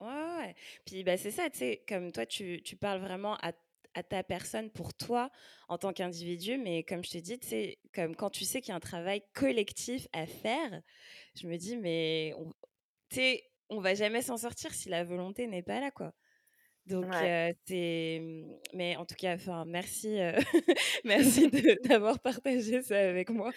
Ouais. 0.01 0.55
Puis, 0.87 1.05
bah, 1.05 1.17
c'est 1.19 1.33
ça, 1.33 1.51
tu 1.51 1.59
sais, 1.61 1.85
comme 1.89 2.13
toi, 2.13 2.27
tu 2.27 2.63
tu 2.65 2.77
parles 2.77 3.01
vraiment 3.01 3.37
à 3.43 3.53
à 3.95 4.03
ta 4.05 4.23
personne, 4.25 4.71
pour 4.71 4.95
toi, 4.95 5.31
en 5.69 5.79
tant 5.79 5.93
qu'individu, 5.93 6.59
mais 6.59 6.85
comme 6.85 7.05
je 7.05 7.11
te 7.13 7.19
dis, 7.19 7.39
tu 7.41 7.49
sais, 7.49 7.79
comme 7.95 8.17
quand 8.17 8.31
tu 8.31 8.45
sais 8.45 8.61
qu'il 8.61 8.71
y 8.71 8.73
a 8.73 8.77
un 8.77 8.81
travail 8.81 9.23
collectif 9.35 10.09
à 10.13 10.27
faire, 10.27 10.83
je 11.37 11.49
me 11.49 11.57
dis: 11.59 11.77
«Mais 11.79 12.35
on 12.39 12.53
tu 13.11 13.17
sais, 13.17 13.45
on 13.71 13.81
va 13.81 13.95
jamais 13.95 14.23
s'en 14.23 14.37
sortir 14.37 14.73
si 14.75 14.89
la 14.89 15.05
volonté 15.05 15.47
n'est 15.47 15.63
pas 15.63 15.81
là, 15.81 15.91
quoi». 15.91 16.13
Donc 16.87 17.09
Ouais. 17.11 17.23
heu, 17.23 17.53
c'est 17.67 18.21
mmh, 18.23 18.53
mais 18.75 18.97
en 18.97 19.07
tout 19.07 19.17
cas, 19.17 19.35
enfin, 19.37 19.65
merci, 19.67 20.19
de 21.05 21.83
d'avoir 21.89 22.21
partagé 22.21 22.83
ça 22.83 22.99
avec 22.99 23.31
moi. 23.31 23.53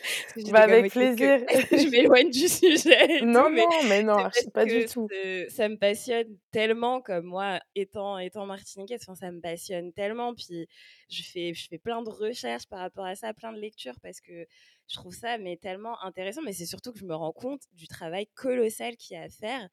Bah, 0.52 0.62
avec 0.64 0.90
«OK, 0.90 0.98
est-ce 0.98 1.16
que 1.18 1.26
plaisir. 1.26 1.46
que 1.70 1.78
je 1.78 1.90
m'éloigne 1.90 2.30
du 2.32 2.48
sujet 2.48 3.20
et 3.22 3.28
tout?» 3.32 3.40
Non, 3.40 3.50
mais 3.50 3.68
non, 3.68 3.84
mais 3.84 4.02
non, 4.02 4.16
archi 4.16 4.50
pas 4.52 4.66
du 4.66 4.84
tout. 4.84 5.12
ça 5.50 5.70
me 5.70 5.78
passionne 5.78 6.38
tellement, 6.52 7.02
comme 7.02 7.26
moi, 7.26 7.60
étant 7.76 8.18
étant 8.20 8.46
martiniquaise, 8.46 9.02
enfin, 9.04 9.16
ça 9.16 9.32
me 9.32 9.42
passionne 9.42 9.94
tellement. 9.94 10.34
Puis 10.36 10.68
je 11.10 11.24
fais 11.24 11.54
je 11.54 11.68
fais 11.68 11.78
plein 11.80 12.02
de 12.04 12.10
recherches 12.10 12.68
par 12.68 12.80
rapport 12.80 13.06
à 13.06 13.16
ça, 13.16 13.34
plein 13.34 13.54
de 13.54 13.60
lectures 13.60 14.00
parce 14.02 14.22
que 14.22 14.46
je 14.89 14.95
trouve 14.95 15.13
ça, 15.15 15.38
mais 15.38 15.58
tellement 15.58 16.02
intéressant. 16.04 16.41
Mais 16.43 16.54
c'est 16.54 16.65
surtout 16.65 16.91
que 16.93 16.99
je 16.99 17.06
me 17.06 17.15
rends 17.15 17.34
compte 17.34 17.62
du 17.73 17.88
travail 17.88 18.28
colossal 18.36 18.97
qu'il 18.97 19.15
y 19.15 19.19
a 19.19 19.23
à 19.23 19.30
faire 19.30 19.69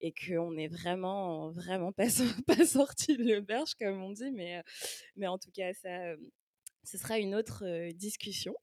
et 0.00 0.12
qu'on 0.12 0.56
est 0.58 0.68
vraiment, 0.68 1.50
vraiment 1.50 1.92
pas 1.92 2.10
sor 2.10 2.26
pas 2.46 2.66
sortis 2.66 3.16
de 3.16 3.24
l'auberge 3.34 3.74
comme 3.80 4.02
on 4.02 4.12
dit. 4.12 4.30
Mais 4.32 4.58
heu, 4.58 4.62
mais 5.16 5.26
en 5.28 5.38
tout 5.38 5.50
cas, 5.52 5.72
ça, 5.74 5.90
hem, 5.90 6.20
ce 6.84 6.98
sera 6.98 7.18
une 7.18 7.34
autre, 7.34 7.64
heu, 7.66 7.92
discussion. 7.94 8.54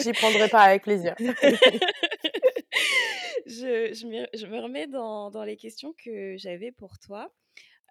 J'y 0.00 0.12
prendrai 0.12 0.48
part 0.48 0.62
avec 0.62 0.82
plaisir. 0.82 1.14
Je 3.46 3.92
je 3.94 4.06
me 4.06 4.26
je 4.34 4.46
me 4.46 4.58
remets 4.60 4.86
dans 4.86 5.30
dans 5.30 5.44
les 5.44 5.56
questions 5.56 5.92
que 6.04 6.36
j'avais 6.36 6.72
pour 6.72 6.98
toi. 6.98 7.30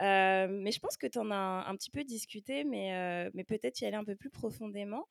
Heu, 0.02 0.48
mais 0.50 0.72
je 0.72 0.80
pense 0.80 0.98
que 0.98 1.08
tu 1.08 1.20
en 1.20 1.32
as 1.32 1.36
un 1.68 1.76
petit 1.76 1.92
peu 1.92 2.04
discuté, 2.04 2.64
mais 2.64 2.94
heu, 3.28 3.32
mais 3.34 3.44
peut-être 3.44 3.82
y 3.82 3.86
aller 3.86 3.96
un 3.98 4.04
peu 4.06 4.16
plus 4.16 4.30
profondément. 4.32 5.08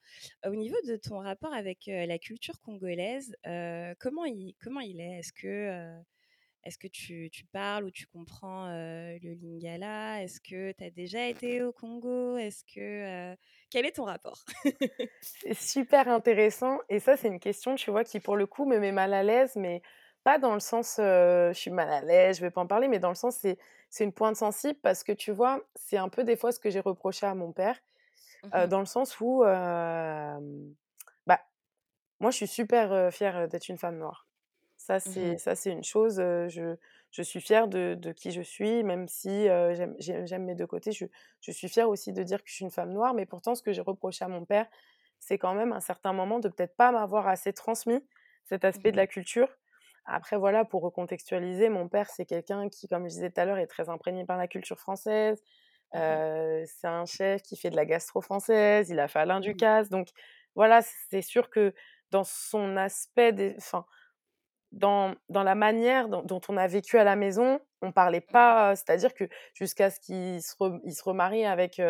Au 0.47 0.55
niveau 0.55 0.77
de 0.87 0.97
ton 0.97 1.19
rapport 1.21 1.55
avec, 1.55 1.87
la 1.87 2.19
culture 2.19 2.61
congolaise, 2.61 3.35
comment 3.99 4.25
il 4.27 5.01
est? 5.01 5.19
Est-ce 5.21 5.33
que, 5.33 6.01
est-ce 6.65 6.79
que 6.79 6.89
tu 6.89 7.31
parles 7.53 7.85
ou 7.85 7.91
tu 7.91 8.07
comprends, 8.07 8.69
le 8.69 9.35
lingala? 9.35 10.23
Est-ce 10.23 10.41
que 10.41 10.73
tu 10.73 10.85
as 10.85 10.91
déjà 10.91 11.27
été 11.29 11.63
au 11.63 11.73
Congo? 11.73 12.37
Est-ce 12.37 12.65
que, 12.65 13.37
quel 13.71 13.87
est 13.87 13.93
ton 13.93 14.05
rapport? 14.05 14.45
C'est 15.21 15.55
super 15.55 16.09
intéressant 16.09 16.79
et 16.89 16.99
ça, 16.99 17.17
c'est 17.17 17.29
une 17.29 17.41
question, 17.41 17.75
tu 17.75 17.91
vois, 17.91 18.05
qui 18.05 18.21
pour 18.21 18.37
le 18.37 18.47
coup 18.47 18.65
me 18.65 18.79
met 18.79 18.93
mal 18.93 19.13
à 19.13 19.23
l'aise, 19.23 19.55
mais 19.57 19.83
pas 20.25 20.39
dans 20.39 20.55
le 20.55 20.61
sens, 20.61 20.97
je 20.99 21.53
suis 21.55 21.71
mal 21.71 21.91
à 21.91 22.01
l'aise, 22.03 22.37
je 22.39 22.43
vais 22.43 22.51
pas 22.51 22.61
en 22.63 22.67
parler, 22.67 22.89
mais 22.89 22.99
dans 22.99 23.09
le 23.11 23.15
sens, 23.15 23.37
c'est 23.37 23.59
c'est 23.91 24.05
une 24.05 24.13
pointe 24.13 24.37
sensible 24.37 24.79
parce 24.83 25.03
que 25.05 25.13
tu 25.13 25.33
vois, 25.33 25.63
c'est 25.75 25.97
un 25.99 26.09
peu 26.09 26.25
des 26.25 26.37
fois 26.37 26.53
ce 26.53 26.61
que 26.61 26.71
j'ai 26.71 26.81
reproché 26.81 27.27
à 27.27 27.35
mon 27.35 27.53
père, 27.53 27.77
Mmh 28.43 28.71
dans 28.71 28.81
le 28.81 28.87
sens 28.87 29.21
où, 29.21 29.43
bah, 31.27 31.41
moi, 32.21 32.31
je 32.31 32.37
suis 32.39 32.49
super, 32.49 33.13
fière, 33.15 33.49
d'être 33.49 33.69
une 33.69 33.79
femme 33.79 33.99
noire. 33.99 34.29
Ça, 34.79 35.01
Mmh 35.05 35.17
mh. 35.21 35.31
c'est 35.31 35.39
ça, 35.39 35.57
c'est 35.57 35.73
une 35.73 35.85
chose, 35.85 36.17
je 36.19 36.77
je 37.13 37.23
suis 37.23 37.41
fière 37.43 37.69
de 37.69 37.97
de 38.01 38.13
qui 38.13 38.33
je 38.33 38.43
suis, 38.43 38.85
même 38.85 39.09
si, 39.09 39.31
heu, 39.49 39.75
j'aime 39.75 39.97
j'ai 40.01 40.27
j'aime 40.27 40.45
mes 40.47 40.57
2 40.57 40.67
côtés. 40.69 40.93
Je 40.93 41.07
je 41.43 41.53
suis 41.53 41.69
fière 41.71 41.89
aussi 41.91 42.13
de 42.15 42.23
dire 42.25 42.43
que 42.45 42.51
je 42.51 42.55
suis 42.57 42.67
une 42.67 42.73
femme 42.73 42.93
noire, 42.93 43.15
mais 43.15 43.27
pourtant 43.27 43.55
ce 43.57 43.63
que 43.63 43.73
j'ai 43.75 43.83
reproché 43.83 44.25
à 44.27 44.29
mon 44.29 44.45
père, 44.47 44.69
c'est 45.21 45.39
quand 45.39 45.55
même, 45.55 45.73
à 45.73 45.79
un 45.79 45.81
certain 45.81 46.13
moment, 46.15 46.41
de 46.41 46.49
peut-être 46.51 46.77
pas 46.77 46.93
m'avoir 46.93 47.29
assez 47.29 47.53
transmis 47.55 48.07
cet 48.47 48.65
Mmh 48.75 48.83
aspect 48.85 48.93
de 48.93 48.97
mh. 48.97 48.99
la 48.99 49.07
culture. 49.09 49.60
Après 50.07 50.37
voilà, 50.37 50.65
pour 50.65 50.83
recontextualiser, 50.83 51.69
mon 51.69 51.89
père, 51.89 52.09
c'est 52.11 52.25
quelqu'un 52.27 52.69
qui, 52.69 52.89
comme 52.89 53.05
je 53.05 53.11
disais 53.15 53.31
tout 53.31 53.41
à 53.41 53.45
l'heure, 53.45 53.59
est 53.59 53.67
très 53.67 53.89
imprégné 53.89 54.25
par 54.25 54.39
la 54.39 54.49
culture 54.49 54.79
française. 54.79 55.43
Mmh 55.95 56.21
c'est 56.67 56.87
un 56.89 57.05
chef 57.07 57.43
qui 57.43 57.57
fait 57.57 57.71
de 57.71 57.77
la 57.77 57.85
gastro 57.87 58.21
française, 58.21 58.91
il 58.91 59.01
a 59.01 59.09
fait 59.09 59.19
Alain 59.21 59.41
Mmh 59.45 59.57
mh. 59.61 59.71
Ducasse, 59.71 59.89
donc 59.91 60.09
voilà, 60.55 60.81
c'est 61.11 61.23
sûr 61.23 61.51
que 61.51 61.75
dans 62.13 62.25
son 62.25 62.77
aspect 62.77 63.33
des 63.33 63.55
enfin 63.59 63.87
dans 64.73 65.15
dans 65.31 65.43
la 65.45 65.55
manière 65.57 66.09
dont 66.09 66.23
dont 66.25 66.41
on 66.49 66.57
a 66.59 66.67
vécu 66.69 66.99
à 66.99 67.05
la 67.05 67.17
maison, 67.17 67.61
on 67.83 67.93
parlait 67.93 68.21
pas 68.23 68.77
c'est-à-dire 68.77 69.15
que 69.15 69.25
jusqu'à 69.55 69.91
ce 69.91 70.01
qu'il 70.01 70.43
se 70.43 70.55
re 70.61 70.81
il 70.85 70.95
se 70.95 71.05
remarie 71.05 71.47
avec, 71.47 71.81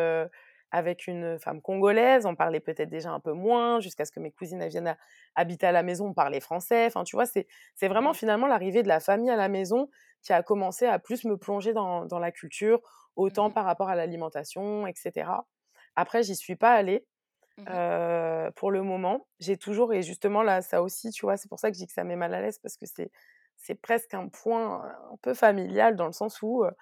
avec 0.73 1.07
une 1.07 1.39
femme 1.39 1.61
congolaise, 1.63 2.27
on 2.27 2.35
parlait 2.37 2.61
peut-être 2.61 2.89
déjà 2.91 3.11
un 3.11 3.21
peu 3.21 3.33
moins, 3.33 3.81
jusqu'à 3.81 4.05
ce 4.05 4.13
que 4.13 4.21
mes 4.21 4.31
cousines, 4.33 4.67
viennent 4.69 4.89
ha 4.89 4.97
habiter 5.37 5.67
à 5.67 5.73
la 5.73 5.83
maison, 5.83 6.09
on 6.09 6.15
parlait 6.15 6.41
français. 6.41 6.87
Enfin, 6.87 7.05
tu 7.05 7.17
vois, 7.17 7.27
c'est 7.27 7.47
vraiment 7.89 8.13
Mmh. 8.13 8.15
finalement 8.15 8.47
l'arrivée 8.47 8.83
de 8.83 8.89
la 8.89 9.01
famille 9.01 9.31
à 9.31 9.37
la 9.37 9.49
maison 9.49 9.89
qui 10.23 10.33
a 10.33 10.43
commencé 10.43 10.87
à 10.87 10.99
plus 10.99 11.25
me 11.25 11.37
plonger 11.39 11.73
dans 11.73 12.07
dans 12.07 12.19
la 12.19 12.33
culture, 12.33 12.81
Mmh 13.29 13.37
autant 13.37 13.51
mh. 13.51 13.53
par 13.53 13.65
rapport 13.65 13.89
à 13.89 13.97
l'alimentation 13.97 14.87
et 14.87 14.93
cetera. 14.97 15.47
Après, 15.97 16.23
j'y 16.23 16.37
suis 16.37 16.57
pas 16.57 16.73
allée, 16.73 17.07
Mmh 17.57 17.71
mh. 17.71 17.81
heu, 17.87 18.51
pour 18.57 18.71
le 18.71 18.83
moment. 18.83 19.29
J'ai 19.41 19.57
toujours 19.59 19.93
et 19.95 20.03
justement 20.03 20.43
là, 20.43 20.63
ça 20.63 20.83
aussi, 20.83 21.11
tu 21.11 21.23
vois, 21.27 21.37
c'est 21.37 21.49
pour 21.49 21.59
ça 21.61 21.71
que 21.71 21.75
je 21.77 21.81
dis 21.81 21.87
que 21.87 21.93
ça 21.93 22.05
met 22.05 22.17
mal 22.17 22.35
à 22.35 22.41
l'aise 22.43 22.59
parce 22.59 22.77
que 22.77 22.87
c'est 22.87 23.11
c'est 23.57 23.75
presque 23.77 24.15
un 24.15 24.29
point, 24.29 24.87
heu, 24.87 24.91
un 25.15 25.17
peu 25.23 25.35
familial 25.35 25.97
dans 25.97 26.07
le 26.07 26.13
sens 26.13 26.43
où, 26.43 26.65
heu, 26.65 26.73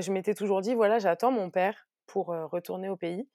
je 0.00 0.12
m'étais 0.12 0.34
toujours 0.34 0.62
dit: 0.62 0.74
«Voilà, 0.74 0.98
j'attends 1.00 1.32
mon 1.32 1.50
père 1.50 1.88
pour, 2.12 2.26
retourner 2.28 2.88
au 2.88 2.96
pays» 2.96 3.28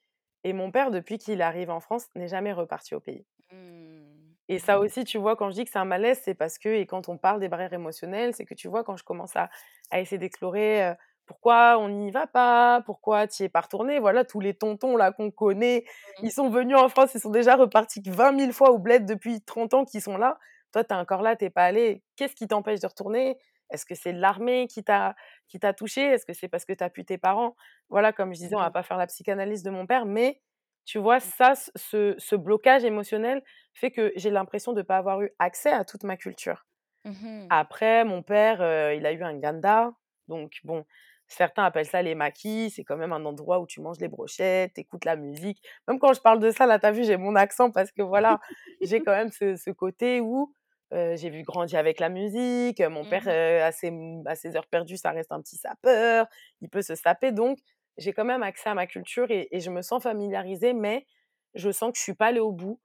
et 0.44 0.52
mon 0.52 0.70
père, 0.70 0.90
depuis 0.92 1.18
qu'il 1.18 1.42
arrive 1.42 1.70
en 1.70 1.80
France, 1.80 2.06
n'est 2.14 2.28
jamais 2.28 2.52
reparti 2.52 2.94
au 2.94 3.00
pays. 3.00 3.26
Mmh. 3.50 4.34
Et 4.48 4.58
ça 4.58 4.78
aussi, 4.78 5.04
tu 5.04 5.18
vois, 5.18 5.36
quand 5.36 5.50
je 5.50 5.56
dis 5.56 5.64
que 5.64 5.70
c'est 5.70 5.78
un 5.78 5.84
malaise, 5.84 6.20
c'est 6.24 6.34
parce 6.34 6.58
que 6.58 6.68
et 6.70 6.86
quand 6.86 7.08
on 7.08 7.18
parle 7.18 7.40
des 7.40 7.48
barrières 7.48 7.72
émotionnelles, 7.74 8.34
c'est 8.34 8.46
que, 8.46 8.54
tu 8.54 8.68
vois, 8.68 8.84
quand 8.84 8.96
je 8.96 9.04
commence 9.04 9.36
à 9.36 9.50
à 9.90 10.00
essayer 10.00 10.18
d'explorer, 10.18 10.92
pourquoi 11.26 11.78
on 11.78 11.88
n'y 11.88 12.10
va 12.10 12.26
pas? 12.26 12.82
Pourquoi 12.86 13.26
tu 13.26 13.42
y 13.42 13.46
es 13.46 13.48
pas 13.48 13.60
retourné? 13.62 13.98
Voilà, 14.00 14.24
tous 14.24 14.40
les 14.40 14.54
tontons 14.54 14.96
là 14.96 15.12
qu'on 15.12 15.30
connaît, 15.30 15.84
Mmh. 16.18 16.26
ils 16.26 16.32
sont 16.32 16.50
venus 16.50 16.76
en 16.76 16.88
France, 16.88 17.14
ils 17.14 17.20
sont 17.20 17.30
déjà 17.30 17.56
repartis 17.56 18.02
20 18.06 18.38
000 18.38 18.52
fois 18.52 18.70
au 18.70 18.78
bled 18.78 19.06
depuis 19.06 19.42
30 19.42 19.74
ans 19.74 19.84
qu'ils 19.84 20.02
sont 20.02 20.16
là. 20.16 20.38
Toi, 20.72 20.84
tu 20.84 20.94
es 20.94 20.96
encore 20.96 21.22
là, 21.22 21.36
tu 21.36 21.44
es 21.46 21.50
pas 21.50 21.64
allé. 21.64 22.02
Qu'est-ce 22.16 22.34
qui 22.34 22.46
t'empêche 22.48 22.80
de 22.80 22.86
retourner? 22.86 23.38
Est-ce 23.70 23.84
que 23.86 23.94
c'est 23.94 24.12
l'armée 24.12 24.66
qui 24.68 24.84
t'a 24.84 25.14
qui 25.48 25.58
t'a 25.60 25.72
touché? 25.74 26.02
Est-ce 26.02 26.26
que 26.26 26.32
c'est 26.32 26.48
parce 26.48 26.64
que 26.64 26.72
tu 26.72 26.84
as 26.84 26.90
pu 26.90 27.04
tes 27.04 27.18
parents? 27.18 27.56
Voilà, 27.90 28.12
comme 28.12 28.32
je 28.34 28.38
disais, 28.40 28.54
on 28.56 28.58
Mmh 28.58 28.60
va 28.60 28.70
mh. 28.70 28.72
pas 28.72 28.82
faire 28.82 28.96
la 28.98 29.06
psychanalyse 29.06 29.62
de 29.62 29.70
mon 29.70 29.86
père, 29.86 30.06
mais 30.06 30.40
tu 30.84 30.98
vois, 30.98 31.20
Mmh. 31.24 31.32
ça, 31.38 31.54
ce 31.76 32.14
ce 32.18 32.36
blocage 32.36 32.84
émotionnel 32.84 33.42
fait 33.74 33.90
que 33.90 34.12
j'ai 34.16 34.30
l'impression 34.30 34.72
de 34.72 34.82
pas 34.82 34.96
avoir 34.98 35.20
eu 35.22 35.30
accès 35.38 35.70
à 35.72 35.84
toute 35.84 36.04
ma 36.04 36.16
culture. 36.16 36.66
Mmh 37.04 37.22
mh. 37.24 37.50
Après, 37.50 38.04
mon 38.04 38.22
père, 38.22 38.60
heu, 38.62 38.94
il 38.96 39.06
a 39.06 39.12
eu 39.12 39.22
un 39.22 39.32
Nganda, 39.34 39.92
donc 40.28 40.60
bon, 40.64 40.84
certains 41.28 41.64
appellent 41.64 41.86
ça 41.86 42.02
les 42.02 42.14
maquis, 42.14 42.70
c'est 42.70 42.84
quand 42.84 42.96
même 42.96 43.12
un 43.12 43.24
endroit 43.24 43.60
où 43.60 43.66
tu 43.66 43.80
manges 43.80 43.98
les 44.00 44.08
brochettes, 44.08 44.74
tu 44.74 44.80
écoutes 44.82 45.04
la 45.06 45.16
musique. 45.16 45.62
Même 45.88 45.98
quand 45.98 46.12
je 46.12 46.20
parle 46.20 46.40
de 46.40 46.50
ça, 46.50 46.66
là, 46.66 46.78
tu 46.78 46.86
as 46.86 46.92
vu, 46.92 47.04
j'ai 47.04 47.16
mon 47.16 47.34
accent 47.36 47.70
parce 47.70 47.90
que 47.92 48.02
voilà, 48.02 48.38
j'ai 48.82 49.00
quand 49.02 49.12
même 49.12 49.30
ce 49.32 49.56
ce 49.56 49.70
côté 49.70 50.20
où, 50.20 50.52
heu, 50.92 51.16
j'ai 51.16 51.30
vu 51.30 51.42
grandi 51.42 51.76
avec 51.76 52.00
la 52.00 52.08
musique, 52.08 52.80
mon 52.80 53.04
Mmh 53.04 53.06
père, 53.06 53.24
mh. 53.24 53.28
heu, 53.28 53.62
à 53.62 53.72
ses 53.72 53.88
m 53.88 54.22
à 54.26 54.34
ses 54.36 54.56
heures 54.56 54.66
perdues, 54.68 54.96
ça 54.96 55.10
reste 55.12 55.32
un 55.32 55.40
petit 55.42 55.56
sapeur, 55.56 56.26
il 56.60 56.68
peut 56.70 56.82
se 56.82 56.94
saper, 56.94 57.32
donc 57.32 57.58
j'ai 57.98 58.12
quand 58.12 58.24
même 58.24 58.42
accès 58.42 58.70
à 58.70 58.74
ma 58.74 58.86
culture 58.86 59.30
et 59.30 59.48
et 59.52 59.60
je 59.60 59.70
me 59.70 59.82
sens 59.82 60.02
familiarisée, 60.02 60.72
mais 60.74 61.06
je 61.54 61.70
sens 61.70 61.92
que 61.92 61.98
je 61.98 62.02
suis 62.02 62.14
pas 62.14 62.26
allée 62.26 62.40
au 62.40 62.52
bout. 62.52 62.80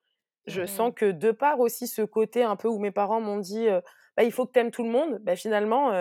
Mmh 0.49 0.55
Je 0.55 0.65
sens 0.65 0.91
mh. 0.91 0.93
que 0.95 1.11
de 1.11 1.31
par 1.31 1.59
aussi 1.59 1.87
ce 1.87 2.01
côté 2.01 2.43
un 2.43 2.55
peu 2.57 2.67
où 2.67 2.79
mes 2.79 2.91
parents 2.91 3.21
m'ont 3.21 3.37
dit, 3.39 3.67
«Bah, 4.17 4.23
il 4.23 4.31
faut 4.31 4.45
que 4.45 4.51
tu 4.53 4.59
aimes 4.59 4.71
tout 4.71 4.83
le 4.83 4.89
monde», 4.89 5.19
bah, 5.21 5.35
finalement, 5.37 5.91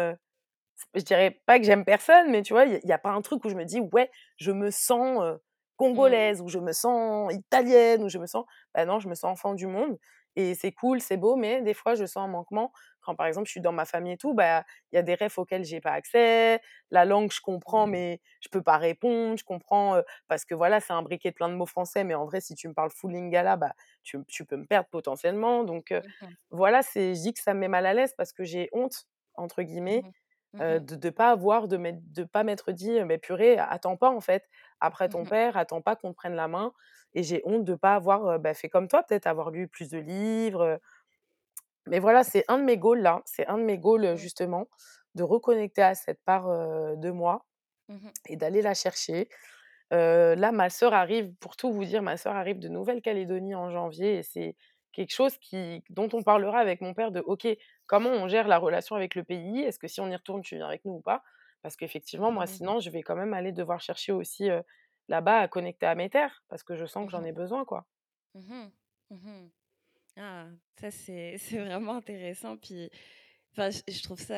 je 0.94 1.02
dirais 1.02 1.42
pas 1.46 1.58
que 1.58 1.64
j'aime 1.64 1.84
personne, 1.84 2.30
mais 2.30 2.42
tu 2.42 2.52
vois, 2.52 2.64
il 2.66 2.80
y 2.84 2.92
a 2.92 2.98
pas 2.98 3.10
un 3.10 3.22
truc 3.22 3.44
où 3.44 3.48
je 3.50 3.54
me 3.56 3.64
dis: 3.64 3.80
«Ouais, 3.92 4.10
je 4.36 4.52
me 4.52 4.70
sens, 4.70 5.38
Mmh. 5.94 6.22
congolaise» 6.30 6.40
ou 6.40 6.48
«Je 6.48 6.58
me 6.58 6.72
sens 6.72 7.32
italienne» 7.32 8.02
ou 8.04 8.08
«Je 8.08 8.18
me 8.18 8.26
sens» 8.26 8.44
bah, 8.74 8.84
non, 8.86 8.98
je 9.00 9.08
me 9.08 9.14
sens 9.14 9.32
enfant 9.32 9.54
du 9.54 9.66
monde 9.66 9.98
et 10.36 10.54
c'est 10.54 10.72
cool, 10.72 11.00
c'est 11.00 11.16
beau, 11.16 11.36
mais 11.36 11.62
des 11.62 11.74
fois, 11.74 11.94
je 11.94 12.04
sens 12.06 12.24
un 12.24 12.28
manquement 12.28 12.72
quand, 13.00 13.14
par 13.16 13.26
exemple, 13.26 13.46
je 13.46 13.50
suis 13.52 13.60
dans 13.60 13.72
ma 13.72 13.84
famille 13.84 14.12
et 14.12 14.16
tout, 14.16 14.32
bah, 14.34 14.64
il 14.92 14.96
y 14.96 14.98
a 14.98 15.02
des 15.02 15.14
refs 15.16 15.36
auxquels 15.38 15.64
j'ai 15.64 15.80
pas 15.80 15.90
accès, 15.92 16.60
la 16.90 17.04
langue, 17.04 17.32
je 17.32 17.40
comprends, 17.40 17.86
Mmh. 17.86 17.88
mais 17.88 18.20
je 18.40 18.48
peux 18.48 18.62
pas 18.62 18.78
répondre, 18.78 19.36
je 19.36 19.44
comprends, 19.44 20.00
parce 20.28 20.44
que 20.44 20.54
voilà, 20.54 20.80
c'est 20.80 20.92
imbriqué 20.92 21.30
de 21.30 21.34
plein 21.34 21.48
de 21.48 21.54
mots 21.54 21.66
français, 21.66 22.04
mais 22.04 22.14
en 22.14 22.24
vrai, 22.26 22.40
si 22.40 22.54
tu 22.54 22.68
me 22.68 22.74
parles 22.74 22.90
full 22.90 23.12
lingala, 23.12 23.56
bah, 23.56 23.74
tu 24.02 24.22
peux 24.46 24.56
me 24.56 24.66
perdre 24.66 24.88
potentiellement, 24.90 25.64
donc 25.64 25.92
Mmh 26.02 26.12
mh. 26.20 26.36
voilà, 26.50 26.82
c'est 26.82 27.14
je 27.14 27.20
dis 27.22 27.32
que 27.34 27.40
ça 27.40 27.54
me 27.54 27.60
met 27.60 27.68
mal 27.68 27.86
à 27.86 27.94
l'aise 27.94 28.14
parce 28.16 28.32
que 28.32 28.44
j'ai 28.44 28.68
«honte» 28.72 29.06
entre 29.34 29.62
guillemets, 29.62 30.04
mh. 30.04 30.08
Mmh 30.08 30.12
heu, 30.60 30.78
mh. 30.78 30.82
de 30.82 30.96
de 30.96 31.10
pas 31.10 31.30
avoir 31.30 31.68
de 31.68 31.76
m'être 31.76 32.00
de 32.12 32.24
pas 32.24 32.44
m'être 32.44 32.72
dit: 32.72 33.02
«Mais 33.04 33.18
purée, 33.18 33.58
attends 33.58 33.96
pas, 33.96 34.10
en 34.10 34.20
fait, 34.20 34.48
après 34.80 35.08
Mmh 35.08 35.10
ton 35.10 35.26
père, 35.26 35.56
attends 35.56 35.82
pas 35.82 35.96
qu'on 35.96 36.10
te 36.12 36.16
prenne 36.16 36.34
la 36.34 36.48
main» 36.48 36.72
et 37.14 37.22
j'ai 37.22 37.42
honte 37.44 37.64
de 37.64 37.74
pas 37.74 37.94
avoir, 37.94 38.38
bah, 38.40 38.54
fait 38.54 38.68
comme 38.70 38.88
toi, 38.88 39.02
peut-être 39.02 39.26
avoir 39.26 39.50
lu 39.50 39.68
plus 39.68 39.90
de 39.90 39.98
livres, 39.98 40.80
mais 41.86 41.98
voilà, 41.98 42.24
c'est 42.24 42.44
un 42.48 42.58
de 42.58 42.64
mes 42.64 42.78
goals 42.78 43.00
là, 43.00 43.22
c'est 43.26 43.46
un 43.46 43.58
de 43.58 43.64
mes 43.64 43.78
goals, 43.78 44.16
Mmh. 44.16 44.16
justement, 44.16 44.68
de 45.14 45.22
reconnecter 45.22 45.82
à 45.82 45.94
cette 45.94 46.22
part, 46.24 46.46
de 46.96 47.10
moi 47.10 47.46
Mmh 47.88 48.12
et 48.28 48.36
d'aller 48.36 48.62
la 48.62 48.74
chercher. 48.74 49.28
Là, 49.92 50.52
ma 50.52 50.70
sœur 50.70 50.94
arrive 50.94 51.34
pour 51.36 51.56
tout 51.56 51.72
vous 51.72 51.84
dire, 51.84 52.02
ma 52.02 52.16
sœur 52.18 52.34
arrive 52.36 52.58
de 52.60 52.68
Nouvelle-Calédonie 52.68 53.54
en 53.56 53.70
janvier 53.70 54.18
et 54.18 54.22
c'est 54.24 54.56
quelque 54.92 55.12
chose 55.14 55.38
qui 55.38 55.82
dont 55.90 56.08
on 56.12 56.22
parlera 56.22 56.58
avec 56.60 56.80
mon 56.80 56.94
père 56.94 57.12
de: 57.12 57.20
«OK, 57.20 57.46
comment 57.86 58.10
on 58.10 58.28
gère 58.28 58.48
la 58.48 58.58
relation 58.58 58.96
avec 58.96 59.14
le 59.14 59.24
pays? 59.24 59.60
Est-ce 59.62 59.78
que 59.78 59.88
si 59.88 60.00
on 60.00 60.08
y 60.10 60.16
retourne, 60.16 60.42
tu 60.42 60.56
viens 60.56 60.66
avec 60.68 60.84
nous 60.84 60.94
ou 60.94 61.00
pas?» 61.00 61.22
parce 61.62 61.76
qu'effectivement, 61.76 62.32
moi, 62.32 62.46
Mmh 62.46 62.58
mh. 62.60 62.62
sinon, 62.62 62.80
je 62.80 62.90
vais 62.90 63.02
quand 63.02 63.14
même 63.16 63.34
aller 63.34 63.52
devoir 63.52 63.80
chercher 63.80 64.10
aussi, 64.12 64.48
là-bas 65.08 65.38
à 65.40 65.46
connecter 65.48 65.86
à 65.86 65.94
mes 65.94 66.10
terres 66.10 66.42
parce 66.48 66.64
que 66.64 66.74
je 66.76 66.86
sens 66.86 67.04
Mmh 67.04 67.06
que 67.06 67.12
j'en 67.12 67.22
mh. 67.22 67.24
ai 67.24 67.32
besoin, 67.32 67.64
quoi. 67.64 67.86
Mmh 68.34 68.40
mh. 68.52 68.72
Mmh 69.10 69.28
mh. 69.28 69.50
Ah, 70.18 70.48
ça 70.80 70.90
c'est 70.90 71.36
vraiment 71.52 71.96
intéressant 71.96 72.56
puis 72.58 72.90
enfin, 73.52 73.70
je 73.70 73.82
je 73.92 74.02
trouve 74.04 74.20
ça, 74.20 74.34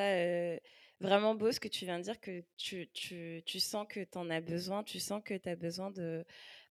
vraiment 1.05 1.35
beau 1.37 1.53
ce 1.53 1.61
que 1.61 1.69
tu 1.69 1.85
viens 1.85 1.99
de 1.99 2.05
dire 2.05 2.21
que 2.21 2.45
tu 2.57 2.89
tu 2.93 3.43
tu 3.47 3.61
sens 3.61 3.87
que 3.89 4.01
tu 4.05 4.19
en 4.19 4.31
as 4.31 4.41
besoin, 4.41 4.85
tu 4.85 4.99
sens 5.01 5.23
que 5.25 5.35
tu 5.37 5.49
as 5.49 5.57
besoin 5.57 5.91
de 5.91 6.25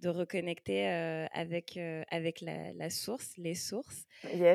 de 0.01 0.09
reconnecter, 0.09 0.87
heu, 0.87 1.27
avec, 1.33 1.77
heu, 1.77 2.03
avec 2.09 2.41
la 2.41 2.73
la 2.73 2.89
source, 2.89 3.37
les 3.37 3.55
sources, 3.55 4.05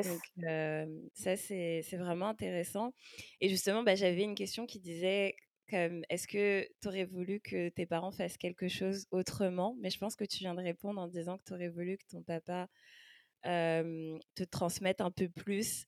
donc 0.03 0.21
Yes. 0.23 0.37
hem, 0.47 1.09
ça 1.13 1.35
c'est 1.37 1.81
vraiment 1.97 2.27
intéressant 2.29 2.93
et 3.41 3.49
justement, 3.49 3.83
bah, 3.83 3.95
j'avais 3.95 4.23
une 4.23 4.35
question 4.35 4.65
qui 4.65 4.79
disait 4.79 5.35
«Est-ce 6.09 6.27
que 6.27 6.67
tu 6.81 6.87
aurais 6.87 7.05
voulu 7.05 7.39
que 7.41 7.69
tes 7.69 7.85
parents 7.85 8.11
fassent 8.11 8.37
quelque 8.37 8.67
chose 8.69 9.05
autrement?» 9.11 9.75
mais 9.81 9.89
je 9.89 9.97
pense 9.99 10.15
que 10.15 10.25
tu 10.25 10.39
viens 10.39 10.55
de 10.55 10.61
répondre 10.61 11.01
en 11.01 11.07
disant 11.07 11.37
que 11.37 11.43
tu 11.45 11.53
aurais 11.53 11.69
voulu 11.69 11.97
que 11.97 12.05
ton 12.09 12.23
papa, 12.23 12.67
te 14.35 14.43
transmette 14.43 15.01
un 15.01 15.11
peu 15.11 15.29
plus, 15.29 15.85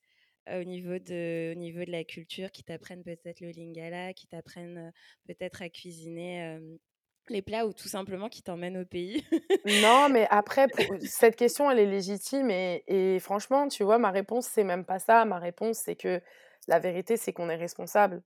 au 0.59 0.63
niveau 0.63 0.99
de 0.99 1.51
au 1.53 1.55
niveau 1.59 1.83
de 1.85 1.91
la 1.91 2.03
culture, 2.03 2.51
qu'il 2.51 2.65
t'apprenne 2.65 3.03
peut-être 3.03 3.41
le 3.41 3.51
lingala, 3.51 4.13
qu'il 4.13 4.29
t'apprenne, 4.29 4.77
heu, 4.89 4.91
peut-être 5.27 5.61
à 5.61 5.69
cuisiner, 5.69 6.35
hem, 6.37 6.77
les 7.29 7.41
plats 7.41 7.67
ou 7.67 7.73
tout 7.73 7.87
simplement 7.89 8.29
qu'il 8.29 8.43
t'emmène 8.43 8.77
au 8.77 8.85
pays. 8.85 9.23
Non, 9.65 10.07
mais 10.09 10.25
après 10.29 10.69
pour 10.69 10.95
cette 11.03 11.35
question, 11.35 11.69
elle 11.69 11.79
est 11.79 11.85
légitime 11.85 12.49
et 12.49 12.83
et 12.87 13.19
franchement, 13.19 13.67
tu 13.67 13.83
vois, 13.83 13.97
ma 13.99 14.09
réponse, 14.09 14.47
c'est 14.47 14.63
même 14.63 14.85
pas 14.85 14.99
ça. 14.99 15.25
Ma 15.25 15.37
réponse, 15.37 15.79
c'est 15.79 15.97
que 15.97 16.21
la 16.67 16.79
vérité, 16.79 17.17
c'est 17.17 17.33
qu'on 17.33 17.49
est 17.49 17.55
responsable 17.57 18.23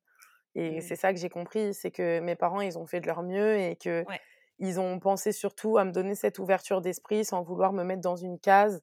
et 0.55 0.81
Mmh. 0.81 0.81
c'est 0.81 0.97
ça 0.97 1.13
que 1.13 1.19
j'ai 1.19 1.29
compris, 1.29 1.73
c'est 1.73 1.91
que 1.91 2.19
mes 2.21 2.35
parents, 2.35 2.61
ils 2.61 2.77
ont 2.79 2.87
fait 2.87 3.01
de 3.01 3.07
leur 3.07 3.23
mieux 3.23 3.57
et 3.57 3.77
Ouais. 4.05 4.19
qu'ils 4.55 4.79
ont 4.79 4.99
pensé 4.99 5.31
surtout 5.33 5.77
à 5.79 5.85
me 5.85 5.91
donner 5.93 6.15
cette 6.15 6.39
ouverture 6.39 6.81
d'esprit 6.81 7.25
sans 7.25 7.43
vouloir 7.43 7.73
me 7.73 7.83
mettre 7.83 8.01
dans 8.01 8.17
une 8.17 8.39
case, 8.39 8.81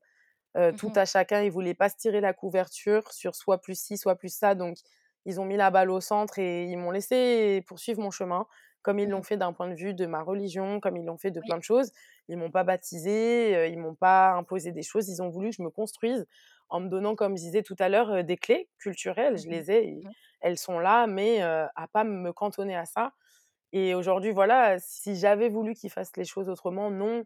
Mmh 0.71 0.79
tout 0.79 0.93
à 0.97 1.05
chacun. 1.05 1.43
Ils 1.43 1.51
voulaient 1.51 1.75
pas 1.75 1.89
se 1.89 1.97
tirer 1.97 2.21
la 2.21 2.33
couverture 2.35 3.13
sur 3.13 3.35
soit 3.35 3.61
plus 3.61 3.79
ci, 3.81 3.97
soit 3.99 4.17
plus 4.17 4.35
ça, 4.35 4.55
donc 4.55 4.77
ils 5.27 5.41
ont 5.41 5.45
mis 5.45 5.57
la 5.57 5.71
balle 5.71 5.91
au 5.91 6.01
centre 6.01 6.39
et 6.39 6.65
ils 6.65 6.77
m'ont 6.79 6.91
laissé 6.91 7.63
poursuivre 7.67 8.01
mon 8.01 8.11
chemin, 8.11 8.47
comme 8.83 8.99
ils 8.99 9.09
Mmh 9.09 9.11
l'ont 9.11 9.23
fait 9.23 9.37
d'un 9.37 9.53
point 9.53 9.69
de 9.69 9.75
vue 9.75 9.95
de 9.95 10.07
ma 10.07 10.23
religion, 10.23 10.81
comme 10.81 10.97
ils 10.97 11.05
l'ont 11.05 11.19
fait 11.19 11.31
de 11.31 11.41
Oui. 11.43 11.51
plein 11.51 11.59
de 11.59 11.63
choses. 11.63 11.93
Ils 12.29 12.37
m'ont 12.39 12.51
pas 12.51 12.65
baptisée, 12.65 13.55
heu, 13.57 13.67
ils 13.69 13.79
m'ont 13.79 13.95
pas 13.95 14.33
imposé 14.33 14.73
des 14.73 14.83
choses, 14.83 15.09
ils 15.09 15.23
ont 15.23 15.29
voulu 15.29 15.51
que 15.51 15.57
je 15.57 15.63
me 15.63 15.71
construise 15.71 16.27
en 16.71 16.81
me 16.81 16.89
donnant, 16.89 17.17
comme 17.17 17.37
je 17.37 17.43
disais 17.43 17.63
tout 17.63 17.77
à 17.79 17.89
l'heure, 17.89 18.11
heu, 18.13 18.23
des 18.25 18.37
clés 18.39 18.71
culturelles. 18.79 19.37
Mmh 19.37 19.45
Je 19.45 19.49
les 19.51 19.71
ai 19.71 19.85
et 19.89 20.09
elles 20.41 20.57
sont 20.59 20.79
là, 20.79 21.07
mais 21.07 21.43
à 21.43 21.71
pas 21.93 22.05
me 22.05 22.33
cantonner 22.33 22.77
à 22.77 22.87
ça 22.87 23.13
et 23.73 23.95
aujourd'hui, 23.95 24.33
voilà, 24.33 24.79
si 24.81 25.17
j'avais 25.17 25.49
voulu 25.49 25.75
qu'ils 25.75 25.91
fassent 25.91 26.17
les 26.17 26.25
choses 26.25 26.49
autrement, 26.49 26.91
non, 26.91 27.25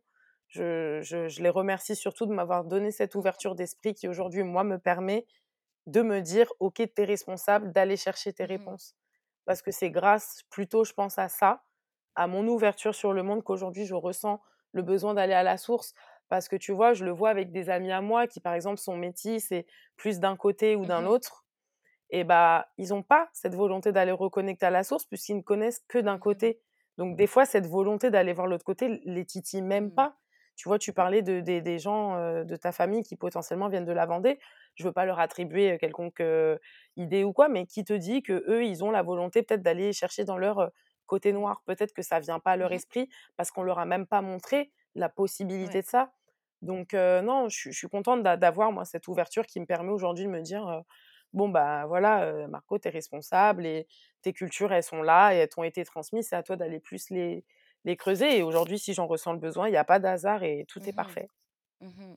je 0.55 1.01
je 1.03 1.29
je 1.29 1.43
les 1.43 1.49
remercie 1.51 1.97
surtout 1.97 2.27
de 2.27 2.33
m'avoir 2.35 2.65
donné 2.65 2.91
cette 2.91 3.15
ouverture 3.15 3.55
d'esprit 3.55 3.95
qui 3.95 4.09
aujourd'hui, 4.09 4.43
moi, 4.45 4.65
me 4.65 4.79
permet 4.79 5.27
de 5.87 6.03
me 6.03 6.21
dire: 6.23 6.53
«OK, 6.61 6.77
tu 6.77 7.03
es 7.03 7.05
responsable 7.05 7.73
d'aller 7.73 7.97
chercher 7.97 8.33
tes 8.33 8.45
Mmh 8.49 8.65
mh. 8.65 8.75
réponses». 8.75 8.97
Parce 9.47 9.63
que 9.63 9.71
c'est 9.73 9.91
grâce 9.91 10.43
plutôt, 10.51 10.85
je 10.85 10.93
pense, 10.95 11.19
à 11.19 11.29
ça, 11.29 11.65
à 12.17 12.27
mon 12.29 12.47
ouverture 12.49 12.95
sur 12.95 13.13
le 13.13 13.23
monde 13.23 13.43
qu'aujourd'hui 13.45 13.87
je 13.87 13.95
ressens 13.95 14.41
le 14.73 14.83
besoin 14.83 15.15
d'aller 15.15 15.35
à 15.35 15.43
la 15.45 15.59
source. 15.59 15.95
Parce 16.29 16.49
que 16.49 16.57
tu 16.57 16.73
vois, 16.73 16.95
je 16.95 17.05
le 17.05 17.13
vois 17.13 17.31
avec 17.31 17.53
des 17.53 17.71
amis 17.71 17.93
à 17.93 18.01
moi 18.03 18.27
qui, 18.29 18.41
par 18.41 18.55
exemple, 18.55 18.79
sont 18.81 18.97
métis 18.97 19.53
et 19.53 19.67
plus 19.97 20.21
d'un 20.21 20.37
côté 20.37 20.77
ou 20.77 20.85
Mmh 20.85 20.87
d'un 20.87 21.07
autre 21.07 21.47
et 22.11 22.25
bah, 22.25 22.69
ils 22.79 22.95
ont 22.95 23.03
pas 23.03 23.29
cette 23.33 23.55
volonté 23.55 23.93
d'aller 23.93 24.13
reconnecter 24.13 24.67
à 24.67 24.71
la 24.71 24.85
source 24.85 25.07
puisqu'ils 25.07 25.37
ne 25.39 25.43
connaissent 25.43 25.85
que 25.89 25.99
d'un 25.99 26.19
Mmh 26.27 26.37
mh. 26.39 26.45
côté. 26.45 26.61
Donc 26.99 27.17
des 27.17 27.27
fois, 27.27 27.45
cette 27.47 27.67
volonté 27.67 28.11
d'aller 28.11 28.33
voir 28.33 28.47
l'autre 28.47 28.65
côté 28.65 29.01
les 29.05 29.25
titille 29.25 29.63
même 29.63 29.91
pas. 29.93 30.17
Tu 30.57 30.69
vois, 30.69 30.79
tu 30.79 30.93
parlais 30.93 31.23
de 31.23 31.41
des 31.41 31.61
des 31.63 31.79
gens, 31.79 32.17
de 32.45 32.57
ta 32.57 32.73
famille 32.73 33.03
qui 33.03 33.17
potentiellement 33.17 33.69
viennent 33.69 33.85
de 33.85 33.93
la 33.93 34.07
Vendée. 34.07 34.39
Je 34.77 34.85
veux 34.85 34.93
pas 34.93 35.05
leur 35.07 35.19
attribuer, 35.21 35.79
quelconque, 35.79 36.23
idée 36.97 37.25
ou 37.25 37.33
quoi, 37.33 37.49
mais 37.49 37.67
qui 37.67 37.85
te 37.85 37.93
dit 37.93 38.23
qu'eux, 38.23 38.65
ils 38.65 38.85
ont 38.85 38.91
la 38.91 39.03
volonté 39.03 39.43
peut-être 39.43 39.63
d'aller 39.63 39.93
chercher 39.93 40.25
dans 40.25 40.39
leur, 40.39 40.71
côté 41.07 41.33
noir? 41.33 41.63
Peut-être 41.67 41.93
que 41.93 42.03
ça 42.03 42.19
vient 42.21 42.39
pas 42.41 42.53
à 42.53 42.57
leur 42.57 42.73
Mmh 42.73 42.73
esprit 42.73 43.09
parce 43.37 43.51
qu'on 43.51 43.63
leur 43.63 43.79
a 43.79 43.85
même 43.87 44.07
pas 44.07 44.23
montré 44.23 44.73
la 44.95 45.09
Ouais. 45.61 45.79
possibilité 45.79 45.83
de 45.83 45.87
ça. 45.87 46.13
Donc 46.63 46.95
non, 46.95 47.49
je 47.49 47.57
suis 47.57 47.73
je 47.73 47.79
suis 47.79 47.89
contente 47.89 48.23
d'a 48.23 48.37
d'avoir 48.37 48.73
moi 48.73 48.85
cette 48.85 49.07
ouverture 49.09 49.45
qui 49.47 49.61
me 49.61 49.67
permet 49.67 49.91
aujourd'hui 49.93 50.25
de 50.25 50.31
me 50.31 50.41
dire, 50.41 50.83
«Bon, 51.33 51.49
bah, 51.49 51.85
voilà, 51.87 52.47
Marco, 52.49 52.79
tu 52.79 52.89
es 52.89 52.91
responsable 52.91 53.67
et 53.67 53.87
tes 54.23 54.33
cultures, 54.33 54.73
elles 54.73 54.83
sont 54.85 55.03
là 55.03 55.35
et 55.35 55.39
elles 55.39 55.49
t'ont 55.49 55.65
été 55.65 55.85
transmises, 55.85 56.29
c'est 56.29 56.37
à 56.37 56.43
toi 56.43 56.57
d'aller 56.57 56.81
plus 56.81 57.11
les 57.11 57.45
les 57.85 57.97
creuser» 57.97 58.39
et 58.39 58.43
aujourd'hui, 58.43 58.78
si 58.78 58.95
j'en 58.95 59.07
ressens 59.07 59.32
le 59.35 59.39
besoin, 59.41 59.68
il 59.68 59.72
y 59.74 59.76
a 59.76 59.85
pas 59.85 59.99
d'hasard 60.01 60.43
et 60.45 60.64
tout 60.68 60.80
est 60.89 60.93
Mmh 60.93 60.95
parfait. 60.95 61.28
Mmh 61.80 62.16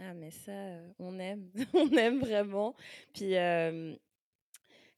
Ah 0.00 0.14
mais 0.14 0.30
ça, 0.32 0.52
on 0.98 1.18
aime, 1.20 1.52
on 1.74 1.90
aime 1.96 2.20
vraiment. 2.20 2.76
Puis, 3.14 3.34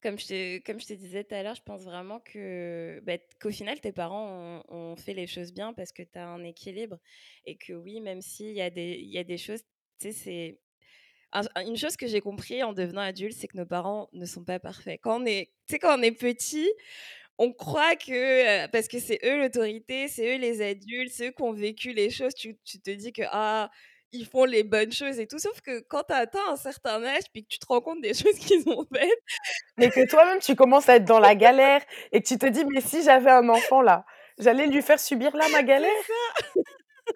comme 0.03 0.19
je 0.19 0.27
te 0.27 0.59
comme 0.65 0.81
je 0.81 0.87
te 0.87 0.93
disais 0.95 1.25
tout 1.25 1.35
à 1.35 1.43
l'heure, 1.43 1.55
je 1.55 1.63
pense 1.63 1.83
vraiment 1.83 2.21
que, 2.21 3.01
bah, 3.05 3.19
qu'au 3.41 3.51
final, 3.51 3.81
tes 3.81 3.93
parents 3.93 4.63
ont 4.69 4.93
ont 4.93 4.97
fait 4.97 5.15
les 5.15 5.27
choses 5.27 5.53
bien 5.53 5.73
parce 5.73 5.93
que 5.93 6.03
tu 6.03 6.19
as 6.19 6.27
un 6.29 6.45
équilibre 6.45 6.99
et 7.47 7.57
que 7.57 7.73
oui, 7.73 8.01
même 8.01 8.21
s'il 8.21 8.53
y 8.53 8.61
a 8.61 8.71
des 8.71 8.99
il 9.01 9.11
y 9.11 9.19
a 9.19 9.25
des 9.25 9.39
choses, 9.39 9.63
tu 10.01 10.09
sais, 10.09 10.13
c'est 10.13 10.61
un 11.33 11.45
une 11.67 11.77
chose 11.77 11.97
que 11.97 12.07
j'ai 12.09 12.21
compris 12.21 12.63
en 12.65 12.73
devenant 12.75 13.03
adulte, 13.03 13.35
c'est 13.37 13.49
que 13.49 13.59
nos 13.59 13.67
parents 13.67 14.09
ne 14.13 14.27
sont 14.27 14.45
pas 14.45 14.61
parfaits. 14.61 15.01
Quand 15.03 15.23
on 15.23 15.27
est 15.27 15.53
quand 15.81 15.99
on 15.99 16.03
est 16.03 16.13
petit, 16.13 16.71
on 17.39 17.53
croit 17.53 17.97
que, 17.97 18.67
parce 18.69 18.89
que 18.89 18.99
c'est 19.01 19.19
eux 19.25 19.39
l'autorité, 19.39 20.09
c'est 20.09 20.35
eux 20.37 20.39
les 20.39 20.63
adultes, 20.63 21.13
c'est 21.13 21.29
eux 21.29 21.33
qui 21.33 21.43
ont 21.43 21.53
vécu 21.53 21.93
les 21.93 22.11
choses, 22.11 22.35
tu 22.35 22.57
tu 22.65 22.81
te 22.81 22.91
dis 22.91 23.13
que: 23.13 23.23
«Ah, 23.33 23.71
ils 24.13 24.27
font 24.27 24.45
les 24.45 24.63
bonnes 24.65 24.93
choses 24.93 25.19
et 25.19 25.27
tout». 25.27 25.39
Sauf 25.39 25.61
que 25.61 25.81
quand 25.89 26.05
tu 26.05 26.15
atteins 26.15 26.41
un 26.51 26.57
certain 26.57 27.03
âge, 27.05 27.25
puis 27.33 27.43
que 27.45 27.49
tu 27.49 27.59
te 27.59 27.67
rends 27.67 27.81
compte 27.81 28.01
des 28.03 28.15
choses 28.15 28.39
qu'ils 28.39 28.69
ont 28.69 28.87
faites 28.95 29.19
Mais 29.79 29.91
que 29.91 30.09
toi-même, 30.09 30.41
tu 30.41 30.57
commences 30.57 30.89
à 30.89 30.97
être 30.97 31.05
dans 31.07 31.21
la 31.21 31.35
galère 31.37 31.83
et 32.13 32.23
que 32.23 32.29
tu 32.29 32.39
te 32.39 32.47
dis: 32.47 32.65
«Mais 32.67 32.81
si 32.81 33.03
j'avais 33.05 33.31
un 33.31 33.49
enfant 33.49 33.83
là, 33.83 34.05
j'allais 34.39 34.67
lui 34.67 34.83
faire 34.83 35.01
subir 35.01 35.37
là 35.37 35.47
ma 35.53 35.63
galère?» 35.63 35.91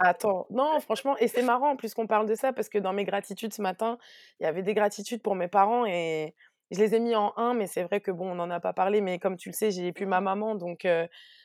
Attends, 0.00 0.46
non 0.50 0.78
franchement 0.80 1.16
et 1.18 1.28
c'est 1.28 1.42
marrant 1.42 1.70
en 1.70 1.76
plus 1.76 1.94
qu'on 1.94 2.06
parle 2.06 2.26
de 2.28 2.34
ça 2.34 2.52
parce 2.52 2.68
que 2.68 2.78
dans 2.78 2.92
mes 2.92 3.04
gratitudes 3.04 3.52
ce 3.54 3.62
matin, 3.62 3.98
il 4.38 4.44
y 4.44 4.46
avait 4.46 4.62
des 4.62 4.74
gratitudes 4.74 5.22
pour 5.22 5.34
mes 5.34 5.48
parents 5.48 5.86
et 5.86 6.34
je 6.70 6.78
les 6.80 6.94
ai 6.94 7.00
mis 7.00 7.14
en 7.16 7.32
un, 7.36 7.54
mais 7.54 7.66
c'est 7.66 7.82
vrai 7.84 8.00
que 8.00 8.10
bon, 8.10 8.30
on 8.32 8.34
n'en 8.36 8.50
a 8.50 8.60
pas 8.60 8.72
parlé, 8.72 9.00
mais 9.00 9.18
comme 9.18 9.36
tu 9.36 9.48
le 9.50 9.54
sais, 9.54 9.70
j'ai 9.70 9.92
plus 9.92 10.06
ma 10.06 10.20
Mmh 10.20 10.20
maman 10.20 10.54
donc 10.54 10.86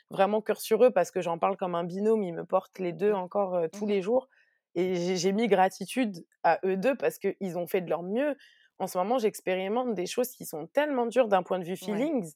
vraiment 0.09 0.41
cœur 0.41 0.59
sur 0.61 0.84
eux 0.84 0.91
parce 0.91 1.11
que 1.11 1.21
j'en 1.21 1.38
parle 1.39 1.57
comme 1.57 1.76
un 1.76 1.84
binôme, 1.84 2.24
ils 2.24 2.34
me 2.34 2.45
portent 2.45 2.80
les 2.80 2.93
2 2.93 3.11
Ouais. 3.11 3.13
encore, 3.13 3.65
tous 3.71 3.86
Mmh 3.86 3.88
les 3.88 4.01
jours 4.01 4.28
et 4.76 5.15
j'ai 5.17 5.32
mis 5.34 5.47
gratitude 5.47 6.26
à 6.43 6.59
eux 6.65 6.78
2 6.78 6.95
parce 6.95 7.19
qu'ils 7.19 7.57
ont 7.57 7.67
fait 7.67 7.82
de 7.82 7.89
leur 7.89 8.03
mieux. 8.03 8.36
En 8.80 8.88
ce 8.88 8.97
moment, 8.97 9.17
j'expérimente 9.19 9.93
des 9.93 10.07
choses 10.07 10.32
qui 10.32 10.45
sont 10.45 10.67
tellement 10.67 11.05
dures 11.05 11.28
d'un 11.28 11.43
point 11.43 11.59
de 11.59 11.63
vue 11.65 11.78
Ouais. 11.82 12.07
feelings 12.07 12.34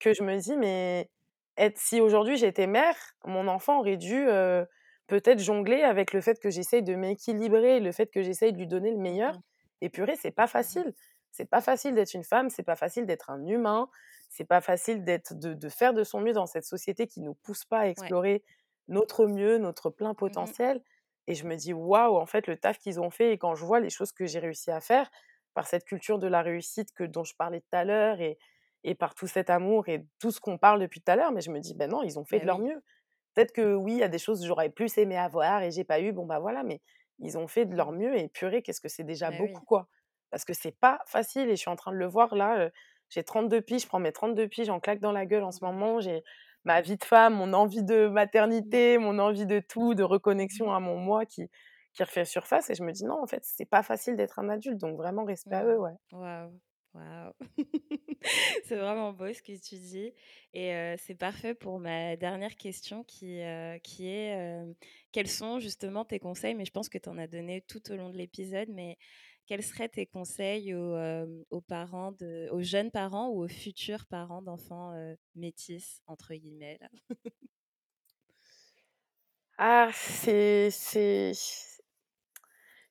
que 0.00 0.14
je 0.14 0.22
me 0.24 0.36
dis: 0.38 0.56
«Mais 0.56 1.10
être 1.56 1.78
si 1.78 2.00
aujourd'hui 2.00 2.36
j'étais 2.38 2.66
mère, 2.66 2.96
mon 3.24 3.48
enfant 3.48 3.80
aurait 3.80 3.96
dû, 3.98 4.26
peut-être 5.06 5.38
jongler 5.40 5.82
avec 5.82 6.12
le 6.12 6.20
fait 6.20 6.38
que 6.40 6.50
j'essaye 6.50 6.82
de 6.82 6.94
m'équilibrer, 6.94 7.80
le 7.80 7.92
fait 7.92 8.10
que 8.10 8.22
j'essaye 8.22 8.52
de 8.52 8.58
lui 8.58 8.66
donner 8.66 8.90
le 8.92 8.98
Mmh 8.98 8.98
meilleur» 8.98 9.42
et 9.80 9.90
purée, 9.90 10.16
c'est 10.16 10.32
pas 10.32 10.46
Mmh 10.58 10.84
facile. 10.86 10.94
C'est 11.30 11.46
pas 11.50 11.60
facile 11.60 11.94
d'être 11.94 12.14
une 12.14 12.24
femme, 12.24 12.50
c'est 12.50 12.62
pas 12.62 12.76
facile 12.76 13.06
d'être 13.06 13.30
un 13.30 13.46
humain, 13.46 13.88
c'est 14.28 14.44
pas 14.44 14.60
facile 14.60 15.04
d'être 15.04 15.34
de 15.34 15.54
de 15.54 15.68
faire 15.68 15.94
de 15.94 16.04
son 16.04 16.20
mieux 16.20 16.32
dans 16.32 16.46
cette 16.46 16.64
société 16.64 17.06
qui 17.06 17.20
nous 17.20 17.34
pousse 17.34 17.64
pas 17.64 17.80
à 17.80 17.86
Ouais. 17.96 18.14
explorer 18.14 18.44
notre 18.88 19.26
mieux, 19.26 19.58
notre 19.58 19.90
plein 19.90 20.14
Mmh 20.26 20.54
potentiel 20.54 20.82
et 21.26 21.34
je 21.34 21.46
me 21.46 21.56
dis: 21.56 21.72
«Waouh, 21.74 22.16
en 22.16 22.26
fait, 22.26 22.46
le 22.46 22.56
taf 22.58 22.78
qu'ils 22.78 23.00
ont 23.00 23.10
fait» 23.10 23.32
et 23.32 23.38
quand 23.38 23.54
je 23.54 23.64
vois 23.66 23.80
les 23.80 23.90
choses 23.90 24.12
que 24.12 24.26
j'ai 24.26 24.38
réussi 24.38 24.70
à 24.70 24.80
faire 24.80 25.10
par 25.54 25.66
cette 25.66 25.84
culture 25.84 26.18
de 26.18 26.26
la 26.26 26.42
réussite 26.42 26.92
que 26.92 27.04
dont 27.04 27.24
je 27.24 27.34
parlais 27.36 27.60
tout 27.60 27.68
à 27.72 27.84
l'heure 27.84 28.20
et 28.20 28.38
et 28.84 28.94
par 28.94 29.14
tout 29.16 29.26
cet 29.26 29.50
amour 29.50 29.88
et 29.88 30.06
tout 30.20 30.30
ce 30.30 30.40
qu'on 30.40 30.56
parle 30.56 30.80
depuis 30.80 31.00
tout 31.02 31.10
à 31.10 31.16
l'heure, 31.16 31.32
mais 31.32 31.40
je 31.40 31.50
me 31.50 31.58
dis: 31.60 31.74
«Ben 31.74 31.90
non, 31.90 32.02
ils 32.04 32.18
ont 32.18 32.24
fait 32.24 32.38
de 32.40 32.46
leur 32.46 32.58
oui. 32.58 32.60
mieux». 32.60 32.80
Peut-être 33.34 33.52
que 33.52 33.74
oui, 33.74 33.92
il 33.94 33.98
y 33.98 34.02
a 34.02 34.08
des 34.08 34.18
choses 34.18 34.40
que 34.40 34.46
j'aurais 34.46 34.70
plus 34.70 34.98
aimé 34.98 35.16
avoir 35.16 35.62
et 35.62 35.70
j'ai 35.70 35.84
pas 35.84 36.00
eu, 36.00 36.12
bon 36.12 36.26
bah 36.26 36.40
voilà, 36.40 36.64
mais 36.64 36.80
ils 37.20 37.38
ont 37.38 37.46
fait 37.48 37.66
de 37.66 37.76
leur 37.76 37.92
mieux 37.92 38.16
et 38.18 38.28
purée, 38.28 38.62
qu'est-ce 38.62 38.80
que 38.80 38.88
c'est 38.88 39.04
déjà 39.04 39.30
oui. 39.30 39.32
beaucoup, 39.32 39.64
quoi. 39.64 39.88
Parce 40.30 40.44
que 40.44 40.52
c'est 40.54 40.72
pas 40.78 41.00
facile 41.06 41.48
et 41.48 41.56
je 41.56 41.60
suis 41.60 41.70
en 41.70 41.76
train 41.76 41.92
de 41.92 41.96
le 41.96 42.06
voir 42.06 42.34
là, 42.34 42.70
j'ai 43.08 43.22
32 43.24 43.60
piges, 43.62 43.82
je 43.82 43.86
prends 43.88 44.00
mes 44.00 44.12
32 44.12 44.48
piges 44.48 44.68
en 44.70 44.80
claque 44.80 45.00
dans 45.00 45.12
la 45.12 45.26
gueule 45.26 45.44
en 45.44 45.52
ce 45.52 45.64
moment. 45.64 46.00
J'ai 46.00 46.22
ma 46.64 46.80
vie 46.82 46.96
de 46.98 47.04
femme, 47.04 47.34
mon 47.34 47.52
envie 47.54 47.82
de 47.82 48.08
Mmh. 48.58 48.78
maternité, 48.88 48.98
mon 48.98 49.18
envie 49.18 49.46
de 49.46 49.60
tout, 49.60 49.94
de 49.94 50.02
Mmh 50.40 50.62
reconnexion 50.62 50.72
à 50.72 50.80
mon 50.80 50.96
moi 50.98 51.24
qui 51.26 51.48
qui 51.94 52.02
refait 52.04 52.24
surface 52.24 52.70
et 52.70 52.74
je 52.74 52.84
me 52.84 52.92
dis: 52.92 53.04
«Non, 53.04 53.22
en 53.22 53.26
fait, 53.26 53.42
c'est 53.44 53.64
pas 53.68 53.82
facile 53.82 54.14
d'être 54.16 54.38
un 54.38 54.48
adulte», 54.50 54.78
donc 54.78 54.96
vraiment 54.96 55.24
respect 55.24 55.56
à 55.56 55.64
eux, 55.64 55.78
ouais. 55.78 55.94
Waouh, 56.12 56.60
waouh. 56.94 57.32
C'est 58.64 58.76
vraiment 58.76 59.12
beau 59.12 59.32
ce 59.32 59.42
que 59.42 59.52
tu 59.60 59.76
dis 59.78 60.14
et 60.54 60.94
c'est 60.98 61.14
parfait 61.14 61.54
pour 61.54 61.78
ma 61.78 62.16
dernière 62.16 62.56
question 62.56 63.04
qui, 63.04 63.40
qui 63.84 64.08
est, 64.08 64.58
quels 65.12 65.28
sont 65.28 65.60
justement 65.60 66.04
tes 66.04 66.18
conseils? 66.18 66.54
Mais 66.54 66.64
je 66.64 66.70
pense 66.72 66.88
que 66.88 66.98
tu 66.98 67.08
en 67.10 67.18
as 67.18 67.26
donné 67.28 67.60
tout 67.62 67.92
au 67.92 67.96
long 67.96 68.08
de 68.10 68.16
l'épisode, 68.16 68.68
mais 68.70 68.96
quels 69.48 69.64
seraient 69.64 69.88
tes 69.90 70.06
conseils 70.06 70.74
aux, 70.74 70.96
aux 71.50 71.60
parents 71.62 72.12
de 72.12 72.48
aux 72.52 72.62
jeunes 72.62 72.90
parents 72.92 73.30
ou 73.30 73.42
aux 73.44 73.48
futurs 73.48 74.06
parents 74.06 74.42
d'enfants, 74.42 74.94
heu, 74.94 75.16
«métis» 75.34 76.02
entre 76.06 76.34
guillemets 76.34 76.78
là? 76.80 76.88
Ah, 79.56 79.90
c'est 79.92 80.70
c'est 80.70 81.32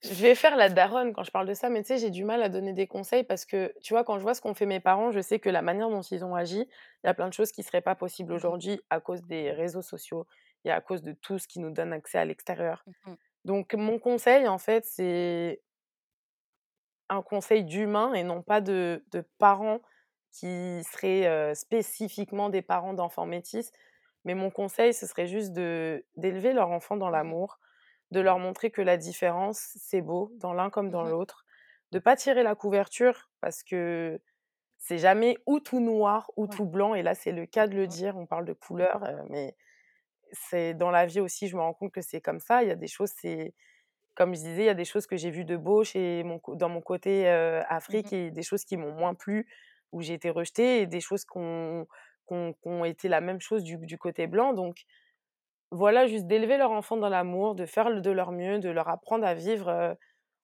Je 0.03 0.13
vais 0.13 0.35
faire 0.35 0.55
la 0.55 0.69
daronne 0.69 1.11
quand 1.13 1.23
je 1.23 1.31
parle 1.31 1.47
de 1.47 1.53
ça, 1.55 1.69
mais 1.69 1.81
tu 1.81 1.87
sais, 1.87 1.97
j'ai 1.97 2.11
du 2.11 2.23
mal 2.23 2.43
à 2.43 2.49
donner 2.49 2.73
des 2.73 2.85
conseils 2.87 3.23
parce 3.23 3.45
que, 3.45 3.73
tu 3.81 3.93
vois, 3.93 4.03
quand 4.03 4.17
je 4.19 4.21
vois 4.23 4.35
ce 4.35 4.41
qu'ont 4.41 4.53
fait 4.53 4.67
mes 4.67 4.79
parents, 4.79 5.11
je 5.11 5.19
sais 5.21 5.39
que 5.39 5.49
la 5.49 5.63
manière 5.63 5.89
dont 5.89 6.01
ils 6.01 6.23
ont 6.23 6.35
agi, 6.35 6.59
il 7.03 7.07
y 7.07 7.09
a 7.09 7.13
plein 7.15 7.27
de 7.27 7.33
choses 7.33 7.51
qui 7.51 7.63
seraient 7.63 7.81
pas 7.81 7.95
possibles 7.95 8.31
Mmh 8.31 8.41
mh. 8.47 8.53
aujourd'hui 8.53 8.79
à 8.91 8.99
cause 9.01 9.23
des 9.23 9.51
réseaux 9.51 9.81
sociaux 9.81 10.27
et 10.65 10.71
à 10.71 10.81
cause 10.81 11.01
de 11.01 11.13
tout 11.13 11.39
ce 11.39 11.47
qui 11.47 11.59
nous 11.59 11.71
donne 11.71 11.93
accès 11.93 12.19
à 12.19 12.25
l'extérieur. 12.25 12.85
Mmh 12.85 13.17
Donc, 13.45 13.73
mon 13.75 13.99
conseil, 13.99 14.47
en 14.47 14.59
fait, 14.59 14.85
c'est 14.85 15.61
un 17.09 17.21
conseil 17.21 17.63
d'humain 17.63 18.13
et 18.13 18.23
non 18.23 18.41
pas 18.43 18.61
de, 18.61 19.03
de 19.11 19.21
parents 19.39 19.81
qui 20.31 20.83
seraient 20.83 21.25
euh, 21.27 21.53
spécifiquement 21.55 22.49
des 22.49 22.61
parents 22.61 22.93
d'enfants 22.93 23.25
métis. 23.25 23.71
Mais 24.25 24.35
mon 24.35 24.49
conseil, 24.51 24.93
ce 24.93 25.07
serait 25.07 25.27
juste 25.27 25.51
d'élever 25.53 26.53
leur 26.53 26.69
enfant 26.69 26.97
dans 26.97 27.09
Mmh 27.11 27.11
l'amour, 27.11 27.59
de 28.11 28.19
leur 28.19 28.39
montrer 28.39 28.71
que 28.71 28.81
la 28.81 28.97
différence, 28.97 29.59
c'est 29.77 30.01
beau, 30.01 30.31
dans 30.37 30.53
l'un 30.53 30.69
comme 30.69 30.89
dans 30.91 31.03
Mmh 31.03 31.07
l'autre, 31.07 31.45
de 31.91 31.99
pas 31.99 32.15
tirer 32.15 32.43
la 32.43 32.55
couverture 32.55 33.29
parce 33.41 33.63
que 33.63 34.19
c'est 34.79 34.97
jamais 34.99 35.37
ou 35.47 35.59
tout 35.59 35.79
noir 35.79 36.31
ou 36.37 36.47
Ouais. 36.47 36.57
tout 36.57 36.65
blanc. 36.65 36.95
Et 36.95 37.03
là, 37.03 37.15
c'est 37.15 37.31
le 37.33 37.45
cas 37.45 37.67
de 37.67 37.75
le 37.75 37.87
dire. 37.87 38.17
On 38.17 38.25
parle 38.27 38.45
de 38.45 38.53
couleur, 38.53 39.03
euh, 39.05 39.23
mais 39.29 39.55
c'est 40.31 40.73
dans 40.73 40.91
la 40.91 41.05
vie 41.05 41.19
aussi, 41.21 41.47
je 41.47 41.55
me 41.55 41.61
rends 41.61 41.73
compte 41.73 41.93
que 41.93 42.01
c'est 42.01 42.21
comme 42.21 42.39
ça. 42.39 42.63
Il 42.63 42.69
y 42.69 42.71
a 42.71 42.75
des 42.75 42.87
choses, 42.87 43.11
c'est 43.15 43.53
comme 44.17 44.35
je 44.35 44.41
disais, 44.41 44.63
il 44.63 44.67
y 44.67 44.69
a 44.69 44.75
des 44.75 44.85
choses 44.85 45.07
que 45.07 45.17
j'ai 45.17 45.31
vues 45.31 45.45
de 45.45 45.57
beau 45.57 45.85
chez 45.85 46.23
mon 46.25 46.41
dans 46.55 46.69
mon 46.69 46.81
côté, 46.81 47.27
heu, 47.29 47.61
Afrique 47.69 48.11
Mmh 48.11 48.13
et 48.13 48.31
des 48.31 48.43
choses 48.43 48.65
qui 48.65 48.77
m'ont 48.77 48.93
moins 48.93 49.15
plu, 49.15 49.47
où 49.93 50.01
j'ai 50.03 50.15
été 50.15 50.31
rejetée 50.31 50.81
et 50.83 50.87
des 50.87 51.01
choses 51.01 51.25
qui 51.25 51.37
ont 51.39 52.85
été 52.85 53.07
la 53.09 53.21
même 53.21 53.39
chose 53.41 53.63
du 53.63 53.77
du 53.77 53.97
côté 53.97 54.27
blanc. 54.27 54.53
Donc 54.53 54.83
voilà, 55.71 56.07
juste 56.07 56.27
d'élever 56.27 56.57
leur 56.57 56.71
enfant 56.71 56.97
dans 56.97 57.09
l'amour, 57.09 57.55
de 57.55 57.65
faire 57.65 58.01
de 58.01 58.11
leur 58.11 58.31
mieux, 58.31 58.59
de 58.59 58.69
leur 58.69 58.89
apprendre 58.89 59.25
à 59.25 59.33
vivre, 59.35 59.97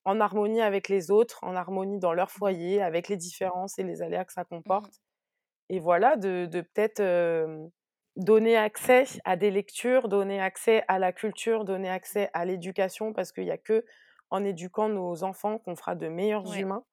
en 0.05 0.19
harmonie 0.21 0.61
avec 0.61 0.89
les 0.89 1.11
autres, 1.11 1.39
en 1.43 1.55
harmonie 1.55 1.99
dans 1.99 2.13
leur 2.13 2.31
Mmh 2.35 2.43
foyer, 2.43 2.81
avec 2.83 3.09
les 3.09 3.17
différences 3.17 3.79
et 3.79 3.83
les 3.83 4.01
aléas 4.03 4.25
que 4.25 4.33
ça 4.33 4.45
Mmh 4.65 4.73
comporte. 4.73 4.99
Et 5.69 5.79
voilà, 5.79 6.17
de 6.17 6.47
de 6.47 6.61
peut-être, 6.61 7.01
donner 8.15 8.57
accès 8.57 9.05
à 9.25 9.35
des 9.37 9.51
lectures, 9.51 10.07
donner 10.09 10.39
accès 10.41 10.83
à 10.87 10.99
la 10.99 11.11
culture, 11.13 11.65
donner 11.65 11.89
accès 11.89 12.29
à 12.33 12.45
l'éducation 12.45 13.13
parce 13.13 13.31
qu'il 13.31 13.45
y 13.45 13.51
a 13.51 13.57
que 13.57 13.85
en 14.29 14.43
éduquant 14.43 14.89
nos 14.89 15.23
enfants 15.23 15.59
qu'on 15.59 15.75
fera 15.75 15.95
de 15.95 16.07
meilleurs 16.07 16.45
Ouais, 16.45 16.59
humains 16.59 16.85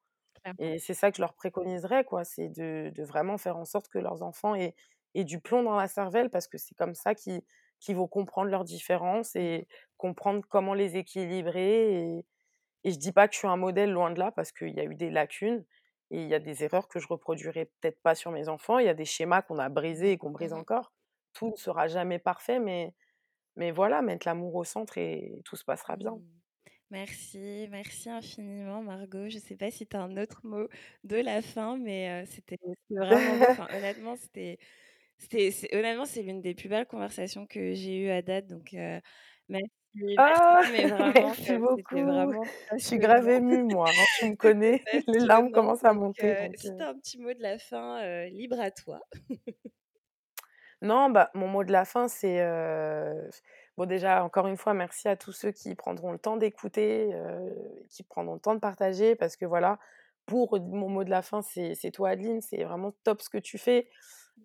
et 0.59 0.79
c'est 0.79 0.93
ça 0.93 1.11
que 1.11 1.17
je 1.17 1.21
leur 1.21 1.33
préconiserais, 1.35 2.03
quoi. 2.05 2.23
C'est 2.25 2.49
de 2.49 2.91
de 2.95 3.03
vraiment 3.03 3.37
faire 3.37 3.57
en 3.57 3.65
sorte 3.65 3.87
que 3.89 3.99
leurs 3.99 4.23
enfants 4.23 4.55
aient 4.55 4.75
aient 5.15 5.23
du 5.25 5.39
plomb 5.41 5.63
dans 5.63 5.75
la 5.75 5.87
cervelle 5.87 6.29
parce 6.29 6.47
que 6.47 6.57
c'est 6.57 6.75
comme 6.75 6.95
ça 6.95 7.15
qu'ils 7.15 7.43
vont 7.95 8.07
comprendre 8.07 8.49
leurs 8.51 8.63
différences 8.65 9.35
et 9.35 9.67
comprendre 9.97 10.43
comment 10.49 10.73
les 10.73 10.97
équilibrer 10.97 11.93
et 12.17 12.25
et 12.83 12.91
je 12.91 12.97
dis 12.99 13.11
pas 13.11 13.27
que 13.27 13.33
je 13.33 13.39
suis 13.39 13.47
un 13.47 13.57
modèle, 13.57 13.91
loin 13.91 14.11
de 14.11 14.19
là, 14.19 14.31
parce 14.31 14.51
qu'il 14.51 14.69
y 14.69 14.79
a 14.79 14.83
eu 14.85 14.95
des 14.95 15.09
lacunes 15.11 15.65
et 16.11 16.21
il 16.23 16.27
y 16.29 16.33
a 16.35 16.39
des 16.39 16.63
erreurs 16.63 16.87
que 16.87 16.99
je 16.99 17.07
reproduirai 17.07 17.65
peut-être 17.65 18.01
pas 18.01 18.15
sur 18.15 18.31
mes 18.31 18.49
enfants. 18.49 18.79
Il 18.79 18.85
y 18.85 18.89
a 18.89 18.93
des 18.95 19.05
schémas 19.05 19.41
qu'on 19.43 19.59
a 19.59 19.69
brisés 19.69 20.11
et 20.13 20.17
qu'on 20.17 20.31
brise 20.31 20.53
Mmh 20.53 20.53
encore. 20.53 20.93
Tout 21.33 21.49
ne 21.49 21.55
sera 21.55 21.87
jamais 21.87 22.19
parfait, 22.19 22.59
mais 22.59 22.93
mais 23.55 23.71
voilà, 23.71 24.01
mettre 24.01 24.27
l'amour 24.27 24.55
au 24.55 24.63
centre 24.63 24.97
et 24.97 25.41
tout 25.45 25.55
se 25.55 25.65
passera 25.65 25.95
bien. 25.97 26.11
Mmh. 26.11 26.41
Merci, 26.91 27.67
merci 27.69 28.09
infiniment 28.09 28.81
Margot. 28.83 29.29
Je 29.29 29.35
ne 29.37 29.41
sais 29.41 29.55
pas 29.55 29.71
si 29.71 29.87
tu 29.87 29.95
as 29.95 30.01
un 30.01 30.17
autre 30.17 30.41
mot 30.43 30.67
de 31.05 31.15
la 31.15 31.41
fin, 31.41 31.77
mais 31.77 32.25
c'était 32.25 32.57
vraiment. 32.89 33.45
Enfin, 33.49 33.67
honnêtement, 33.73 34.15
c'était 34.17 34.59
honnêtement, 35.73 36.05
c'est 36.05 36.21
l'une 36.23 36.41
des 36.41 36.53
plus 36.53 36.67
belles 36.69 36.87
conversations 36.87 37.45
que 37.47 37.73
j'ai 37.73 37.97
eues 37.97 38.09
à 38.09 38.21
date, 38.21 38.47
donc 38.47 38.73
merci. 39.47 39.71
Ah! 40.17 40.61
merci, 40.63 40.71
mais 40.71 40.85
vraiment, 40.87 41.13
Merci 41.13 41.43
c'était 41.43 41.57
beaucoup. 41.57 41.95
vraiment 41.95 42.43
Je 42.77 42.83
suis 42.83 42.97
grave 42.97 43.29
émue 43.29 43.63
moi, 43.63 43.89
hein, 43.89 44.03
tu 44.19 44.29
me 44.29 44.35
connais, 44.35 44.83
les 45.07 45.19
larmes 45.19 45.51
commencent 45.51 45.83
à 45.85 45.93
monter 45.93 46.35
donc 46.35 46.57
si 46.57 46.75
tu 46.75 46.81
as 46.83 46.89
un 46.89 46.95
petit 46.95 47.19
mot 47.19 47.33
de 47.33 47.41
la 47.41 47.57
fin, 47.57 48.25
libre 48.27 48.59
à 48.59 48.71
toi. 48.71 48.99
Non, 50.81 51.09
bah, 51.11 51.29
mon 51.35 51.47
mot 51.47 51.63
de 51.63 51.71
la 51.71 51.85
fin, 51.85 52.07
c'est, 52.07 52.39
bon 53.77 53.85
déjà, 53.85 54.23
encore 54.23 54.47
une 54.47 54.57
fois, 54.57 54.73
merci 54.73 55.07
à 55.07 55.15
tous 55.15 55.31
ceux 55.31 55.51
qui 55.51 55.75
prendront 55.75 56.11
le 56.11 56.17
temps 56.19 56.37
d'écouter, 56.37 57.09
qui 57.89 58.03
prendront 58.03 58.35
le 58.35 58.39
temps 58.39 58.55
de 58.55 58.59
partager 58.59 59.15
parce 59.15 59.35
que 59.35 59.45
voilà, 59.45 59.77
pour 60.25 60.59
mon 60.59 60.89
mot 60.89 61.03
de 61.03 61.09
la 61.09 61.21
fin, 61.21 61.41
c'est 61.41 61.75
c'est 61.75 61.91
toi 61.91 62.09
Adeline, 62.11 62.41
c'est 62.41 62.63
vraiment 62.63 62.93
top 63.03 63.21
ce 63.21 63.29
que 63.29 63.37
tu 63.37 63.57
fais. 63.57 63.89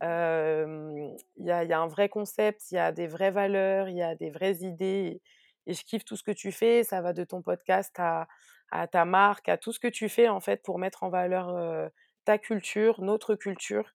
Hem, 0.03 1.15
il 1.39 1.47
y 1.47 1.51
a 1.53 1.65
il 1.65 1.71
y 1.71 1.73
a 1.73 1.81
un 1.81 1.87
vrai 1.89 2.09
concept, 2.11 2.71
il 2.73 2.77
y 2.77 2.79
a 2.79 2.93
des 2.93 3.07
vraies 3.09 3.31
valeurs, 3.31 3.89
il 3.89 3.97
y 3.97 4.03
a 4.03 4.15
des 4.15 4.31
vraies 4.31 4.59
idées 4.63 5.23
et 5.67 5.75
je 5.75 5.85
kiffe 5.85 6.05
tout 6.05 6.17
ce 6.17 6.23
que 6.25 6.33
tu 6.33 6.53
fais. 6.53 6.85
Ça 6.85 7.01
va 7.03 7.13
de 7.15 7.25
ton 7.25 7.43
podcast 7.43 7.95
à 7.99 8.29
à 8.73 8.89
ta 8.89 9.05
marque, 9.05 9.49
à 9.49 9.57
tout 9.59 9.73
ce 9.73 9.81
que 9.81 9.89
tu 9.89 10.09
fais 10.09 10.29
en 10.29 10.41
fait 10.41 10.63
pour 10.63 10.79
mettre 10.79 11.03
en 11.05 11.09
valeur, 11.11 11.91
ta 12.25 12.39
culture, 12.39 13.01
notre 13.03 13.35
culture 13.37 13.93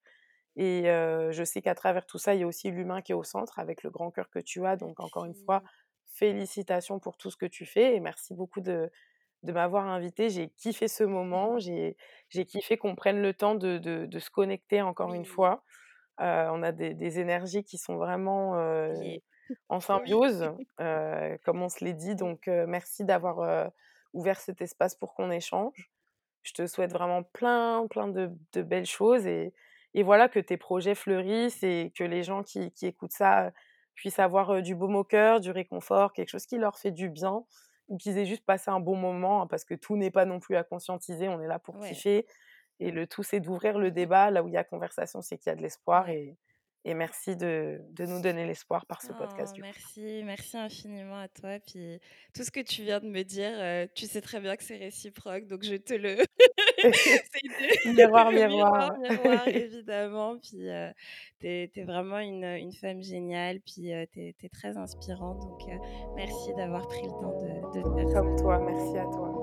et 0.56 0.84
je 0.86 1.44
sais 1.46 1.62
qu'à 1.62 1.76
travers 1.76 2.06
tout 2.06 2.18
ça, 2.18 2.34
il 2.36 2.42
y 2.42 2.44
a 2.44 2.48
aussi 2.48 2.72
l'humain 2.72 3.02
qui 3.02 3.12
est 3.14 3.16
au 3.16 3.24
centre 3.24 3.60
avec 3.60 3.84
le 3.84 3.90
grand 3.90 4.12
cœur 4.12 4.30
que 4.30 4.40
tu 4.40 4.66
as. 4.66 4.76
Donc 4.76 5.00
encore 5.00 5.26
une 5.26 5.36
fois, 5.36 5.64
félicitations 6.14 7.00
pour 7.00 7.18
tout 7.18 7.32
ce 7.32 7.38
que 7.38 7.46
tu 7.46 7.66
fais 7.66 7.96
et 7.96 8.00
merci 8.00 8.34
beaucoup 8.34 8.62
de 8.62 8.92
de 9.44 9.54
m'avoir 9.54 9.88
invitée. 9.88 10.30
J'ai 10.30 10.50
kiffé 10.50 10.88
ce 10.88 11.04
moment, 11.04 11.58
j'ai 11.58 11.96
kiffé 12.46 12.78
qu'on 12.78 12.96
prenne 12.96 13.22
le 13.22 13.34
temps 13.34 13.56
de 13.56 13.78
de 13.78 14.06
de 14.06 14.20
se 14.20 14.30
connecter 14.30 14.82
encore 14.82 15.14
une 15.14 15.26
fois. 15.26 15.64
On 16.20 16.62
a 16.64 16.72
des 16.72 16.94
des 16.94 17.20
énergies 17.20 17.64
qui 17.64 17.78
sont 17.78 17.96
vraiment, 17.96 18.54
en 19.70 19.80
symbiose, 19.80 20.52
comme 21.46 21.62
on 21.62 21.70
se 21.70 21.84
l'est 21.84 21.94
dit. 21.94 22.16
Donc 22.16 22.48
merci 22.48 23.06
d'avoir, 23.06 23.72
ouvert 24.14 24.40
cet 24.40 24.62
espace 24.62 24.96
pour 24.96 25.14
qu'on 25.16 25.32
échange. 25.32 25.92
Je 26.44 26.54
te 26.54 26.68
souhaite 26.68 26.92
vraiment 26.92 27.24
plein, 27.24 27.88
plein 27.88 28.08
de 28.08 28.32
de 28.54 28.62
belles 28.62 28.86
choses 28.86 29.26
et 29.28 29.54
et 29.94 30.04
voilà, 30.04 30.30
que 30.30 30.40
tes 30.40 30.58
projets 30.58 30.96
fleurissent 30.96 31.64
et 31.64 31.92
que 31.98 32.04
les 32.04 32.24
gens 32.24 32.44
qui 32.44 32.72
qui 32.72 32.88
écoutent 32.88 33.12
ça 33.14 33.52
puissent 33.96 34.20
avoir, 34.20 34.52
heu, 34.54 34.62
du 34.62 34.76
baume 34.76 34.96
au 34.96 35.04
cœur, 35.04 35.40
du 35.42 35.52
réconfort, 35.52 36.14
quelque 36.14 36.30
chose 36.30 36.46
qui 36.46 36.58
leur 36.58 36.78
fait 36.80 36.92
du 36.92 37.10
bien 37.10 37.44
ou 37.88 37.98
qu'ils 37.98 38.18
aient 38.18 38.26
juste 38.26 38.46
passé 38.46 38.72
un 38.72 38.80
bon 38.80 38.96
moment, 38.96 39.42
hein, 39.44 39.48
parce 39.48 39.66
que 39.66 39.74
tout 39.76 39.98
n'est 39.98 40.12
pas 40.12 40.26
non 40.26 40.40
plus 40.40 40.56
à 40.56 40.64
conscientiser. 40.64 41.28
On 41.30 41.42
est 41.42 41.48
là 41.48 41.60
pour 41.60 41.78
Ouais. 41.78 42.02
kiffer 42.02 42.26
et 42.80 42.92
le 42.92 43.08
tout, 43.08 43.24
c'est 43.24 43.40
d'ouvrir 43.42 43.78
le 43.80 43.92
débat. 43.92 44.32
Là 44.32 44.44
où 44.44 44.48
il 44.50 44.54
y 44.54 44.58
a 44.58 44.64
conversation, 44.64 45.22
c'est 45.22 45.38
qu'il 45.38 45.50
y 45.52 45.54
a 45.54 45.56
de 45.56 45.62
l'espoir 45.62 46.10
et 46.10 46.38
et 46.86 46.96
merci 46.96 47.36
de 47.38 47.80
de 47.92 48.06
nous 48.08 48.22
donner 48.22 48.46
l'espoir 48.48 48.86
par 48.88 49.02
ce 49.04 49.14
Oh 49.14 49.14
podcast, 49.14 49.56
du 49.56 49.64
coup. 49.66 49.80
merci, 49.80 50.22
merci 50.24 50.58
infiniment 50.58 51.18
à 51.20 51.28
toi. 51.28 51.60
Puis 51.60 52.00
tout 52.36 52.44
ce 52.44 52.52
que 52.52 52.60
tu 52.60 52.84
viens 52.84 53.00
de 53.00 53.08
me 53.08 53.24
dire, 53.24 53.50
heu, 53.60 53.88
tu 53.96 54.06
sais 54.06 54.22
très 54.22 54.40
bien 54.40 54.56
que 54.56 54.64
c'est 54.64 54.78
réciproque, 54.78 55.48
donc 55.48 55.64
je 55.64 55.76
te 55.76 55.94
le 55.96 56.18
Miroir, 57.86 58.32
miroir, 58.32 58.72
miroir. 58.72 58.98
miroir, 58.98 59.48
évidemment. 59.54 60.38
Puis, 60.38 60.70
heu, 60.70 60.90
tu 61.40 61.48
es 61.48 61.84
vraiment 61.84 62.20
une, 62.20 62.72
femme 62.74 63.02
géniale, 63.02 63.60
puis, 63.62 63.94
heu, 63.94 64.06
tu 64.12 64.20
es 64.20 64.50
très 64.50 64.78
inspirante, 64.78 65.40
donc 65.42 65.62
heu, 65.68 65.80
merci 66.16 66.54
d'avoir 66.56 66.88
pris 66.88 67.04
le 67.04 67.12
temps 67.20 67.40
de 67.40 67.52
de 67.74 68.12
faire 68.12 68.22
Comme 68.22 68.38
ça. 68.38 68.44
toi, 68.44 68.60
merci 68.60 68.98
à 68.98 69.06
toi. 69.06 69.41